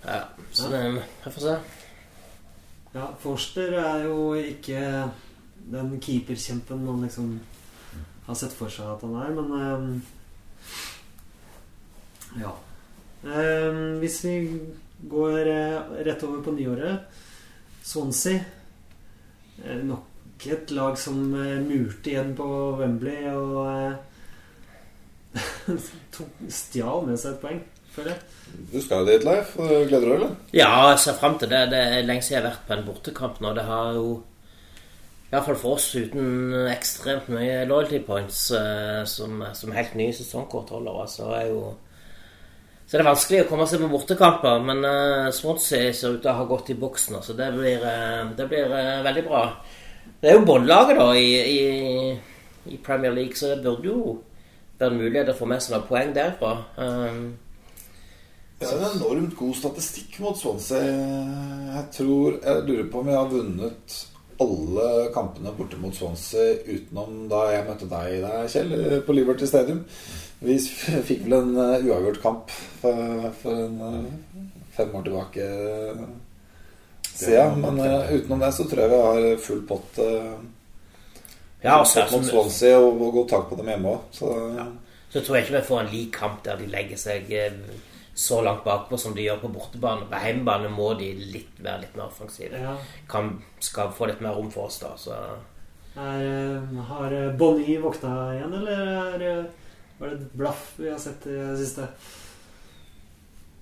Ja. 0.05 0.21
Så 0.55 0.69
det, 0.71 0.81
jeg 1.25 1.33
får 1.33 1.41
se. 1.41 1.55
Ja, 2.95 3.09
Forster 3.19 3.73
er 3.75 4.05
jo 4.05 4.33
ikke 4.39 4.79
den 5.71 5.97
keeperkjempen 5.99 6.85
man 6.85 7.01
liksom 7.03 7.39
har 8.25 8.37
sett 8.39 8.53
for 8.55 8.71
seg 8.71 8.87
at 8.93 9.03
han 9.05 9.15
er, 9.19 9.33
men 9.35 9.51
um, 9.51 10.01
Ja. 12.39 12.53
Um, 13.25 13.97
hvis 14.01 14.19
vi 14.25 14.35
går 15.09 15.49
uh, 15.49 15.95
rett 16.05 16.23
over 16.23 16.43
på 16.45 16.53
nyåret 16.53 17.21
Swansea 17.83 18.43
Uh, 19.55 19.79
Nok 19.87 20.45
et 20.51 20.71
lag 20.75 20.97
som 20.99 21.15
uh, 21.31 21.61
murte 21.63 22.11
igjen 22.11 22.33
på 22.35 22.47
Wembley 22.75 23.29
og 23.31 24.14
stjal 26.59 27.07
med 27.07 27.19
seg 27.21 27.35
et 27.35 27.41
poeng. 27.43 27.63
Du 27.95 28.79
skal 28.83 29.05
dit, 29.07 29.23
Leif. 29.23 29.53
Gleder 29.55 30.03
du 30.03 30.09
deg, 30.09 30.15
eller? 30.17 30.31
Ja, 30.51 30.69
jeg 30.91 31.01
ser 31.05 31.19
fram 31.19 31.37
til 31.39 31.51
det. 31.51 31.61
Det 31.71 31.79
er 31.79 32.07
lenge 32.07 32.25
siden 32.25 32.41
jeg 32.41 32.43
har 32.43 32.49
vært 32.49 32.65
på 32.67 32.75
en 32.75 32.87
bortekamp 32.89 33.39
nå. 33.43 33.53
Det 33.55 33.63
har 33.69 33.93
jo 33.95 34.09
Iallfall 35.31 35.57
for 35.59 35.75
oss 35.79 35.87
uten 35.97 36.53
ekstremt 36.69 37.31
mye 37.33 37.63
loyalty 37.67 37.99
points 38.05 38.45
eh, 38.55 39.01
som, 39.09 39.41
som 39.57 39.73
helt 39.75 39.95
nye 39.97 40.13
sesongkortholdere, 40.15 41.07
så 41.11 41.31
er 41.39 41.49
jo 41.49 41.63
så 42.85 42.99
det 42.99 43.01
er 43.01 43.07
vanskelig 43.07 43.39
å 43.41 43.47
komme 43.49 43.65
seg 43.65 43.81
på 43.81 43.87
bortekamper, 43.89 44.59
men 44.61 44.83
uh, 44.85 45.31
Swansea 45.33 45.89
ser 45.89 46.13
ut 46.13 46.19
til 46.21 46.29
å 46.29 46.35
ha 46.37 46.43
gått 46.45 46.67
i 46.69 46.75
boksen, 46.77 47.15
så 47.25 47.33
det 47.33 47.47
blir, 47.55 47.81
eh, 47.81 48.27
det 48.37 48.45
blir 48.51 48.69
veldig 48.69 49.23
bra. 49.25 49.41
Det 50.21 50.29
er 50.29 50.37
jo 50.37 50.43
båndlaget 50.45 50.99
da 51.01 51.07
i, 51.17 51.31
i, 51.49 52.75
i 52.75 52.77
Premier 52.85 53.15
League, 53.15 53.33
så 53.39 53.55
det 53.55 53.63
burde 53.65 53.89
jo 53.89 54.13
være 54.79 54.91
en 54.91 55.01
mulighet 55.01 55.31
å 55.31 55.37
få 55.37 55.47
med 55.49 55.63
seg 55.63 55.75
noen 55.75 55.87
poeng 55.89 56.13
derfra. 56.15 56.53
Um, 56.77 57.23
Det 58.59 58.67
er 58.69 58.75
en 58.79 58.97
enormt 58.97 59.35
god 59.35 59.55
statistikk 59.59 60.19
mot 60.23 60.37
Swansea. 60.39 60.83
Jeg 61.75 61.87
tror 61.97 62.37
Jeg 62.39 62.67
lurer 62.67 62.91
på 62.91 63.01
om 63.01 63.09
vi 63.09 63.17
har 63.17 63.31
vunnet 63.31 63.97
alle 64.39 64.85
kampene 65.15 65.51
borte 65.55 65.79
mot 65.79 65.95
Swansea 65.95 66.57
utenom 66.67 67.25
da 67.31 67.41
jeg 67.53 67.65
møtte 67.69 67.87
deg 67.91 68.21
der, 68.23 68.47
Kjell, 68.51 68.73
på 69.07 69.15
Liberty 69.15 69.47
Stadium. 69.47 69.83
Vi 70.43 70.57
fikk 71.09 71.25
vel 71.25 71.37
en 71.39 71.55
eh, 71.55 71.87
uavgjort 71.87 72.21
kamp 72.23 72.51
for, 72.81 73.29
for 73.41 73.65
en 73.67 73.77
eh, 73.89 74.49
fem 74.75 74.95
år 74.95 75.05
tilbake 75.07 75.47
siden. 77.15 77.61
Men 77.63 77.79
eh, 77.79 78.11
utenom 78.17 78.43
det 78.43 78.51
så 78.57 78.67
tror 78.67 78.83
jeg 78.83 78.91
vi 78.91 79.01
har 79.07 79.43
full 79.45 79.63
pott 79.69 80.01
uh, 80.03 80.35
Ja, 81.65 81.79
og 81.81 81.87
så- 81.89 82.05
mot 82.11 82.25
Swansea 82.29 82.77
og, 82.77 83.01
og 83.01 83.13
godt 83.19 83.29
tak 83.33 83.49
på 83.49 83.57
dem 83.59 83.67
hjemme 83.73 83.95
òg. 83.95 84.01
Så 84.11 84.29
Så 85.09 85.21
tror 85.23 85.35
jeg 85.37 85.45
ikke 85.45 85.57
vi 85.61 85.67
får 85.67 85.79
en 85.81 85.91
lik 85.93 86.11
kamp 86.13 86.43
der 86.43 86.57
de 86.59 86.65
legger 86.67 86.97
seg 86.99 87.31
eh, 87.31 87.53
så 88.15 88.41
langt 88.43 88.63
bakpå 88.63 88.97
som 88.99 89.13
de 89.15 89.21
gjør 89.25 89.39
på 89.41 89.47
bortebane. 89.53 90.05
På 90.11 90.19
hjemmebane 90.23 90.69
må 90.69 90.93
de 90.99 91.13
litt, 91.13 91.57
være 91.59 91.81
litt 91.81 91.95
mer 91.95 92.05
offensive. 92.09 92.59
Ja. 92.61 92.75
Kan, 93.09 93.41
skal 93.59 93.91
få 93.95 94.07
litt 94.07 94.21
mer 94.21 94.35
rom 94.35 94.51
for 94.51 94.67
oss, 94.69 94.79
da. 94.79 94.93
Så 94.97 95.15
Er, 95.95 96.21
eh, 96.21 96.83
har 96.89 97.09
Bonny 97.09 97.37
Bonnie 97.37 97.77
våkna 97.79 98.13
igjen, 98.35 98.53
eller 98.53 98.77
er, 99.15 99.21
eh, 99.39 99.45
var 99.99 100.09
det 100.09 100.21
et 100.21 100.33
blaff 100.37 100.73
vi 100.77 100.89
har 100.89 100.99
sett 100.99 101.25
i 101.27 101.29
det 101.29 101.57
siste? 101.57 101.87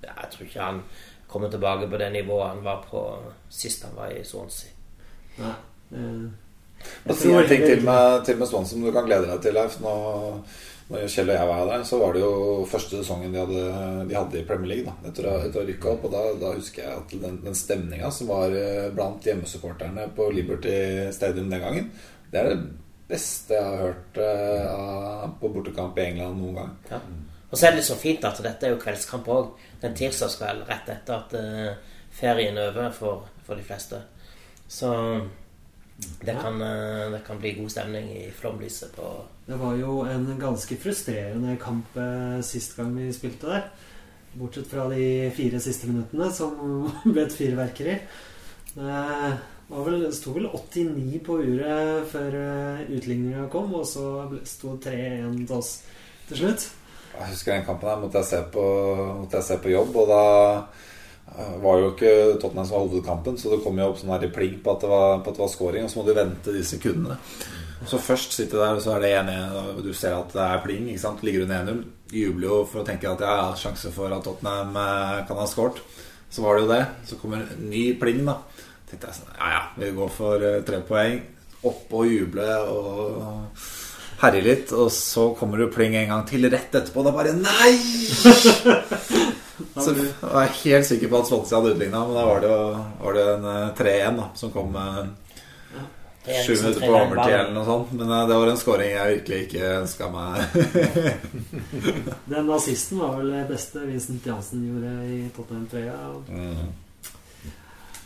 ja, 0.04 0.12
jeg 0.22 0.32
tror 0.32 0.45
ikke 0.47 0.62
han 0.62 0.82
kommer 1.28 1.49
tilbake 1.49 1.88
på 1.89 1.97
det 1.97 2.12
nivået 2.14 2.47
han 2.47 2.64
var 2.64 2.82
på 2.89 3.04
sist 3.49 3.84
han 3.84 3.95
var 3.95 4.08
i 4.12 4.24
Swansea. 4.24 4.70
Nei. 5.38 5.54
eh, 5.93 6.30
Og 7.07 7.17
si 7.17 7.31
en 7.31 7.49
ting 7.49 7.65
til 7.65 7.81
med, 7.86 8.21
til 8.27 8.38
med 8.39 8.49
Swansea 8.49 8.75
som 8.75 8.86
du 8.86 8.91
kan 8.95 9.07
glede 9.07 9.29
deg 9.29 9.41
til, 9.43 9.57
Leif. 9.57 9.79
Nå, 9.84 9.95
når 10.91 11.07
Kjell 11.09 11.31
og 11.31 11.38
jeg 11.38 11.49
var 11.49 11.65
der, 11.69 11.84
så 11.88 11.99
var 12.01 12.13
det 12.13 12.21
jo 12.21 12.34
første 12.69 12.99
sesongen 12.99 13.34
de 13.34 13.39
hadde, 13.39 13.65
de 14.09 14.17
hadde 14.17 14.39
i 14.39 14.45
Premier 14.47 14.71
League. 14.73 14.86
da 14.86 15.09
Etter 15.09 15.29
etter 15.39 15.63
å 15.63 15.67
rykke 15.67 15.91
opp. 15.93 16.07
Og 16.07 16.13
da, 16.13 16.23
da 16.41 16.53
husker 16.57 16.86
jeg 16.86 17.01
at 17.01 17.17
den, 17.23 17.41
den 17.45 17.57
stemninga 17.57 18.11
som 18.13 18.31
var 18.31 18.55
eh, 18.57 18.89
blant 18.95 19.25
hjemmesupporterne 19.27 20.09
på 20.17 20.29
Liberty 20.36 20.77
Stadium 21.15 21.51
den 21.51 21.63
gangen, 21.63 21.91
det 22.34 22.41
er 22.41 22.51
det 22.51 22.59
beste 23.09 23.57
jeg 23.57 23.63
har 23.63 23.81
hørt 23.84 24.17
uh, 24.17 25.25
på 25.39 25.51
bortekamp 25.53 25.97
i 25.99 26.07
England 26.07 26.39
noen 26.39 26.55
gang. 26.57 26.71
Ja. 26.89 26.99
Og 27.51 27.59
så 27.59 27.67
er 27.67 27.73
det 27.73 27.81
litt 27.81 27.89
så 27.91 27.97
fint 27.99 28.23
at 28.25 28.39
dette 28.41 28.65
er 28.65 28.73
jo 28.73 28.81
kveldskamp 28.81 29.27
òg. 29.29 29.51
Den 29.84 29.93
tirsdagskveld 29.97 30.65
rett 30.69 30.89
etter 30.89 31.19
at 31.19 31.36
uh, 31.38 31.99
ferien 32.13 32.57
er 32.57 32.71
over 32.71 32.95
for, 32.95 33.27
for 33.45 33.59
de 33.59 33.65
fleste. 33.67 33.99
Så 34.71 34.89
det 35.95 36.35
kan, 36.41 36.61
eh, 36.61 37.11
det 37.11 37.21
kan 37.27 37.39
bli 37.39 37.53
god 37.53 37.71
stemning 37.71 38.09
i 38.17 38.31
flomlyset 38.31 38.95
på 38.95 39.07
Det 39.45 39.55
var 39.59 39.75
jo 39.75 40.01
en 40.07 40.25
ganske 40.39 40.77
frustrerende 40.79 41.57
kamp 41.61 41.97
eh, 41.97 42.41
sist 42.41 42.77
gang 42.77 42.95
vi 42.97 43.13
spilte 43.13 43.47
der. 43.47 43.65
Bortsett 44.33 44.67
fra 44.67 44.87
de 44.89 45.31
fire 45.35 45.59
siste 45.59 45.87
minuttene, 45.87 46.31
som 46.33 46.87
ble 47.11 47.25
et 47.27 47.35
fyrverkeri. 47.35 47.97
Det 48.73 49.01
var 49.67 49.83
vel, 49.85 50.07
sto 50.15 50.33
vel 50.33 50.47
89 50.47 51.19
på 51.25 51.37
uret 51.43 52.07
før 52.11 52.39
eh, 52.39 52.85
utligninga 52.95 53.49
kom, 53.51 53.75
og 53.77 53.85
så 53.87 54.07
sto 54.47 54.77
3-1 54.81 55.43
til 55.43 55.57
oss 55.59 55.75
til 56.29 56.41
slutt. 56.43 56.71
Jeg 57.13 57.29
husker 57.29 57.53
den 57.53 57.67
kampen 57.67 57.91
her 57.91 58.01
måtte 58.01 58.23
jeg 58.23 58.31
se 58.31 58.41
på, 58.53 58.63
måtte 59.19 59.37
jeg 59.37 59.49
se 59.51 59.59
på 59.61 59.75
jobb, 59.75 59.95
og 60.01 60.09
da 60.09 60.23
eh, 60.55 60.89
var 61.63 61.80
jo 61.82 61.89
ikke 61.93 62.13
Tottenham 62.41 62.67
som 62.67 62.76
var 62.78 62.86
hovedkampen, 62.86 63.38
så 63.39 63.53
det 63.53 63.63
kom 63.63 63.80
jo 63.80 63.89
opp 63.89 63.99
sånn 63.99 64.13
her 64.13 64.30
pling 64.34 64.59
på 64.61 64.76
at 64.76 64.84
det 64.84 64.89
var, 64.91 65.19
på 65.24 65.32
at 65.32 65.39
det 65.39 65.43
var 65.43 65.51
scoring, 65.53 65.86
og 65.86 65.91
så 65.91 65.99
må 65.99 66.05
du 66.07 66.13
vente 66.17 66.53
de 66.53 66.63
sekundene. 66.67 67.17
Så 67.89 67.99
først 67.99 68.36
sitter 68.36 68.59
du 68.59 68.63
der, 68.63 68.78
og 68.78 68.84
så 68.84 68.93
er 68.95 69.03
det 69.03 69.11
1-1, 69.17 69.55
og 69.74 69.82
du 69.84 69.91
ser 69.97 70.15
at 70.15 70.32
det 70.32 70.43
er 70.45 70.63
pling, 70.63 70.88
ikke 70.91 71.03
sant? 71.03 71.24
Ligger 71.26 71.45
under 71.47 71.65
1-0. 71.74 71.82
Jubler 72.13 72.47
jo 72.47 72.59
for 72.69 72.84
å 72.84 72.88
tenke 72.88 73.09
at 73.09 73.24
jeg 73.26 73.41
har 73.41 73.59
sjanse 73.59 73.91
for 73.95 74.13
at 74.13 74.24
Tottenham 74.24 74.78
eh, 74.80 75.24
kan 75.28 75.41
ha 75.41 75.47
scoret. 75.49 75.82
Så 76.32 76.45
var 76.45 76.55
det 76.55 76.63
jo 76.63 76.71
det. 76.71 76.84
Så 77.09 77.19
kommer 77.19 77.43
ny 77.59 77.84
pling, 77.99 78.24
da. 78.28 78.38
tenkte 78.89 79.09
jeg 79.09 79.19
sånn 79.19 79.36
Ja, 79.36 79.49
ja, 79.57 79.63
vi 79.82 79.91
går 79.97 80.13
for 80.13 80.45
eh, 80.47 80.61
tre 80.67 80.80
poeng. 80.88 81.19
Oppe 81.63 82.03
og 82.03 82.11
juble 82.11 82.47
og 82.71 83.65
herje 84.24 84.45
litt. 84.47 84.74
Og 84.78 84.89
så 84.93 85.32
kommer 85.39 85.61
det 85.61 85.71
pling 85.76 85.97
en 85.99 86.11
gang 86.13 86.26
til 86.30 86.47
rett 86.47 86.71
etterpå. 86.71 87.03
Da 87.03 87.15
bare 87.15 87.36
Nei! 87.36 87.74
Så 89.84 89.93
jeg 89.93 90.14
er 90.22 90.56
helt 90.64 90.88
sikker 90.88 91.12
på 91.12 91.20
at 91.20 91.30
Swansea 91.30 91.60
hadde 91.60 91.76
utligna, 91.76 92.06
men 92.08 92.18
da 92.18 92.24
var 92.26 92.41
det, 92.41 92.54
jo, 92.54 92.86
var 93.04 93.18
det 93.18 93.26
en 93.36 93.49
eh, 93.51 93.74
3-1 93.78 94.18
da, 94.18 94.30
som 94.39 94.54
kom 94.54 94.78
eh, 94.80 95.04
sju 96.24 96.56
minutter 96.56 96.80
på 96.80 96.88
3-1 96.88 96.95
overtid 97.01 97.34
eller 97.36 97.54
noe 97.54 97.66
sånt. 97.68 97.91
Men 97.97 98.12
eh, 98.12 98.24
det 98.30 98.38
var 98.39 98.51
en 98.51 98.62
scoring 98.62 98.93
jeg 98.93 99.18
virkelig 99.18 99.41
ikke 99.47 99.74
ønska 99.82 100.10
meg. 100.14 100.58
Den 102.34 102.54
assisten 102.56 103.04
var 103.04 103.18
vel 103.20 103.34
det 103.36 103.43
beste 103.51 103.84
Vincent 103.89 104.30
Jansen 104.32 104.64
gjorde 104.70 104.93
i 105.10 105.20
Tottenham-trøya. 105.36 105.99
Mm. 106.30 106.72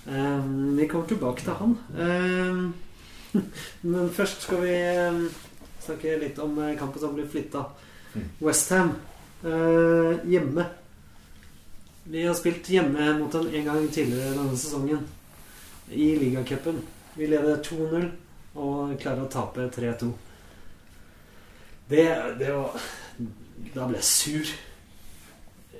Um, 0.07 0.77
vi 0.77 0.87
kommer 0.87 1.07
tilbake 1.07 1.43
til 1.43 1.53
han. 1.59 1.77
Um, 1.99 2.73
men 3.91 4.09
først 4.15 4.47
skal 4.47 4.63
vi 4.63 4.75
um, 5.07 5.25
snakke 5.83 6.17
litt 6.21 6.39
om 6.39 6.57
eh, 6.63 6.77
kampen 6.79 7.01
som 7.01 7.15
blir 7.15 7.27
flytta. 7.29 7.65
Westham 8.41 8.95
uh, 9.43 10.17
hjemme. 10.25 10.65
Vi 12.09 12.27
har 12.27 12.33
spilt 12.33 12.69
hjemme 12.69 13.13
mot 13.19 13.31
den 13.31 13.55
en 13.55 13.65
gang 13.65 13.87
tidligere 13.91 14.35
denne 14.37 14.57
sesongen. 14.57 15.07
I 15.89 16.15
ligacupen. 16.19 16.79
Vi 17.13 17.27
leder 17.27 17.57
2-0 17.63 18.05
og 18.55 18.93
klarer 19.01 19.25
å 19.25 19.31
tape 19.31 19.65
3-2. 19.75 20.07
Det, 21.87 22.05
det 22.39 22.53
var 22.53 22.77
Da 23.75 23.87
ble 23.89 23.99
jeg 23.99 24.07
sur. 24.07 24.53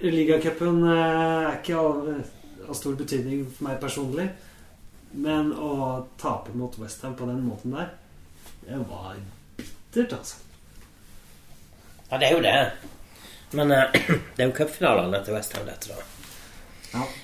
Ligacupen 0.04 0.82
eh, 0.84 0.98
er 0.98 1.62
ikke 1.62 1.80
av, 1.80 2.12
av 2.68 2.76
stor 2.76 3.00
betydning 3.00 3.46
for 3.48 3.70
meg 3.70 3.80
personlig. 3.80 4.28
Men 5.16 5.54
å 5.54 5.72
tape 6.20 6.52
mot 6.60 6.76
Westham 6.82 7.16
på 7.16 7.30
den 7.30 7.40
måten 7.48 7.78
der, 7.78 7.94
det 8.66 8.82
var 8.90 9.16
bittert, 9.56 10.18
altså. 10.20 10.44
Ja, 12.10 12.20
det 12.20 12.28
er 12.28 12.36
jo 12.36 12.44
det. 12.44 12.58
Men 13.56 13.72
uh, 13.72 13.98
det 14.36 14.44
er 14.44 14.50
jo 14.50 14.58
cupfinalene 14.60 15.24
til 15.24 15.40
Westham, 15.40 15.64
dette, 15.72 15.96
da. 15.96 16.17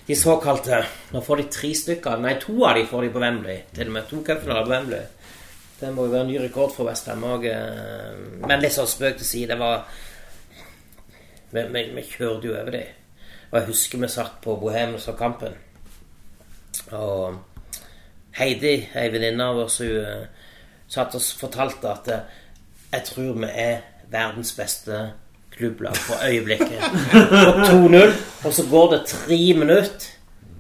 De 0.08 0.16
såkalte 0.16 0.84
Nå 1.14 1.22
får 1.24 1.40
de 1.40 1.44
tre 1.52 1.74
stykker. 1.76 2.24
Nei, 2.24 2.36
to 2.42 2.56
av 2.68 2.76
de 2.78 2.88
får 2.90 3.06
de 3.06 3.12
på 3.14 3.22
Wembley. 3.24 3.62
Til 3.76 3.92
og 3.92 3.96
med 3.98 4.10
to 4.10 4.24
cupfinaler 4.26 4.66
på 4.66 4.74
Wembley. 4.74 5.06
Det 5.80 5.92
må 5.94 6.08
jo 6.08 6.14
være 6.14 6.26
en 6.26 6.32
ny 6.32 6.40
rekord 6.42 6.74
for 6.76 6.88
Westham 6.88 7.24
òg. 7.28 7.48
Men 8.44 8.62
litt 8.64 8.76
sånn 8.76 8.90
spøk 8.90 9.22
til 9.22 9.30
side. 9.30 9.54
Det 9.54 9.60
var 9.60 9.86
Vi, 11.54 11.62
vi, 11.70 11.82
vi 11.94 12.02
kjørte 12.02 12.48
jo 12.48 12.56
over 12.58 12.72
dem. 12.74 13.02
Og 13.52 13.60
jeg 13.60 13.68
husker 13.68 14.00
vi 14.02 14.08
satt 14.10 14.40
på 14.42 14.56
Bohem 14.58 14.96
og 14.98 15.02
så 15.02 15.14
kampen. 15.14 15.54
Og 16.98 17.36
Heidi, 18.34 18.80
ei 18.98 19.12
venninne 19.14 19.46
av 19.46 19.60
oss, 19.62 19.78
hun 19.84 20.00
eh, 20.02 20.24
satt 20.90 21.14
og 21.14 21.28
fortalte 21.38 21.92
at 21.92 22.10
eh, 22.10 22.40
jeg 22.96 23.06
tror 23.12 23.38
vi 23.44 23.50
er 23.52 23.84
verdens 24.10 24.56
beste 24.58 25.04
klubblag 25.58 25.98
for 25.98 26.24
øyeblikket. 26.26 26.82
Opp 27.44 27.62
2-0, 27.70 28.16
og 28.44 28.54
så 28.54 28.66
går 28.72 28.90
det 28.94 29.02
tre 29.12 29.40
minutter, 29.60 30.10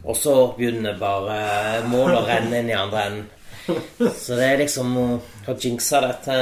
og 0.03 0.19
så 0.19 0.35
begynner 0.57 0.99
bare 0.99 1.39
målet 1.87 2.19
å 2.19 2.27
renne 2.27 2.61
inn 2.61 2.71
i 2.71 2.77
andre 2.77 3.07
enden. 3.07 3.27
Så 4.19 4.35
det 4.35 4.47
er 4.47 4.63
liksom 4.65 4.95
å 4.99 5.07
ha 5.45 5.53
jinxe 5.55 6.01
dette 6.03 6.39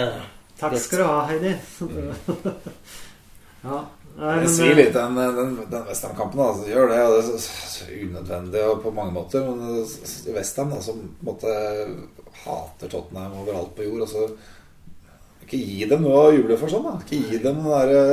Takk 0.62 0.78
skal 0.78 1.00
du 1.02 1.06
ha, 1.08 1.22
Heidi. 1.26 1.56
ja. 3.66 3.80
Nei, 4.18 4.34
Det 4.36 4.44
men, 4.44 4.50
sier 4.54 4.72
eh, 4.74 4.78
litt 4.78 4.94
den, 4.94 5.16
den, 5.18 5.54
den 5.72 5.86
Westham-kampen. 5.88 6.42
Altså, 6.44 6.68
gjør 6.70 6.92
det, 6.92 7.00
og 7.02 7.14
det 7.16 7.22
er 7.22 7.28
så, 7.30 7.62
så 7.72 7.88
unødvendig 7.96 8.64
og 8.68 8.82
på 8.84 8.92
mange 8.94 9.16
måter. 9.16 9.48
Men 9.48 9.80
eh, 9.82 10.34
Westham, 10.36 10.76
som 10.86 11.00
på 11.02 11.24
en 11.24 11.30
måte 11.32 11.56
hater 12.44 12.92
Tottenham 12.92 13.40
overalt 13.42 13.74
på 13.78 13.88
jord 13.88 14.06
altså, 14.06 14.28
Ikke 15.52 15.66
gi 15.68 15.88
dem 15.92 16.06
noe 16.06 16.20
å 16.30 16.32
juble 16.32 16.56
for 16.56 16.72
sånn, 16.72 16.86
da. 16.88 16.94
Ikke 17.04 17.18
gi 17.20 17.40
dem 17.44 17.58
den 17.60 17.66
derre 17.68 18.04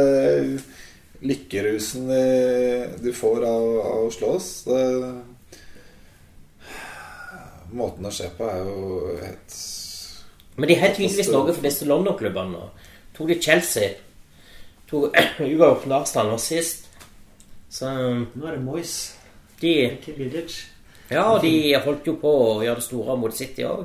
lykkerusen 1.23 2.11
du 2.99 3.13
får 3.15 3.47
av, 3.47 3.67
av 3.85 4.07
å 4.09 4.11
slås. 4.11 4.49
måten 7.71 8.09
å 8.09 8.11
se 8.11 8.27
på, 8.35 8.43
er 8.43 8.67
jo 8.67 9.15
helt 9.23 9.57
Men 10.57 10.69
de 10.69 10.79
har 10.81 10.95
tydeligvis 10.97 11.31
noe 11.31 11.55
for 11.55 11.63
disse 11.63 11.87
London-klubbene 11.87 12.57
nå. 12.57 12.67
Tok 13.15 13.31
de 13.31 13.39
Chelsea 13.43 13.95
Tok 14.91 15.15
med 15.39 15.95
Arsenal 15.95 16.33
nå 16.33 16.39
sist. 16.43 16.89
Så 17.71 17.87
Nå 17.93 18.47
er 18.49 18.57
det 18.57 18.65
Moyes, 18.65 19.15
de. 19.61 19.77
Ja, 21.13 21.39
de 21.39 21.53
holdt 21.85 22.09
jo 22.09 22.19
på 22.19 22.33
å 22.33 22.63
gjøre 22.65 22.81
det 22.81 22.87
store 22.89 23.17
mot 23.21 23.37
City 23.37 23.63
òg. 23.69 23.85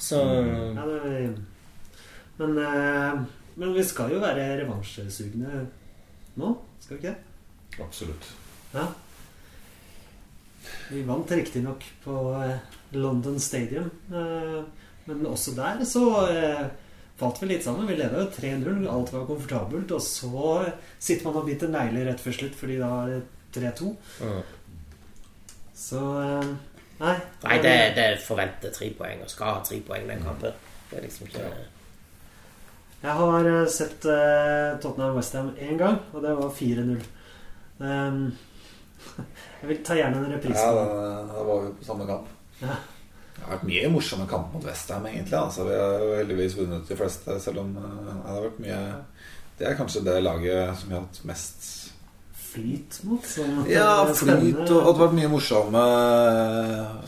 Så 0.00 0.22
det, 0.22 1.34
men, 2.42 2.58
eh, 2.58 3.22
men 3.60 3.74
vi 3.76 3.84
skal 3.86 4.12
jo 4.14 4.20
være 4.22 4.50
revansjesugne 4.62 5.64
nå, 6.40 6.52
skal 6.80 6.96
vi 6.96 7.00
ikke 7.00 7.12
det? 7.12 7.82
Absolutt. 7.82 8.28
Ja. 8.72 8.86
Vi 10.92 11.02
vant 11.08 11.32
riktignok 11.32 11.84
på 12.04 12.14
eh, 12.44 12.56
London 12.96 13.40
Stadium, 13.40 13.90
eh, 14.12 14.62
men 15.04 15.26
også 15.26 15.54
der 15.56 15.84
så 15.88 16.04
eh, 16.30 16.64
falt 17.20 17.42
vi 17.42 17.50
litt 17.50 17.66
sammen. 17.66 17.88
Vi 17.88 17.98
leda 17.98 18.22
jo 18.22 18.30
3-0, 18.32 18.88
alt 18.88 19.12
var 19.12 19.28
komfortabelt, 19.28 19.92
og 19.92 20.02
så 20.04 20.56
sitter 20.98 21.28
man 21.28 21.40
og 21.42 21.48
biter 21.48 21.72
negler 21.72 22.08
rett 22.10 22.22
før 22.22 22.38
slutt, 22.38 22.58
fordi 22.58 22.80
da 22.80 22.90
er 23.02 23.14
det 23.16 23.22
3-2. 23.60 23.94
Mm. 24.22 24.42
Så 25.82 26.02
Nei. 27.02 27.16
Nei, 27.42 27.56
det, 27.58 27.76
det 27.96 28.04
forventer 28.22 28.70
tre 28.70 28.92
poeng, 28.94 29.24
og 29.24 29.30
skal 29.32 29.56
ha 29.56 29.62
tre 29.66 29.80
poeng 29.82 30.04
den 30.06 30.20
kampen. 30.22 30.54
Det 30.90 31.00
er 31.00 31.06
liksom 31.08 31.26
ikke 31.26 31.48
Jeg 33.02 33.18
har 33.18 33.48
eh, 33.50 33.66
sett 33.66 34.04
uh, 34.06 34.78
Tottenham 34.82 35.16
Westham 35.18 35.50
én 35.58 35.78
gang, 35.78 35.98
og 36.14 36.22
det 36.22 36.34
var 36.38 36.52
4-0. 36.54 37.00
Um, 37.82 38.20
jeg 39.60 39.70
vil 39.70 39.80
ta 39.82 39.96
gjerne 39.98 40.20
en 40.22 40.34
reprise. 40.36 40.62
Ja, 40.62 40.84
da, 41.26 41.42
var 41.48 41.64
vi 41.64 41.72
på 41.80 41.86
samme 41.88 42.06
kamp. 42.06 42.30
Ja. 42.60 42.76
Det 43.32 43.42
har 43.48 43.56
vært 43.56 43.66
mye 43.66 43.90
morsomme 43.90 44.28
kamp 44.30 44.54
mot 44.54 44.66
Westham, 44.68 45.08
egentlig. 45.10 45.34
Altså, 45.34 45.66
vi 45.66 45.74
har 45.74 46.04
jo 46.04 46.14
heldigvis 46.20 46.54
vunnet 46.60 46.86
de 46.86 46.98
fleste, 47.00 47.38
selv 47.42 47.64
om 47.64 47.74
eh, 47.80 48.00
det 48.06 48.18
har 48.30 48.46
vært 48.46 48.62
mye 48.62 48.80
Det 49.58 49.66
er 49.68 49.78
kanskje 49.78 50.04
det 50.06 50.20
laget 50.22 50.78
som 50.78 50.92
vi 50.92 50.98
har 50.98 51.06
hatt 51.06 51.24
mest 51.26 51.70
Flyt 52.52 52.98
mot. 53.08 53.24
Ja, 53.70 54.04
flyt, 54.12 54.58
og 54.60 54.68
og 54.68 54.68
det 54.68 54.80
har 54.84 54.98
vært 54.98 55.14
mye 55.16 55.28
morsomme 55.32 55.84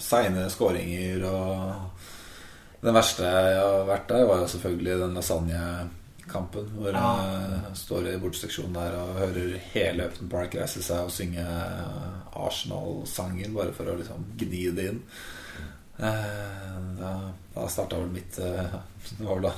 seine 0.01 0.47
skåringer 0.49 1.27
og 1.29 1.94
Den 2.85 2.93
verste 2.97 3.25
jeg 3.25 3.59
har 3.61 3.85
vært 3.89 4.09
der, 4.11 4.27
var 4.29 4.43
jo 4.43 4.49
selvfølgelig 4.53 4.99
den 5.01 5.15
lasagnekampen, 5.17 6.67
hvor 6.77 6.93
Ja. 6.93 7.13
jeg 7.71 7.77
står 7.81 8.09
i 8.13 8.19
bortseksjonen 8.21 8.75
der 8.77 8.97
og 9.01 9.15
hører 9.23 9.55
hele 9.73 10.05
Upton 10.11 10.29
Park 10.29 10.55
reise 10.59 10.83
seg 10.85 11.07
og 11.07 11.11
synge 11.15 11.45
Arsenal-sangen 12.37 13.55
bare 13.57 13.73
for 13.73 13.89
å 13.89 13.97
liksom 13.99 14.25
gni 14.41 14.67
det 14.77 14.91
inn. 14.93 15.01
Eh, 15.99 16.61
Da, 16.99 17.11
da 17.55 17.65
starta 17.71 17.97
vel 18.01 18.09
mitt 18.11 18.39
eh, 18.39 18.75
det 19.19 19.27
var 19.27 19.35
vel 19.39 19.45
da 19.47 19.53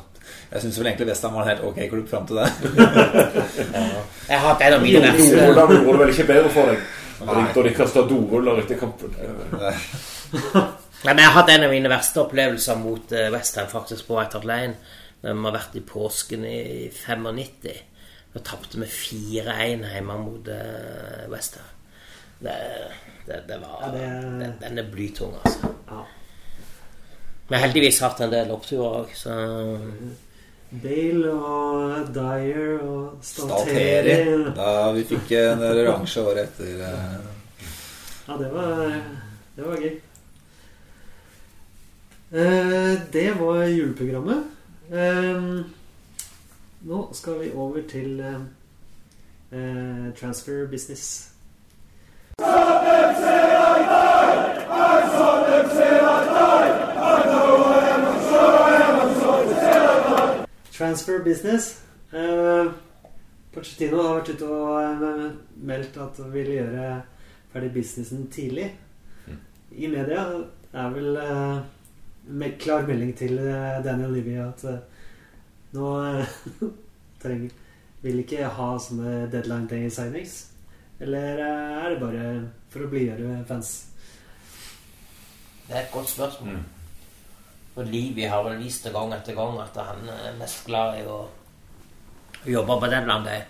Jeg 0.52 0.62
syns 0.62 0.78
vel 0.78 0.86
egentlig 0.90 1.06
Westham 1.10 1.34
var 1.36 1.42
en 1.46 1.48
helt 1.48 1.64
ok 1.64 1.78
klubb 1.90 2.08
fram 2.10 2.26
til 2.26 2.36
det. 2.36 2.48
Jeg 4.28 4.38
har 4.40 4.48
hatt 4.48 4.64
en 4.66 4.74
av 4.76 4.82
mine 4.82 5.00
verste 5.04 5.36
Doruller 5.36 5.76
gjorde 5.80 5.92
det 5.92 6.00
vel 6.02 6.14
ikke 6.14 6.28
bedre 6.32 6.50
for 6.52 6.72
deg? 6.72 6.78
Da 7.16 7.62
de 7.64 7.70
kasta 7.72 8.02
doruller 8.04 8.58
etter 8.60 8.76
kampen. 8.76 9.14
Nei, 11.04 11.12
men 11.14 11.18
Jeg 11.22 11.28
har 11.30 11.36
hatt 11.42 11.50
en 11.52 11.64
av 11.66 11.70
mine 11.74 11.90
verste 11.92 12.22
opplevelser 12.24 12.78
mot 12.80 13.12
uh, 13.12 13.26
Westham 13.34 13.68
faktisk 13.70 14.06
på 14.08 14.16
White 14.18 14.38
Hart 14.38 14.46
Lane. 14.48 14.74
Vi 15.22 15.28
har 15.32 15.54
vært 15.54 15.76
i 15.78 15.82
påsken 15.86 16.44
i 16.48 16.88
95. 16.92 17.76
Da 18.34 18.42
tapte 18.44 18.80
vi 18.82 18.88
4-1 18.90 19.84
hjemme 19.92 20.16
mot 20.24 20.48
uh, 20.48 21.26
Westham. 21.32 21.68
Det, 22.40 22.54
det, 23.26 23.42
det 23.48 23.58
var 23.62 23.78
Ja, 23.86 23.90
det- 23.94 24.08
den, 24.40 24.54
Den 24.60 24.78
er 24.82 24.90
blytung, 24.92 25.34
altså. 25.44 25.70
Ja. 25.88 26.02
Vi 27.48 27.54
har 27.54 27.62
heldigvis 27.68 28.00
hatt 28.02 28.20
en 28.20 28.32
del 28.32 28.50
oppturer 28.50 29.04
òg, 29.04 29.12
så 29.14 29.30
Bale 30.82 31.30
og 31.30 32.08
Dyer 32.12 32.80
og 32.82 33.20
Stalteri. 33.22 33.76
Stalteri. 34.02 34.54
Da 34.56 34.72
vi 34.96 35.04
fikk 35.06 35.30
en 35.38 35.62
revansje 35.78 36.24
året 36.26 36.48
etter. 36.50 36.82
eh, 36.82 37.68
Ja, 38.26 38.36
det 38.40 38.48
var, 38.50 38.82
det 39.56 39.62
var 39.68 39.76
gøy. 39.84 39.94
Eh, 42.30 43.00
det 43.12 43.32
var 43.40 43.64
juleprogrammet. 43.64 44.44
Eh, 44.90 45.60
nå 46.80 47.08
skal 47.12 47.38
vi 47.40 47.52
over 47.54 47.82
til 47.88 48.20
eh, 48.20 48.40
eh, 49.52 50.14
transfer 50.14 50.66
business. 50.66 51.32
Transfer 60.72 61.24
business. 61.24 61.82
Eh, 62.12 62.72
Pochettino 63.54 64.02
har 64.02 64.18
vært 64.18 64.34
ute 64.34 64.50
og 64.50 65.06
meldt 65.62 65.96
at 65.96 66.18
han 66.18 66.34
vil 66.34 66.50
gjøre 66.58 66.90
ferdig 67.52 67.72
businessen 67.72 68.26
tidlig. 68.34 68.72
I 69.70 69.86
media 69.86 70.26
er 70.72 70.90
vel 70.90 71.18
med 72.26 72.58
klar 72.60 72.86
melding 72.86 73.12
til 73.16 73.38
eh, 73.38 73.78
Daniel 73.84 74.12
Levy 74.16 74.36
at 74.42 74.64
eh, 74.66 74.82
nå 75.76 75.90
trenger 77.22 77.50
vil 78.02 78.22
ikke 78.22 78.48
ha 78.58 78.68
sånne 78.82 79.26
deadline 79.32 79.68
day 79.70 79.90
signings. 79.90 80.36
Eller 81.00 81.42
eh, 81.42 81.76
er 81.82 81.92
det 81.92 82.00
bare 82.02 82.30
for 82.72 82.86
å 82.86 82.90
blidgjøre 82.92 83.42
fans? 83.48 83.74
Det 85.66 85.74
er 85.74 85.84
et 85.84 85.94
godt 85.94 86.10
spørsmål. 86.12 86.58
For 87.74 87.90
Livi 87.92 88.24
har 88.30 88.44
vel 88.46 88.62
vist 88.62 88.86
det 88.86 88.94
gang 88.94 89.12
etter 89.12 89.36
gang 89.36 89.58
at 89.60 89.76
han 89.82 90.08
er 90.08 90.38
mest 90.38 90.64
glad 90.68 91.00
i 91.00 91.04
å 91.10 91.20
jobbe 92.46 92.80
på 92.80 92.90
deadline 92.90 93.26
day. 93.26 93.44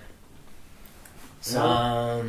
Så 1.47 1.63
ja. 1.63 2.23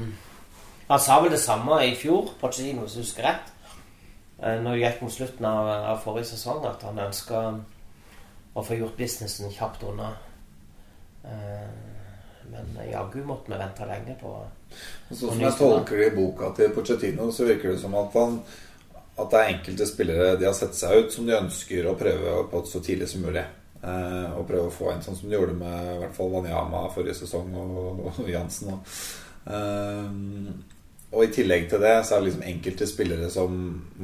Han 0.88 1.02
sa 1.04 1.18
vel 1.20 1.34
det 1.34 1.42
samme 1.44 1.82
i 1.84 1.96
fjor, 2.00 2.30
Pochettino, 2.40 2.86
hvis 2.86 2.94
du 2.96 3.02
husker 3.02 3.26
rett. 3.28 3.50
Eh, 4.40 4.60
Når 4.62 4.72
det 4.76 4.84
gikk 4.84 5.02
mot 5.02 5.14
slutten 5.14 5.46
av, 5.50 5.70
av 5.94 6.00
forrige 6.04 6.32
sesong, 6.34 6.66
at 6.70 6.84
han 6.86 7.00
ønska 7.08 7.44
å 8.58 8.64
få 8.66 8.78
gjort 8.78 8.98
businessen 8.98 9.52
kjapt 9.54 9.84
unna. 9.84 10.12
Eh, 11.26 11.68
Men 12.52 12.78
jaggu 12.92 13.24
måtte 13.28 13.52
vi 13.52 13.58
vente 13.60 13.86
lenge 13.86 14.14
på 14.22 14.30
Sånn 15.10 15.34
som 15.34 15.42
jeg 15.42 15.56
tolker 15.60 16.00
det 16.00 16.06
i 16.12 16.16
boka 16.16 16.50
til 16.56 16.72
Pochettino, 16.76 17.30
så 17.32 17.44
virker 17.48 17.74
det 17.74 17.82
som 17.82 17.96
at, 18.00 18.14
han, 18.16 18.38
at 19.18 19.30
det 19.32 19.40
er 19.40 19.52
enkelte 19.54 19.88
spillere 19.88 20.38
de 20.40 20.48
har 20.48 20.56
sett 20.56 20.76
seg 20.76 20.96
ut, 20.96 21.12
som 21.14 21.28
de 21.28 21.36
ønsker 21.36 21.88
å 21.88 21.96
prøve 22.00 22.38
på 22.52 22.62
så 22.68 22.82
tidlig 22.84 23.08
som 23.12 23.24
mulig. 23.24 23.44
Eh, 23.84 24.32
og 24.36 24.48
prøve 24.50 24.68
å 24.68 24.74
få 24.74 24.90
en 24.92 25.04
sånn 25.06 25.16
som 25.20 25.30
de 25.30 25.36
gjorde 25.38 25.56
med 25.60 25.92
i 25.94 26.00
hvert 26.02 26.16
fall 26.18 26.32
Wanyama 26.34 26.88
forrige 26.96 27.20
sesong 27.20 27.52
og, 27.62 28.02
og 28.10 28.32
Jansen. 28.32 28.74
Og, 28.74 28.98
eh, 29.52 30.10
og 31.12 31.24
i 31.24 31.30
tillegg 31.32 31.70
til 31.72 31.80
det 31.80 31.94
så 32.04 32.16
er 32.16 32.20
det 32.20 32.28
liksom 32.28 32.48
enkelte 32.50 32.88
spillere 32.90 33.30
som 33.32 33.54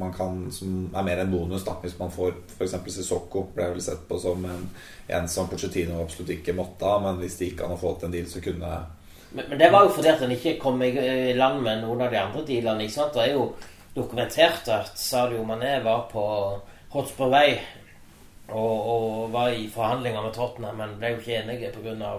man 0.00 0.12
kan 0.16 0.46
Som 0.52 0.86
er 0.96 1.04
mer 1.04 1.20
enn 1.20 1.32
bonus, 1.32 1.64
da 1.66 1.76
hvis 1.82 1.98
man 1.98 2.12
får 2.12 2.32
f.eks. 2.56 2.76
Sissoko. 2.94 3.42
Ble 3.54 3.68
vel 3.74 3.82
sett 3.84 4.06
på 4.08 4.18
som 4.20 4.44
en, 4.48 4.64
en 5.08 5.28
som 5.28 5.50
Pochettino 5.50 6.00
absolutt 6.00 6.32
ikke 6.38 6.56
måtte 6.56 6.88
ha, 6.88 6.98
men 7.04 7.20
hvis 7.20 7.36
det 7.38 7.50
gikk 7.50 7.64
an 7.66 7.76
å 7.76 7.80
få 7.80 7.94
til 7.98 8.08
en 8.08 8.16
deal, 8.16 8.30
så 8.30 8.40
kunne 8.44 8.72
Men, 9.34 9.48
men 9.50 9.58
det 9.58 9.70
var 9.74 9.84
jo 9.84 9.94
fordi 9.96 10.08
at 10.08 10.20
han 10.22 10.32
ikke 10.32 10.58
kom 10.62 10.82
i 10.82 10.92
i 10.94 11.34
land 11.36 11.60
med 11.62 11.82
noen 11.82 12.04
av 12.06 12.12
de 12.12 12.20
andre 12.22 12.44
dealene. 12.46 12.84
ikke 12.84 12.94
sant? 12.94 13.14
Det 13.14 13.24
er 13.24 13.32
jo 13.34 13.48
dokumentert 13.94 14.68
at 14.68 14.98
Sadio 14.98 15.42
Mané 15.44 15.82
var 15.84 16.06
på 16.12 16.24
Hotspur 16.94 17.32
Vei 17.34 17.58
og, 18.48 18.76
og 18.94 19.32
var 19.32 19.50
i 19.50 19.66
forhandlinger 19.68 20.22
med 20.22 20.32
Tottenham, 20.36 20.78
men 20.78 20.96
ble 21.00 21.12
jo 21.14 21.20
ikke 21.20 21.42
enige 21.42 21.72
pga. 21.74 22.14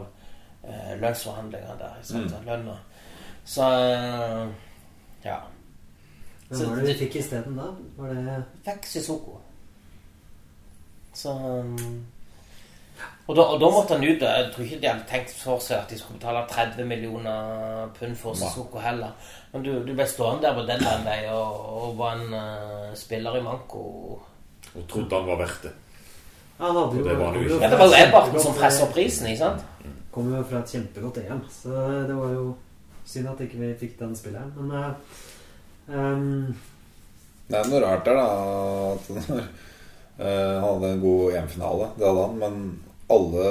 Eh, 0.66 0.94
lønnsforhandlingene 1.00 1.78
der. 1.80 1.98
ikke 2.00 2.10
sant? 2.10 2.32
Mm. 2.32 2.46
Lønna. 2.46 2.78
Så 3.46 3.66
eh, 3.70 4.48
ja. 5.26 5.40
Hvem 6.50 6.70
var 6.70 6.82
det 6.82 6.94
du 6.94 7.00
fikk 7.00 7.16
isteden 7.22 7.56
da? 7.58 7.72
Var 7.98 8.12
det 8.14 8.36
Fikk 8.66 8.86
Sissoko. 8.86 9.40
Så 11.16 11.32
um, 11.32 12.04
og, 13.26 13.36
da, 13.36 13.42
og 13.42 13.58
da 13.60 13.70
måtte 13.74 13.96
han 13.96 14.06
ut. 14.06 14.22
Jeg 14.22 14.50
tror 14.54 14.66
ikke 14.66 14.82
de 14.84 14.90
hadde 14.92 15.08
tenkt 15.10 15.34
for 15.40 15.64
seg 15.64 15.80
at 15.80 15.90
de 15.90 15.98
skulle 15.98 16.20
betale 16.20 16.44
30 16.52 16.86
millioner 16.86 17.88
pund 17.98 18.14
for. 18.20 18.38
Sissoko 18.38 18.84
heller. 18.84 19.16
Men 19.54 19.66
du, 19.66 19.72
du 19.88 19.96
ble 19.96 20.06
stående 20.10 20.46
der 20.46 20.58
på 20.58 20.68
deadline 20.68 21.08
day 21.08 21.32
og, 21.34 21.66
og 21.80 21.98
var 21.98 22.20
en 22.20 22.38
uh, 22.38 22.94
spiller 23.00 23.40
i 23.40 23.44
manko. 23.46 23.82
Og 24.76 24.86
trodde 24.92 25.18
han 25.18 25.28
var 25.32 25.42
verdt 25.42 25.66
det. 25.66 25.74
Ja, 26.60 26.70
da, 26.70 26.86
du, 26.92 27.02
det 27.04 27.18
var 27.18 27.26
han 27.26 27.40
jo 27.40 27.48
ikke. 27.48 27.64
Ja, 27.64 27.72
det 27.72 27.80
var 27.80 27.90
jo 27.90 28.04
Everton 28.04 28.44
som 28.44 28.54
presser 28.56 28.92
prisen, 28.94 29.32
ikke 29.32 29.42
sant? 29.42 29.66
Kommer 30.14 30.38
jo 30.38 30.46
fra 30.52 30.62
et 30.62 30.72
kjempegodt 30.72 31.18
EM, 31.26 31.42
så 31.52 31.74
det 32.08 32.16
var 32.16 32.30
jo 32.32 32.46
synd 33.06 33.32
at 33.32 33.44
ikke 33.46 33.62
vi 33.62 33.74
fikk 33.80 34.00
den 34.00 34.16
spilleren. 34.18 34.54
Men 34.58 34.74
ehm, 35.90 36.56
Det 37.48 37.60
er 37.60 37.70
noe 37.70 37.84
rart 37.84 38.08
der, 38.08 38.18
da. 38.18 38.28
At 38.96 39.10
eh, 40.20 40.26
han 40.26 40.66
hadde 40.66 40.94
en 40.96 41.06
god 41.06 41.38
EM-finale, 41.40 41.92
det 42.00 42.08
hadde 42.10 42.26
han, 42.26 42.42
men 42.42 42.60
alle 43.16 43.50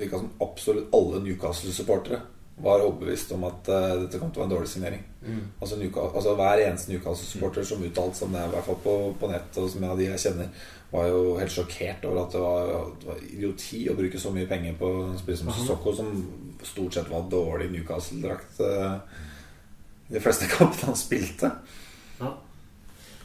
virka 0.00 0.18
som 0.18 0.30
absolutt 0.40 0.94
alle 0.96 1.20
Newcastle-supportere 1.24 2.20
var 2.62 2.82
overbevist 2.84 3.32
om 3.32 3.44
at 3.48 3.68
uh, 3.72 3.94
dette 4.02 4.18
kom 4.20 4.32
til 4.32 4.40
å 4.40 4.44
være 4.44 4.50
en 4.50 4.54
dårlig 4.56 4.70
signering. 4.72 5.00
Mm. 5.20 5.40
Altså, 5.60 5.78
Newcastle, 5.80 6.16
altså 6.16 6.34
Hver 6.38 6.62
eneste 6.64 6.92
Newcastle-supporter 6.92 7.66
som 7.66 7.84
uttalte 7.86 8.18
seg 8.18 8.28
om 8.28 8.36
det, 8.36 8.44
i 8.44 8.52
hvert 8.54 8.68
fall 8.68 8.78
på, 8.84 8.94
på 9.20 9.30
nett, 9.32 9.58
og 9.60 9.70
som 9.72 9.86
jeg, 9.86 9.98
de 10.00 10.08
jeg 10.08 10.22
kjenner, 10.24 10.68
var 10.90 11.06
jo 11.06 11.20
helt 11.38 11.54
sjokkert 11.54 12.06
over 12.08 12.22
at 12.24 12.32
det 12.34 12.42
var, 12.42 12.70
det 13.00 13.08
var 13.10 13.24
idioti 13.28 13.82
å 13.90 13.96
bruke 13.98 14.20
så 14.20 14.32
mye 14.34 14.48
penger 14.50 14.78
på 14.80 14.88
en 15.04 15.18
spiller 15.20 15.40
som 15.42 15.52
Sissoko, 15.54 15.94
som 15.94 16.14
stort 16.66 16.96
sett 16.96 17.12
var 17.12 17.28
dårlig 17.30 17.70
Newcastle-drakt 17.74 18.62
uh, 18.64 19.26
de 20.10 20.22
fleste 20.22 20.50
kampene 20.56 20.92
han 20.92 20.98
spilte. 20.98 21.52
ja. 22.20 22.34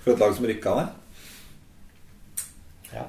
For 0.05 0.13
et 0.13 0.21
lag 0.21 0.35
som 0.37 0.45
rykka 0.45 0.75
ned. 0.77 0.89
Ja. 2.93 3.07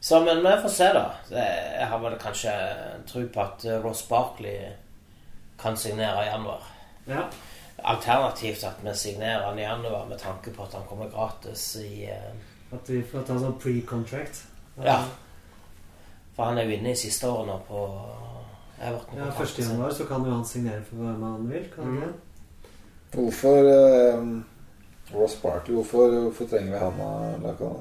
Så, 0.00 0.20
men 0.24 0.40
vi 0.42 0.62
får 0.62 0.72
se, 0.74 0.88
da. 0.96 1.04
Jeg 1.30 1.86
har 1.92 2.00
vel 2.02 2.16
kanskje 2.18 2.52
tro 3.06 3.22
på 3.28 3.42
at 3.44 3.66
Ross 3.84 4.00
Barkley 4.08 4.72
kan 5.62 5.76
signere 5.76 6.24
i 6.24 6.28
januar. 6.32 6.62
ja. 7.06 7.28
Alternativt 7.82 8.64
at 8.68 8.82
vi 8.84 8.92
signerer 8.94 9.46
han 9.46 9.58
i 9.58 9.62
januar 9.62 10.04
med 10.08 10.18
tanke 10.20 10.50
på 10.52 10.62
at 10.66 10.74
han 10.76 10.82
kommer 10.88 11.08
gratis 11.08 11.76
i 11.80 12.10
uh, 12.12 12.74
At 12.76 12.90
vi 12.92 12.98
får 13.02 13.22
ta 13.24 13.38
sånn 13.40 13.54
pre-contract. 13.62 14.42
Ja. 14.84 14.98
For 16.36 16.44
han 16.50 16.58
er 16.60 16.68
jo 16.68 16.76
inne 16.76 16.92
i 16.92 16.98
siste 17.00 17.28
året 17.30 17.48
nå 17.48 17.56
på 17.68 17.80
Everton. 18.80 19.16
Ja, 19.18 19.30
1. 19.32 19.58
januar 19.64 19.94
så 19.96 20.04
kan 20.04 20.24
jo 20.28 20.34
han 20.34 20.44
signere 20.44 20.84
for 20.90 21.00
hvem 21.00 21.22
han 21.24 21.48
vil. 21.50 21.64
Kan 21.74 21.84
Mm. 21.88 22.02
han? 22.02 22.12
Hvorfor 23.14 23.56
uh, 23.72 24.28
Ross 25.14 25.34
Barkley, 25.42 25.74
hvorfor, 25.74 26.12
hvorfor 26.20 26.46
trenger 26.52 26.76
vi 26.76 26.84
han 26.84 27.42
da? 27.42 27.72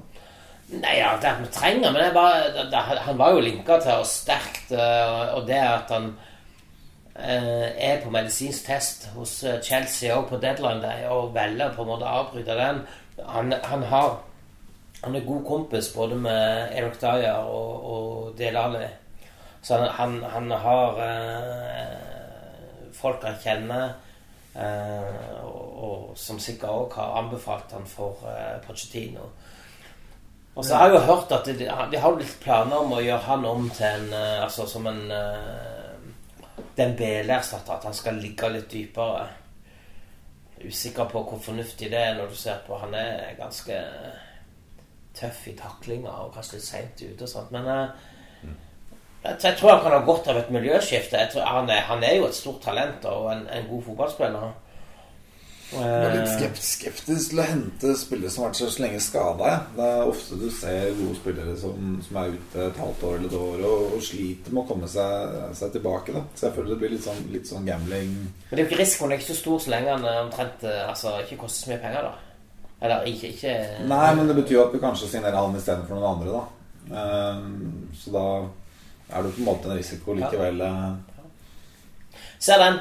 Nei, 0.70 0.96
ja, 1.00 1.12
det 1.22 1.28
at 1.28 1.42
vi 1.42 1.48
trenger 1.54 1.92
Men 1.92 2.00
det 2.02 2.08
er 2.10 2.14
bare, 2.14 2.42
det, 2.56 2.66
det, 2.72 2.82
han 3.04 3.18
var 3.18 3.32
jo 3.36 3.40
linka 3.46 3.80
til 3.82 3.92
oss 4.00 4.16
sterkt, 4.24 4.72
eh, 4.72 5.36
og 5.36 5.48
det 5.48 5.58
at 5.60 5.90
han 5.94 6.12
er 7.22 8.02
på 8.04 8.12
medisinsk 8.14 8.66
test 8.66 9.08
hos 9.16 9.44
eh, 9.44 9.62
Chelsea 9.64 10.16
og 10.16 10.30
på 10.30 10.40
deadline 10.42 10.82
day 10.82 11.06
og 11.10 11.34
velger 11.36 11.74
på 11.76 11.84
en 11.84 11.92
måte 11.92 12.08
å 12.08 12.24
avbryte 12.24 12.58
den 12.58 12.82
Han, 13.28 13.54
han 13.64 13.84
har 13.84 14.18
Han 15.04 15.16
er 15.16 15.28
god 15.28 15.46
kompis 15.48 15.92
både 15.96 16.16
med 16.16 16.74
Eric 16.76 17.00
Dyer 17.02 17.44
og, 17.48 17.86
og 17.94 18.38
Dele 18.38 18.60
Alli. 18.60 18.88
Så 19.62 19.78
han, 19.78 20.24
han, 20.24 20.52
har 20.52 21.00
eh, 21.04 21.94
folk 22.94 23.24
han 23.24 23.38
kjenner, 23.40 23.94
eh, 24.56 25.40
og, 25.44 25.84
og 25.88 26.18
som 26.20 26.40
sikkert 26.40 26.70
òg 26.70 26.98
har 27.00 27.16
anbefalt 27.22 27.72
han 27.76 27.88
for 27.88 28.28
eh, 28.28 28.60
Pochettino. 28.68 29.30
Og 30.56 30.66
så 30.66 30.76
har 30.76 30.90
jeg 30.90 30.98
jo 30.98 31.06
hørt 31.08 31.32
at 31.32 31.48
de, 31.48 31.68
de 31.92 32.04
har 32.04 32.20
litt 32.20 32.40
planer 32.44 32.84
om 32.84 32.92
å 32.98 33.04
gjøre 33.04 33.24
han 33.30 33.46
om 33.48 33.70
til 33.72 33.88
en 33.88 34.16
eh, 34.16 34.44
Altså 34.44 34.68
som 34.68 34.88
en 34.92 35.06
uh, 36.80 36.84
Dembele-erstatter. 36.84 37.76
At 37.76 37.84
han 37.90 37.98
skal 37.98 38.20
ligge 38.22 38.50
litt 38.54 38.72
dypere. 38.72 39.28
Usikker 40.60 41.08
på 41.08 41.24
hvor 41.24 41.40
fornuftig 41.40 41.92
det 41.92 42.00
er 42.00 42.18
når 42.18 42.34
du 42.34 42.36
ser 42.36 42.58
på 42.66 42.76
Han 42.82 42.94
er 42.94 43.38
ganske 43.38 43.78
tøff 45.16 45.46
i 45.48 45.54
taklinga 45.58 46.12
og 46.26 46.34
kanskje 46.36 46.58
litt 46.58 46.66
seint 46.68 47.04
ute 47.04 47.26
og 47.26 47.32
sånt. 47.32 47.52
Men 47.56 47.68
eh, 47.72 48.08
jeg, 49.24 49.38
jeg 49.44 49.58
tror 49.60 49.74
han 49.74 49.84
kan 49.84 49.96
ha 49.96 50.02
godt 50.08 50.32
av 50.32 50.40
et 50.40 50.52
miljøskifte. 50.54 51.22
Tror, 51.34 51.48
han, 51.48 51.70
er, 51.70 51.86
han 51.90 52.04
er 52.04 52.18
jo 52.20 52.28
et 52.30 52.38
stort 52.38 52.62
talent 52.64 53.08
og 53.10 53.32
en, 53.34 53.46
en 53.52 53.70
god 53.70 53.86
fotballspiller. 53.88 54.52
Jeg 55.70 55.86
er 55.86 56.16
litt 56.16 56.32
Eh, 56.34 56.56
skeptisk 56.66 57.30
til 57.30 57.40
å 57.42 57.46
hente 57.46 57.92
spillere 57.98 58.32
som 58.34 58.44
har 58.44 58.50
vært 58.50 58.60
så 58.60 58.82
lenge 58.82 59.02
skada. 59.06 59.52
Det 59.76 59.86
er 59.86 60.10
ofte 60.10 60.38
du 60.40 60.48
ser 60.54 60.96
gode 60.98 61.18
spillere 61.20 61.54
som, 61.62 61.92
som 62.06 62.18
er 62.22 62.32
ute 62.34 62.64
et 62.66 62.80
halvt 62.82 63.04
år 63.06 63.20
eller 63.20 63.30
et 63.30 63.36
år 63.38 63.66
og, 63.70 63.84
og 63.98 64.02
sliter 64.08 64.56
med 64.56 64.64
å 64.64 64.70
komme 64.72 64.90
seg, 64.90 65.36
seg 65.60 65.76
tilbake. 65.76 66.16
Da. 66.16 66.24
Så 66.34 66.48
jeg 66.48 66.56
føler 66.58 66.74
det 66.74 66.80
blir 66.82 66.94
litt 66.96 67.06
sånn, 67.06 67.22
litt 67.34 67.52
sånn 67.52 67.70
gambling. 67.70 68.16
Men 68.18 68.56
det 68.56 68.58
er 68.58 68.66
jo 68.66 68.70
ikke 68.72 68.82
risikoen 68.82 69.14
er 69.14 69.22
ikke 69.22 69.30
så 69.30 69.40
stor 69.44 69.62
så 69.66 69.76
lenge 69.76 69.94
han 69.94 70.10
eh, 70.10 70.22
omtrent 70.24 70.66
eh, 70.66 70.82
altså, 70.88 71.14
ikke 71.26 71.42
koster 71.44 71.68
så 71.68 71.74
mye 71.74 71.84
penger, 71.86 72.10
da. 72.10 72.58
Eller 72.80 73.10
ikke, 73.12 73.34
ikke 73.36 73.56
Nei, 73.92 74.06
men 74.18 74.32
det 74.32 74.40
betyr 74.40 74.56
jo 74.56 74.64
at 74.64 74.74
vi 74.74 74.82
kanskje 74.82 75.12
signerer 75.12 75.38
han 75.38 75.60
istedenfor 75.60 76.00
noen 76.00 76.14
andre, 76.16 76.40
da. 76.40 76.46
Um, 76.90 77.90
så 77.94 78.16
da 78.16 78.28
er 79.14 79.26
det 79.26 79.36
på 79.36 79.44
en 79.44 79.50
måte 79.52 79.70
en 79.70 79.78
risiko 79.78 80.16
likevel. 80.18 80.64
Ja. 80.64 81.28
Ser 82.42 82.64
den. 82.64 82.80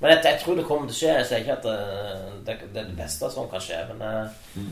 Men 0.00 0.14
jeg, 0.14 0.22
jeg 0.24 0.40
tror 0.40 0.56
det 0.56 0.64
kommer 0.68 0.88
til 0.88 0.96
å 0.96 1.00
skje. 1.00 1.16
Jeg 1.18 1.28
sier 1.28 1.44
ikke 1.44 1.58
at 1.58 1.68
eh, 1.70 2.30
det, 2.46 2.56
det 2.72 2.82
er 2.82 2.88
det 2.88 2.96
beste 2.98 3.28
som 3.32 3.50
kan 3.50 3.62
skje, 3.64 3.82
men 3.92 4.06
eh, 4.06 4.64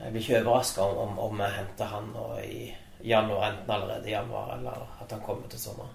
jeg 0.00 0.12
blir 0.14 0.24
ikke 0.24 0.40
overraska 0.42 0.86
om, 0.86 0.98
om, 1.04 1.20
om 1.28 1.44
jeg 1.44 1.58
henter 1.58 1.92
han 1.92 2.10
nå 2.14 2.26
i 2.40 2.64
januar, 3.06 3.50
enten 3.50 3.70
allerede 3.76 4.08
i 4.08 4.16
januar, 4.16 4.56
eller 4.56 4.88
at 5.02 5.12
han 5.12 5.22
kommer 5.24 5.48
til 5.52 5.60
sommeren. 5.60 5.94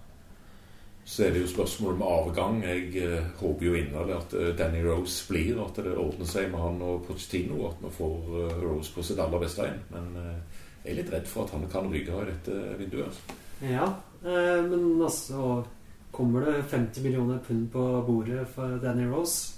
Så 1.05 1.26
er 1.26 1.34
det 1.34 1.41
jo 1.41 1.47
spørsmål 1.49 1.95
om 1.97 2.03
avgang. 2.05 2.64
Jeg 2.64 2.93
eh, 3.01 3.26
håper 3.41 3.66
jo 3.66 3.74
inderlig 3.74 4.16
at 4.16 4.34
eh, 4.38 4.51
Danny 4.57 4.84
Rose 4.86 5.26
blir, 5.28 5.57
at 5.64 5.82
det 5.82 5.97
ordner 5.97 6.30
seg 6.30 6.51
med 6.53 6.62
han 6.62 6.82
og 6.86 7.05
Pochettino, 7.07 7.66
at 7.72 7.82
vi 7.82 7.89
får 7.97 8.30
uh, 8.30 8.53
Rose 8.62 8.93
på 8.93 9.03
sitt 9.03 9.20
aller 9.20 9.41
beste 9.41 9.66
igjen. 9.66 9.82
Men 9.89 10.12
eh, 10.22 10.62
jeg 10.84 10.93
er 10.93 10.99
litt 11.01 11.14
redd 11.14 11.28
for 11.30 11.45
at 11.45 11.55
han 11.57 11.66
kan 11.74 11.89
ryke 11.89 12.22
i 12.22 12.30
dette 12.30 12.59
vinduet. 12.78 13.09
Altså. 13.09 13.39
Ja, 13.66 13.89
eh, 14.22 14.62
men 14.66 15.01
altså 15.01 15.64
Kommer 16.12 16.45
det 16.45 16.64
50 16.70 17.03
millioner 17.03 17.39
pund 17.47 17.70
på 17.72 17.84
bordet 18.07 18.47
for 18.55 18.78
Danny 18.84 19.05
Rose, 19.07 19.53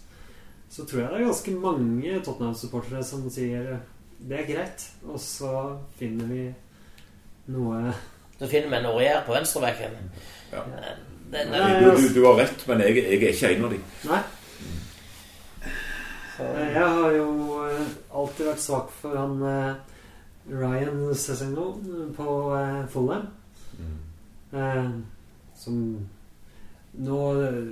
så 0.69 0.85
tror 0.85 1.01
jeg 1.01 1.09
det 1.09 1.19
er 1.21 1.25
ganske 1.25 1.55
mange 1.61 2.19
Tottenham-supportere 2.25 3.03
som 3.05 3.25
sier 3.33 3.79
det 4.23 4.37
er 4.39 4.47
greit, 4.47 4.85
og 5.03 5.19
så 5.19 5.53
finner 5.99 6.29
vi 6.29 6.43
noe 7.51 7.91
Så 8.39 8.47
finner 8.47 8.69
vi 8.71 8.77
en 8.77 8.87
Aurier 8.87 9.25
på 9.25 9.33
venstrebekken. 9.35 9.97
Ja. 10.53 10.61
Den, 11.33 11.51
den, 11.51 11.83
Du, 11.83 11.89
du, 11.97 12.07
du 12.15 12.25
har 12.25 12.39
rett, 12.43 12.63
men 12.67 12.81
jeg, 12.85 12.95
jeg 13.03 13.19
er 13.19 13.33
ikke 13.33 13.51
en 13.55 13.65
av 13.67 13.73
dem. 13.73 13.83
Nei. 14.09 14.21
Jeg 16.43 16.85
har 16.97 17.11
jo 17.13 17.27
eh, 17.67 17.91
alltid 18.13 18.47
vært 18.49 18.63
svak 18.63 18.93
for 19.01 19.17
han 19.17 19.43
eh, 19.47 19.75
Ryan 20.49 21.03
Sessegno 21.15 21.67
på 22.17 22.37
eh, 22.57 22.79
Fulham. 22.93 23.27
Eh, 24.53 24.89
som 25.57 25.77
nå 27.01 27.19
eh, 27.41 27.63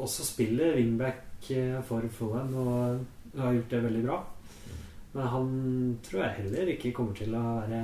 også 0.00 0.24
spiller 0.26 0.76
wingback 0.78 1.50
eh, 1.50 1.80
for 1.84 2.06
Fulham 2.12 2.54
og 2.56 3.40
har 3.40 3.56
gjort 3.56 3.70
det 3.70 3.82
veldig 3.84 4.04
bra. 4.06 4.20
Men 5.14 5.30
han 5.30 5.50
tror 6.02 6.24
jeg 6.24 6.36
heller 6.38 6.72
ikke 6.74 6.94
kommer 6.96 7.16
til 7.18 7.34
å 7.36 7.42
være 7.60 7.82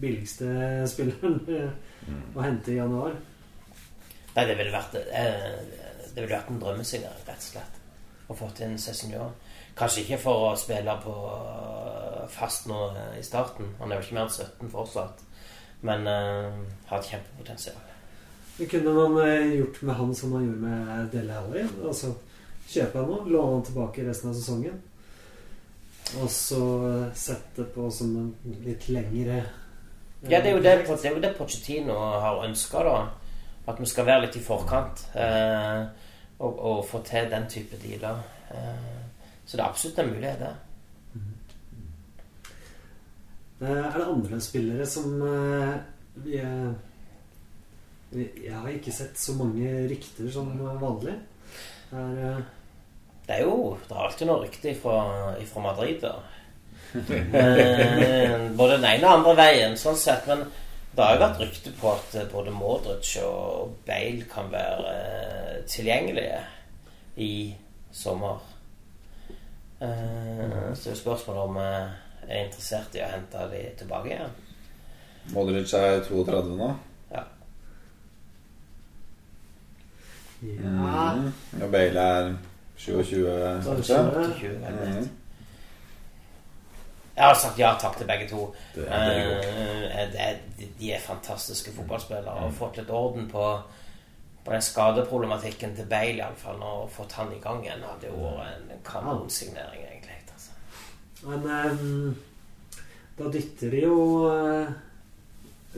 billigste 0.00 0.50
spilleren 0.92 1.40
eh, 1.48 2.12
å 2.34 2.44
hente 2.44 2.74
i 2.74 2.78
januar. 2.78 3.16
Nei, 4.34 4.44
det 4.48 4.58
ville 4.58 4.74
vært 4.74 4.96
Det 4.98 6.22
ville 6.22 6.34
vært 6.34 6.50
en 6.50 6.62
drømmesignal, 6.62 7.20
rett 7.26 7.42
og 7.42 7.50
slett. 7.52 7.80
Å 8.30 8.34
få 8.38 8.48
til 8.56 8.70
en 8.70 8.80
Cézinho. 8.80 9.28
Kanskje 9.76 10.04
ikke 10.04 10.20
for 10.22 10.48
å 10.48 10.56
spille 10.58 10.94
på 11.02 11.14
fast 12.32 12.68
nå 12.70 12.78
i 13.18 13.22
starten. 13.26 13.74
Han 13.80 13.92
er 13.92 13.98
jo 13.98 14.06
ikke 14.06 14.16
mer 14.16 14.28
enn 14.28 14.32
17 14.32 14.70
fortsatt. 14.72 15.24
Men 15.84 16.08
uh, 16.08 16.62
har 16.88 17.02
et 17.02 17.10
kjempepotensial. 17.10 17.93
Det 18.56 18.66
kunne 18.70 18.92
man 18.94 19.16
eh, 19.26 19.54
gjort 19.58 19.82
med 19.82 19.94
han 19.94 20.14
som 20.14 20.30
man 20.30 20.44
gjorde 20.46 20.60
med 20.62 21.08
Dele 21.12 21.38
Alli. 21.38 21.64
Altså 21.82 22.12
kjøpe 22.70 23.00
han 23.00 23.10
nå, 23.10 23.16
låne 23.26 23.56
han 23.56 23.64
tilbake 23.66 24.04
resten 24.06 24.30
av 24.30 24.36
sesongen. 24.38 24.76
Og 26.20 26.30
så 26.30 26.62
eh, 26.88 27.08
sette 27.18 27.66
på 27.74 27.88
som 27.90 28.14
en 28.20 28.56
litt 28.62 28.86
lengre 28.92 29.40
eh, 29.40 30.30
Ja, 30.30 30.38
det 30.38 30.52
er 30.52 30.54
jo 30.54 30.62
det, 30.62 30.76
det, 30.86 30.98
er 31.02 31.16
jo 31.16 31.24
det 31.24 31.34
Pochettino 31.38 31.98
har 31.98 32.44
ønska, 32.46 32.84
da. 32.86 32.96
At 33.66 33.80
vi 33.80 33.88
skal 33.90 34.06
være 34.06 34.26
litt 34.26 34.38
i 34.38 34.44
forkant. 34.44 35.06
Eh, 35.18 35.82
og, 36.38 36.54
og 36.54 36.84
få 36.86 37.02
til 37.06 37.26
den 37.32 37.48
type 37.50 37.78
dealer. 37.82 38.22
Eh, 38.54 39.02
så 39.44 39.56
det 39.56 39.64
er 39.64 39.68
absolutt 39.68 39.98
en 39.98 40.14
mulighet, 40.14 40.46
det. 40.46 40.54
Eh, 43.64 43.84
Er 43.84 43.98
det 43.98 44.08
andre 44.08 44.40
spillere 44.40 44.86
som 44.86 45.18
vi, 46.24 46.38
vi 46.38 46.40
Jeg 48.14 48.54
har 48.54 48.68
ikke 48.70 48.94
sett 48.94 49.18
så 49.18 49.34
mange 49.38 49.70
rykter 49.90 50.30
som 50.32 50.52
vanlig. 50.80 51.16
Er, 51.94 52.20
uh... 52.38 52.44
Det 53.24 53.38
er 53.38 53.46
jo 53.46 53.78
Det 53.88 53.94
er 53.94 54.04
alltid 54.04 54.28
noe 54.28 54.42
rykte 54.42 54.74
fra, 54.76 54.98
fra 55.48 55.60
Madrid, 55.64 56.02
da. 56.02 56.18
men, 57.32 58.56
både 58.56 58.76
den 58.76 58.84
ene 58.84 59.08
og 59.08 59.18
andre 59.18 59.34
veien, 59.38 59.76
sånn 59.80 59.96
sett. 59.98 60.28
Men 60.28 60.44
det 60.94 61.02
har 61.02 61.16
jo 61.16 61.22
vært 61.24 61.40
rykte 61.42 61.72
på 61.80 61.90
at 61.90 62.16
eh, 62.20 62.28
både 62.30 62.54
Modric 62.54 63.16
og 63.24 63.78
Bale 63.86 64.28
kan 64.30 64.50
være 64.52 64.92
eh, 64.92 65.56
tilgjengelige 65.70 66.38
i 67.24 67.32
sommer. 67.90 68.44
Eh, 69.80 70.70
så 70.76 70.84
det 70.84 70.94
er 70.94 71.00
spørsmålet 71.00 71.48
om 71.48 71.60
jeg 71.64 71.88
er 72.28 72.44
interessert 72.44 72.94
i 72.94 73.02
å 73.02 73.10
hente 73.10 73.48
de 73.50 73.64
tilbake 73.80 74.12
igjen. 74.12 74.40
Modric 75.34 75.74
er 75.74 76.04
32 76.06 76.58
nå. 76.60 76.74
Ja. 80.42 80.70
ja 80.70 81.12
Mm. 81.14 81.62
Og 81.62 81.70
Bale 81.72 82.00
er 82.00 82.34
27, 82.76 83.26
kanskje. 83.64 83.98
20, 84.40 84.48
jeg. 84.64 84.72
Mm. 85.02 85.08
Jeg 87.16 87.24
har 87.24 87.34
sagt 87.38 87.58
ja 87.58 87.68
takk 87.78 87.96
til 88.00 88.06
begge 88.10 88.26
to. 88.28 88.54
Det 88.74 88.88
er 88.88 89.04
det. 89.06 89.46
Eh, 89.46 90.00
er, 90.24 90.36
de- 90.58 90.68
de 90.80 90.92
er 90.92 90.98
fantastiske 91.00 91.70
fotballspillere 91.76 92.32
og 92.32 92.40
har 92.40 92.50
fått 92.50 92.76
litt 92.80 92.90
orden 92.90 93.28
på, 93.30 93.44
på 94.44 94.52
den 94.52 94.62
skadeproblematikken 94.62 95.76
til 95.76 95.86
Bale, 95.86 96.16
iallfall. 96.18 96.58
Og 96.62 96.90
fått 96.90 97.12
han 97.12 97.30
i 97.32 97.38
gang 97.40 97.62
igjen 97.64 97.84
hadde 97.86 98.10
jo 98.10 98.18
vært 98.34 98.56
en 98.74 98.82
kanonsignering, 98.84 99.84
egentlig. 99.92 100.18
Altså. 100.32 100.50
Men 101.30 101.46
ehm, 101.50 102.16
da 103.18 103.30
dytter 103.30 103.70
de 103.70 103.84
jo 103.86 103.96
eh, 104.32 104.74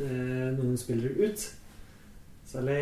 eh, 0.01 0.49
noen 0.57 0.77
spillere 0.81 1.29
ut. 1.29 1.47
Særlig 2.49 2.81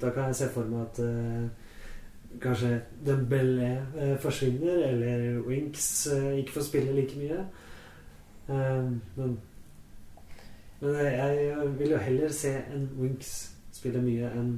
Da 0.00 0.10
kan 0.14 0.30
jeg 0.30 0.36
se 0.38 0.48
for 0.54 0.68
meg 0.70 0.84
at 0.86 1.00
uh, 1.02 1.48
kanskje 2.40 2.80
Dembélé 3.06 3.72
uh, 3.96 4.14
forsvinner, 4.22 4.84
eller 4.88 5.40
Winks 5.46 6.08
uh, 6.12 6.32
ikke 6.38 6.52
får 6.52 6.68
spille 6.68 6.94
like 6.94 7.18
mye. 7.18 7.44
Ehm, 8.48 9.00
men 9.16 9.38
men 10.80 10.94
jeg 10.94 11.56
vil 11.78 11.90
jo 11.90 11.96
heller 11.96 12.32
se 12.32 12.52
en 12.74 12.90
Winks 13.00 13.50
spille 13.74 14.00
mye 14.02 14.30
enn 14.30 14.52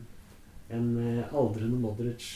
en 0.70 0.88
eh, 1.00 1.34
aldrende 1.34 1.78
Modric. 1.80 2.26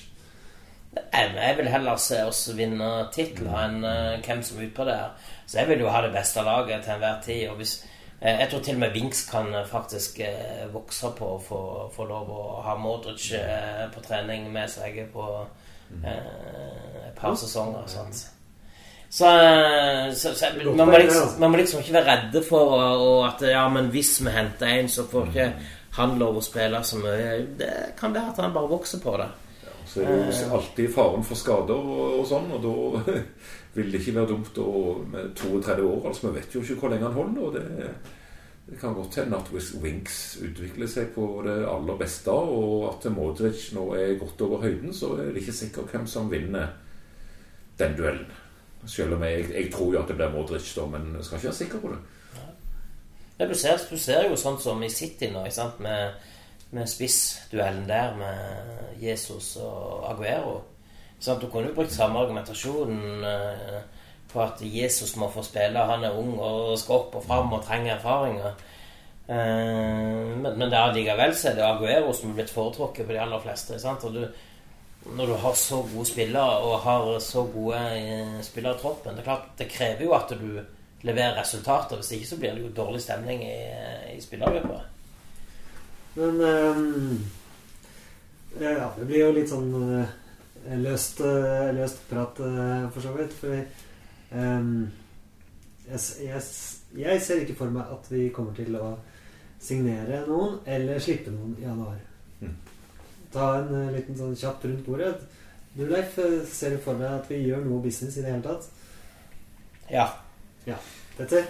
Jeg, 0.94 1.30
jeg 1.36 1.56
vil 1.58 1.68
heller 1.68 1.98
se 2.00 2.20
oss 2.26 2.40
vinne 2.56 2.88
titler 3.14 3.58
enn 3.64 3.84
eh, 3.86 4.24
hvem 4.24 4.40
som 4.46 4.58
er 4.58 4.68
utpå 4.68 4.86
der. 4.88 5.12
Så 5.46 5.60
jeg 5.60 5.70
vil 5.70 5.84
jo 5.84 5.92
ha 5.92 6.00
det 6.02 6.14
beste 6.14 6.42
laget 6.46 6.82
til 6.84 6.94
enhver 6.96 7.20
tid. 7.26 7.42
Og 7.52 7.60
hvis, 7.60 7.76
eh, 7.84 7.93
jeg 8.24 8.48
tror 8.50 8.60
til 8.64 8.74
og 8.78 8.80
med 8.80 8.94
Winks 8.96 9.24
kan 9.28 9.54
eh, 9.54 9.66
faktisk 9.68 10.20
eh, 10.24 10.64
vokse 10.72 11.10
på 11.18 11.34
å 11.34 11.40
få, 11.42 11.60
få 11.92 12.06
lov 12.08 12.30
å 12.32 12.44
ha 12.64 12.76
Modric 12.80 13.26
eh, 13.36 13.84
på 13.92 14.00
trening 14.04 14.46
med 14.52 14.70
seg 14.72 14.96
på 15.12 15.26
eh, 16.00 17.04
et 17.08 17.18
par 17.18 17.36
sesonger. 17.36 17.84
Sant? 17.92 18.24
Så, 19.14 19.28
eh, 19.28 20.08
så, 20.16 20.32
så 20.34 20.46
man, 20.64 20.88
må 20.88 20.98
liksom, 20.98 21.36
man 21.38 21.52
må 21.52 21.60
liksom 21.60 21.84
ikke 21.84 21.98
være 21.98 22.16
redde 22.16 22.42
for 22.48 22.72
og 22.80 23.20
at 23.28 23.44
ja, 23.52 23.68
men 23.68 23.92
hvis 23.92 24.16
vi 24.24 24.32
henter 24.32 24.72
en, 24.72 24.88
så 24.88 25.04
får 25.10 25.28
ikke 25.30 25.50
han 25.94 26.16
lov 26.18 26.40
å 26.40 26.42
spille 26.42 26.80
så 26.82 26.98
mye. 26.98 27.36
Det 27.60 27.72
kan 27.98 28.14
være 28.14 28.32
at 28.32 28.40
han 28.42 28.56
bare 28.56 28.72
vokser 28.72 29.04
på 29.04 29.14
det. 29.20 29.28
Så 29.86 30.00
er 30.00 30.08
det 30.24 30.40
jo 30.40 30.56
alltid 30.56 30.90
faren 30.94 31.22
for 31.28 31.38
skader 31.38 31.76
og, 31.76 32.16
og 32.22 32.26
sånn, 32.26 32.48
og 32.56 32.64
da 32.64 33.14
vil 33.74 33.90
det 33.90 34.00
ikke 34.00 34.18
være 34.20 34.30
dumt 34.30 34.58
å, 34.62 34.72
med 35.10 35.32
32 35.36 35.88
år. 35.88 36.06
altså 36.08 36.28
Vi 36.28 36.36
vet 36.38 36.54
jo 36.54 36.62
ikke 36.62 36.78
hvor 36.82 36.92
lenge 36.92 37.08
han 37.08 37.18
holder. 37.18 37.42
og 37.42 37.54
det, 37.56 37.94
det 38.66 38.78
kan 38.80 38.94
godt 38.94 39.18
hende 39.20 39.36
at 39.36 39.50
Winks 39.82 40.38
utvikler 40.40 40.88
seg 40.88 41.10
på 41.14 41.26
det 41.44 41.58
aller 41.68 41.98
beste, 42.00 42.32
og 42.32 42.86
at 42.94 43.10
Modric 43.12 43.66
nå 43.76 43.90
er 43.98 44.16
godt 44.20 44.40
over 44.46 44.62
høyden, 44.64 44.94
så 44.94 45.12
er 45.18 45.34
det 45.34 45.42
ikke 45.42 45.58
sikkert 45.58 45.92
hvem 45.92 46.06
som 46.08 46.30
vinner 46.32 46.72
den 47.78 47.96
duellen. 47.98 48.30
Selv 48.86 49.16
om 49.16 49.22
jeg, 49.24 49.50
jeg 49.52 49.72
tror 49.72 49.92
jo 49.92 50.00
at 50.00 50.08
det 50.08 50.16
blir 50.16 50.32
Modric, 50.32 50.70
da, 50.76 50.86
men 50.88 51.12
jeg 51.16 51.24
skal 51.24 51.38
ikke 51.38 51.50
være 51.50 51.60
sikker 51.60 51.82
på 51.82 51.92
det. 51.92 52.00
Ja, 53.38 53.48
du, 53.48 53.54
ser, 53.58 53.80
du 53.90 53.98
ser 53.98 54.28
jo 54.30 54.36
sånn 54.38 54.60
som 54.62 54.82
i 54.84 54.88
City 54.92 55.28
nå, 55.32 55.42
med, 55.82 56.28
med 56.70 56.88
spissduellen 56.88 57.88
der 57.88 58.14
med 58.16 59.02
Jesus 59.02 59.56
og 59.60 60.06
Aguero. 60.12 60.60
Sant? 61.20 61.40
Du 61.40 61.48
kunne 61.48 61.70
jo 61.70 61.76
brukt 61.76 61.92
samme 61.92 62.20
argumentasjon 62.20 63.24
eh, 63.28 63.82
på 64.32 64.42
at 64.42 64.62
Jesus 64.62 65.16
må 65.20 65.30
få 65.32 65.44
spille. 65.46 65.88
Han 65.90 66.04
er 66.04 66.16
ung 66.18 66.34
og 66.38 66.78
skal 66.80 67.04
opp 67.04 67.18
og 67.20 67.26
fram 67.26 67.52
og 67.54 67.64
trenger 67.66 67.96
erfaringer. 67.96 68.56
Eh, 69.28 70.34
men, 70.36 70.50
men 70.58 70.68
det 70.68 70.80
er 70.80 70.96
likevel 70.96 71.36
så 71.36 71.50
er 71.50 71.58
det 71.58 71.68
Aguero 71.68 72.12
som 72.12 72.32
er 72.32 72.40
blitt 72.40 72.52
foretrukket 72.52 73.06
på 73.06 73.14
de 73.14 73.22
aller 73.22 73.44
fleste. 73.44 73.78
Sant? 73.80 74.04
Og 74.04 74.18
du, 74.18 74.24
når 75.16 75.26
du 75.32 75.36
har 75.44 75.54
så 75.58 75.82
gode 75.82 76.06
spillere 76.08 76.58
og 76.64 76.80
har 76.84 77.10
så 77.24 77.44
gode 77.54 77.80
eh, 77.98 78.40
spillere 78.44 78.76
i 78.76 78.80
troppen 78.80 79.14
Det 79.14 79.24
er 79.24 79.30
klart, 79.30 79.52
det 79.58 79.70
krever 79.72 80.04
jo 80.06 80.16
at 80.16 80.34
du 80.34 80.60
leverer 81.04 81.38
resultater. 81.40 82.00
Hvis 82.00 82.12
ikke 82.16 82.32
så 82.32 82.40
blir 82.40 82.56
det 82.56 82.66
jo 82.66 82.74
dårlig 82.76 83.02
stemning 83.04 83.44
i, 83.46 83.56
i 84.16 84.20
spillergruppa. 84.20 84.82
Men 86.14 86.40
um, 86.40 87.30
Ja, 88.60 88.90
det 88.98 89.06
blir 89.08 89.24
jo 89.24 89.32
litt 89.34 89.50
sånn 89.50 89.72
eh, 89.98 90.12
løst, 90.80 91.20
løst 91.76 92.04
prat, 92.10 92.40
eh, 92.40 92.90
for 92.94 93.04
så 93.04 93.12
vidt. 93.16 93.34
For 93.38 93.56
um, 94.38 94.90
jeg, 95.88 96.00
jeg, 96.24 96.42
jeg 96.96 97.22
ser 97.22 97.44
ikke 97.44 97.58
for 97.58 97.74
meg 97.74 97.92
at 97.92 98.08
vi 98.12 98.28
kommer 98.34 98.56
til 98.56 98.76
å 98.78 98.94
signere 99.64 100.24
noen 100.28 100.58
eller 100.68 101.00
slippe 101.02 101.32
noen 101.32 101.56
i 101.58 101.66
januar. 101.66 101.98
Mm. 102.40 102.56
Ta 103.34 103.50
en 103.60 103.72
eh, 103.80 103.92
liten 103.96 104.18
sånn 104.18 104.36
kjapp 104.38 104.64
rundt 104.68 104.86
bordet. 104.86 105.14
Du, 105.74 105.84
Leif, 105.90 106.18
eh, 106.22 106.40
ser 106.48 106.76
du 106.76 106.82
for 106.84 107.00
deg 107.00 107.20
at 107.20 107.30
vi 107.30 107.42
gjør 107.48 107.64
noe 107.66 107.82
business 107.84 108.18
i 108.18 108.24
det 108.24 108.32
hele 108.32 108.44
tatt? 108.46 108.70
Ja. 109.92 110.08
Petter? 111.14 111.44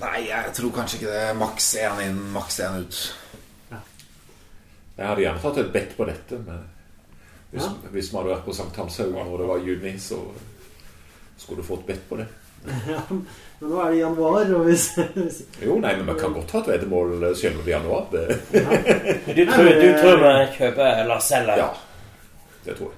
Nei, 0.00 0.24
jeg 0.28 0.54
tror 0.56 0.72
kanskje 0.74 0.98
ikke 0.98 1.12
det. 1.12 1.26
Maks 1.38 1.68
én 1.78 2.00
inn, 2.06 2.18
maks 2.34 2.58
én 2.64 2.80
ut. 2.82 3.00
Ja. 3.70 3.80
Jeg 4.96 5.10
hadde 5.10 5.24
gjerne 5.24 5.42
tatt 5.44 5.60
et 5.62 5.72
bet 5.74 5.94
på 5.98 6.06
dette. 6.08 6.40
Men 6.46 6.64
hvis, 7.50 7.62
Ja. 7.62 7.68
hvis 7.92 8.10
vi 8.12 8.16
hadde 8.18 8.30
vært 8.34 8.44
på 8.44 8.52
Sankthanshaugen 8.56 9.26
når 9.30 9.38
det 9.42 9.48
var 9.48 9.58
juni, 9.64 9.92
så 9.98 10.18
skulle 11.38 11.62
du 11.62 11.66
fått 11.66 11.86
bedt 11.86 12.08
på 12.08 12.16
det. 12.20 12.26
Ja, 12.88 13.00
men 13.08 13.26
nå 13.60 13.80
er 13.82 13.90
det 13.92 13.98
januar, 14.00 14.50
og 14.54 14.64
hvis, 14.66 14.88
hvis 15.14 15.42
Jo, 15.62 15.76
nei, 15.82 15.92
men 15.96 16.06
vi 16.10 16.14
kan 16.20 16.32
godt 16.34 16.50
ha 16.50 16.58
et 16.60 16.66
veddemål 16.72 17.08
selv 17.38 17.58
om 17.58 17.64
det 17.64 17.74
er 17.74 17.78
januar. 17.78 18.04
Ja. 18.12 18.18
Du 19.34 19.44
tror, 19.46 19.64
du 19.82 19.88
tror 20.00 20.16
vi 20.24 20.32
kjøper 20.56 20.86
eller 21.04 21.18
selger? 21.22 21.56
ja, 21.62 21.68
det 22.64 22.76
tror 22.78 22.90
jeg. 22.92 22.96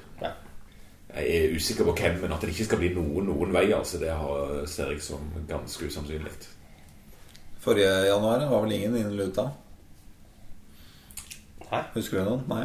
Jeg 1.11 1.27
er 1.45 1.55
usikker 1.57 1.85
på 1.89 1.93
hvem, 1.99 2.21
men 2.23 2.33
at 2.33 2.41
det 2.45 2.51
ikke 2.55 2.65
skal 2.69 2.79
bli 2.79 2.93
noen 2.95 3.25
noen 3.27 3.51
vei, 3.53 3.65
altså, 3.75 3.99
det 3.99 4.13
ser 4.71 4.91
jeg 4.95 5.03
som 5.03 5.19
ganske 5.49 5.87
usannsynlig. 5.91 6.31
Forrige 7.61 7.91
januar 8.07 8.47
var 8.51 8.61
vel 8.65 8.73
ingen 8.79 8.97
innen 8.97 9.17
luta? 9.19 9.43
ut? 9.43 9.49
Hæ? 11.71 11.79
Husker 11.95 12.19
du 12.21 12.25
noen? 12.31 12.45
Nei. 12.49 12.65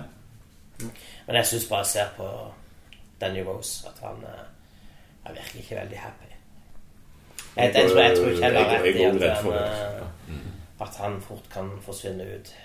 Men 0.80 1.36
jeg 1.40 1.46
syns 1.46 1.70
bare 1.70 1.84
jeg 1.86 1.92
ser 1.94 2.10
på 2.18 2.28
Danny 3.22 3.42
Rose 3.48 3.88
at 3.88 4.00
han 4.04 4.18
eh, 4.28 4.46
er 5.26 5.34
virkelig 5.34 5.62
ikke 5.64 5.80
veldig 5.80 5.98
happy. 5.98 6.26
Jeg, 7.56 7.76
jeg, 7.76 7.90
tror, 7.90 8.00
jeg 8.00 8.18
tror 8.18 8.30
ikke 8.30 8.44
heller 8.44 8.66
rett 8.72 8.86
i 8.86 9.04
er 9.04 9.32
at 9.32 9.44
for 9.44 9.52
han, 9.52 9.62
at 10.82 10.96
han 11.00 11.22
fort 11.24 11.50
kan 11.54 11.68
forsvinne 11.86 12.24
ut. 12.36 12.56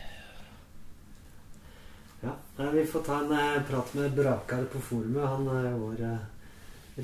Ja, 2.21 2.31
Vi 2.73 2.87
får 2.87 3.03
ta 3.07 3.15
en 3.21 3.33
eh, 3.33 3.63
prat 3.69 3.95
med 3.95 4.11
Brakar 4.17 4.65
på 4.73 4.79
forumet. 4.81 5.29
Han 5.29 5.49
er 5.55 5.71
vår 5.79 6.01
eh, 6.09 6.19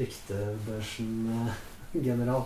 ryktebørsen-general. 0.02 2.44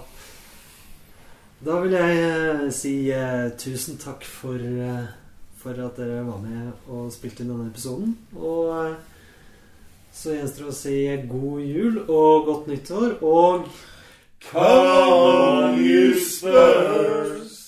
Da 1.60 1.80
vil 1.82 1.92
jeg 1.92 2.72
si 2.72 3.12
tusen 3.60 3.98
takk 4.00 4.24
for, 4.24 4.56
for 5.60 5.76
at 5.76 6.00
dere 6.00 6.24
var 6.24 6.40
med 6.40 6.88
og 6.88 7.12
spilte 7.12 7.44
inn 7.44 7.52
denne 7.52 7.68
episoden. 7.68 8.16
Og 8.36 8.72
eh, 8.74 8.96
så 10.12 10.34
gjenstår 10.34 10.66
det 10.66 10.72
å 10.72 10.78
si 10.80 10.96
god 11.30 11.60
jul 11.68 12.02
og 12.06 12.48
godt 12.48 12.70
nyttår 12.72 13.18
og 13.20 13.70
Come 14.40 14.88
on, 14.96 15.78
you 15.84 16.14
Spurs! 16.16 17.60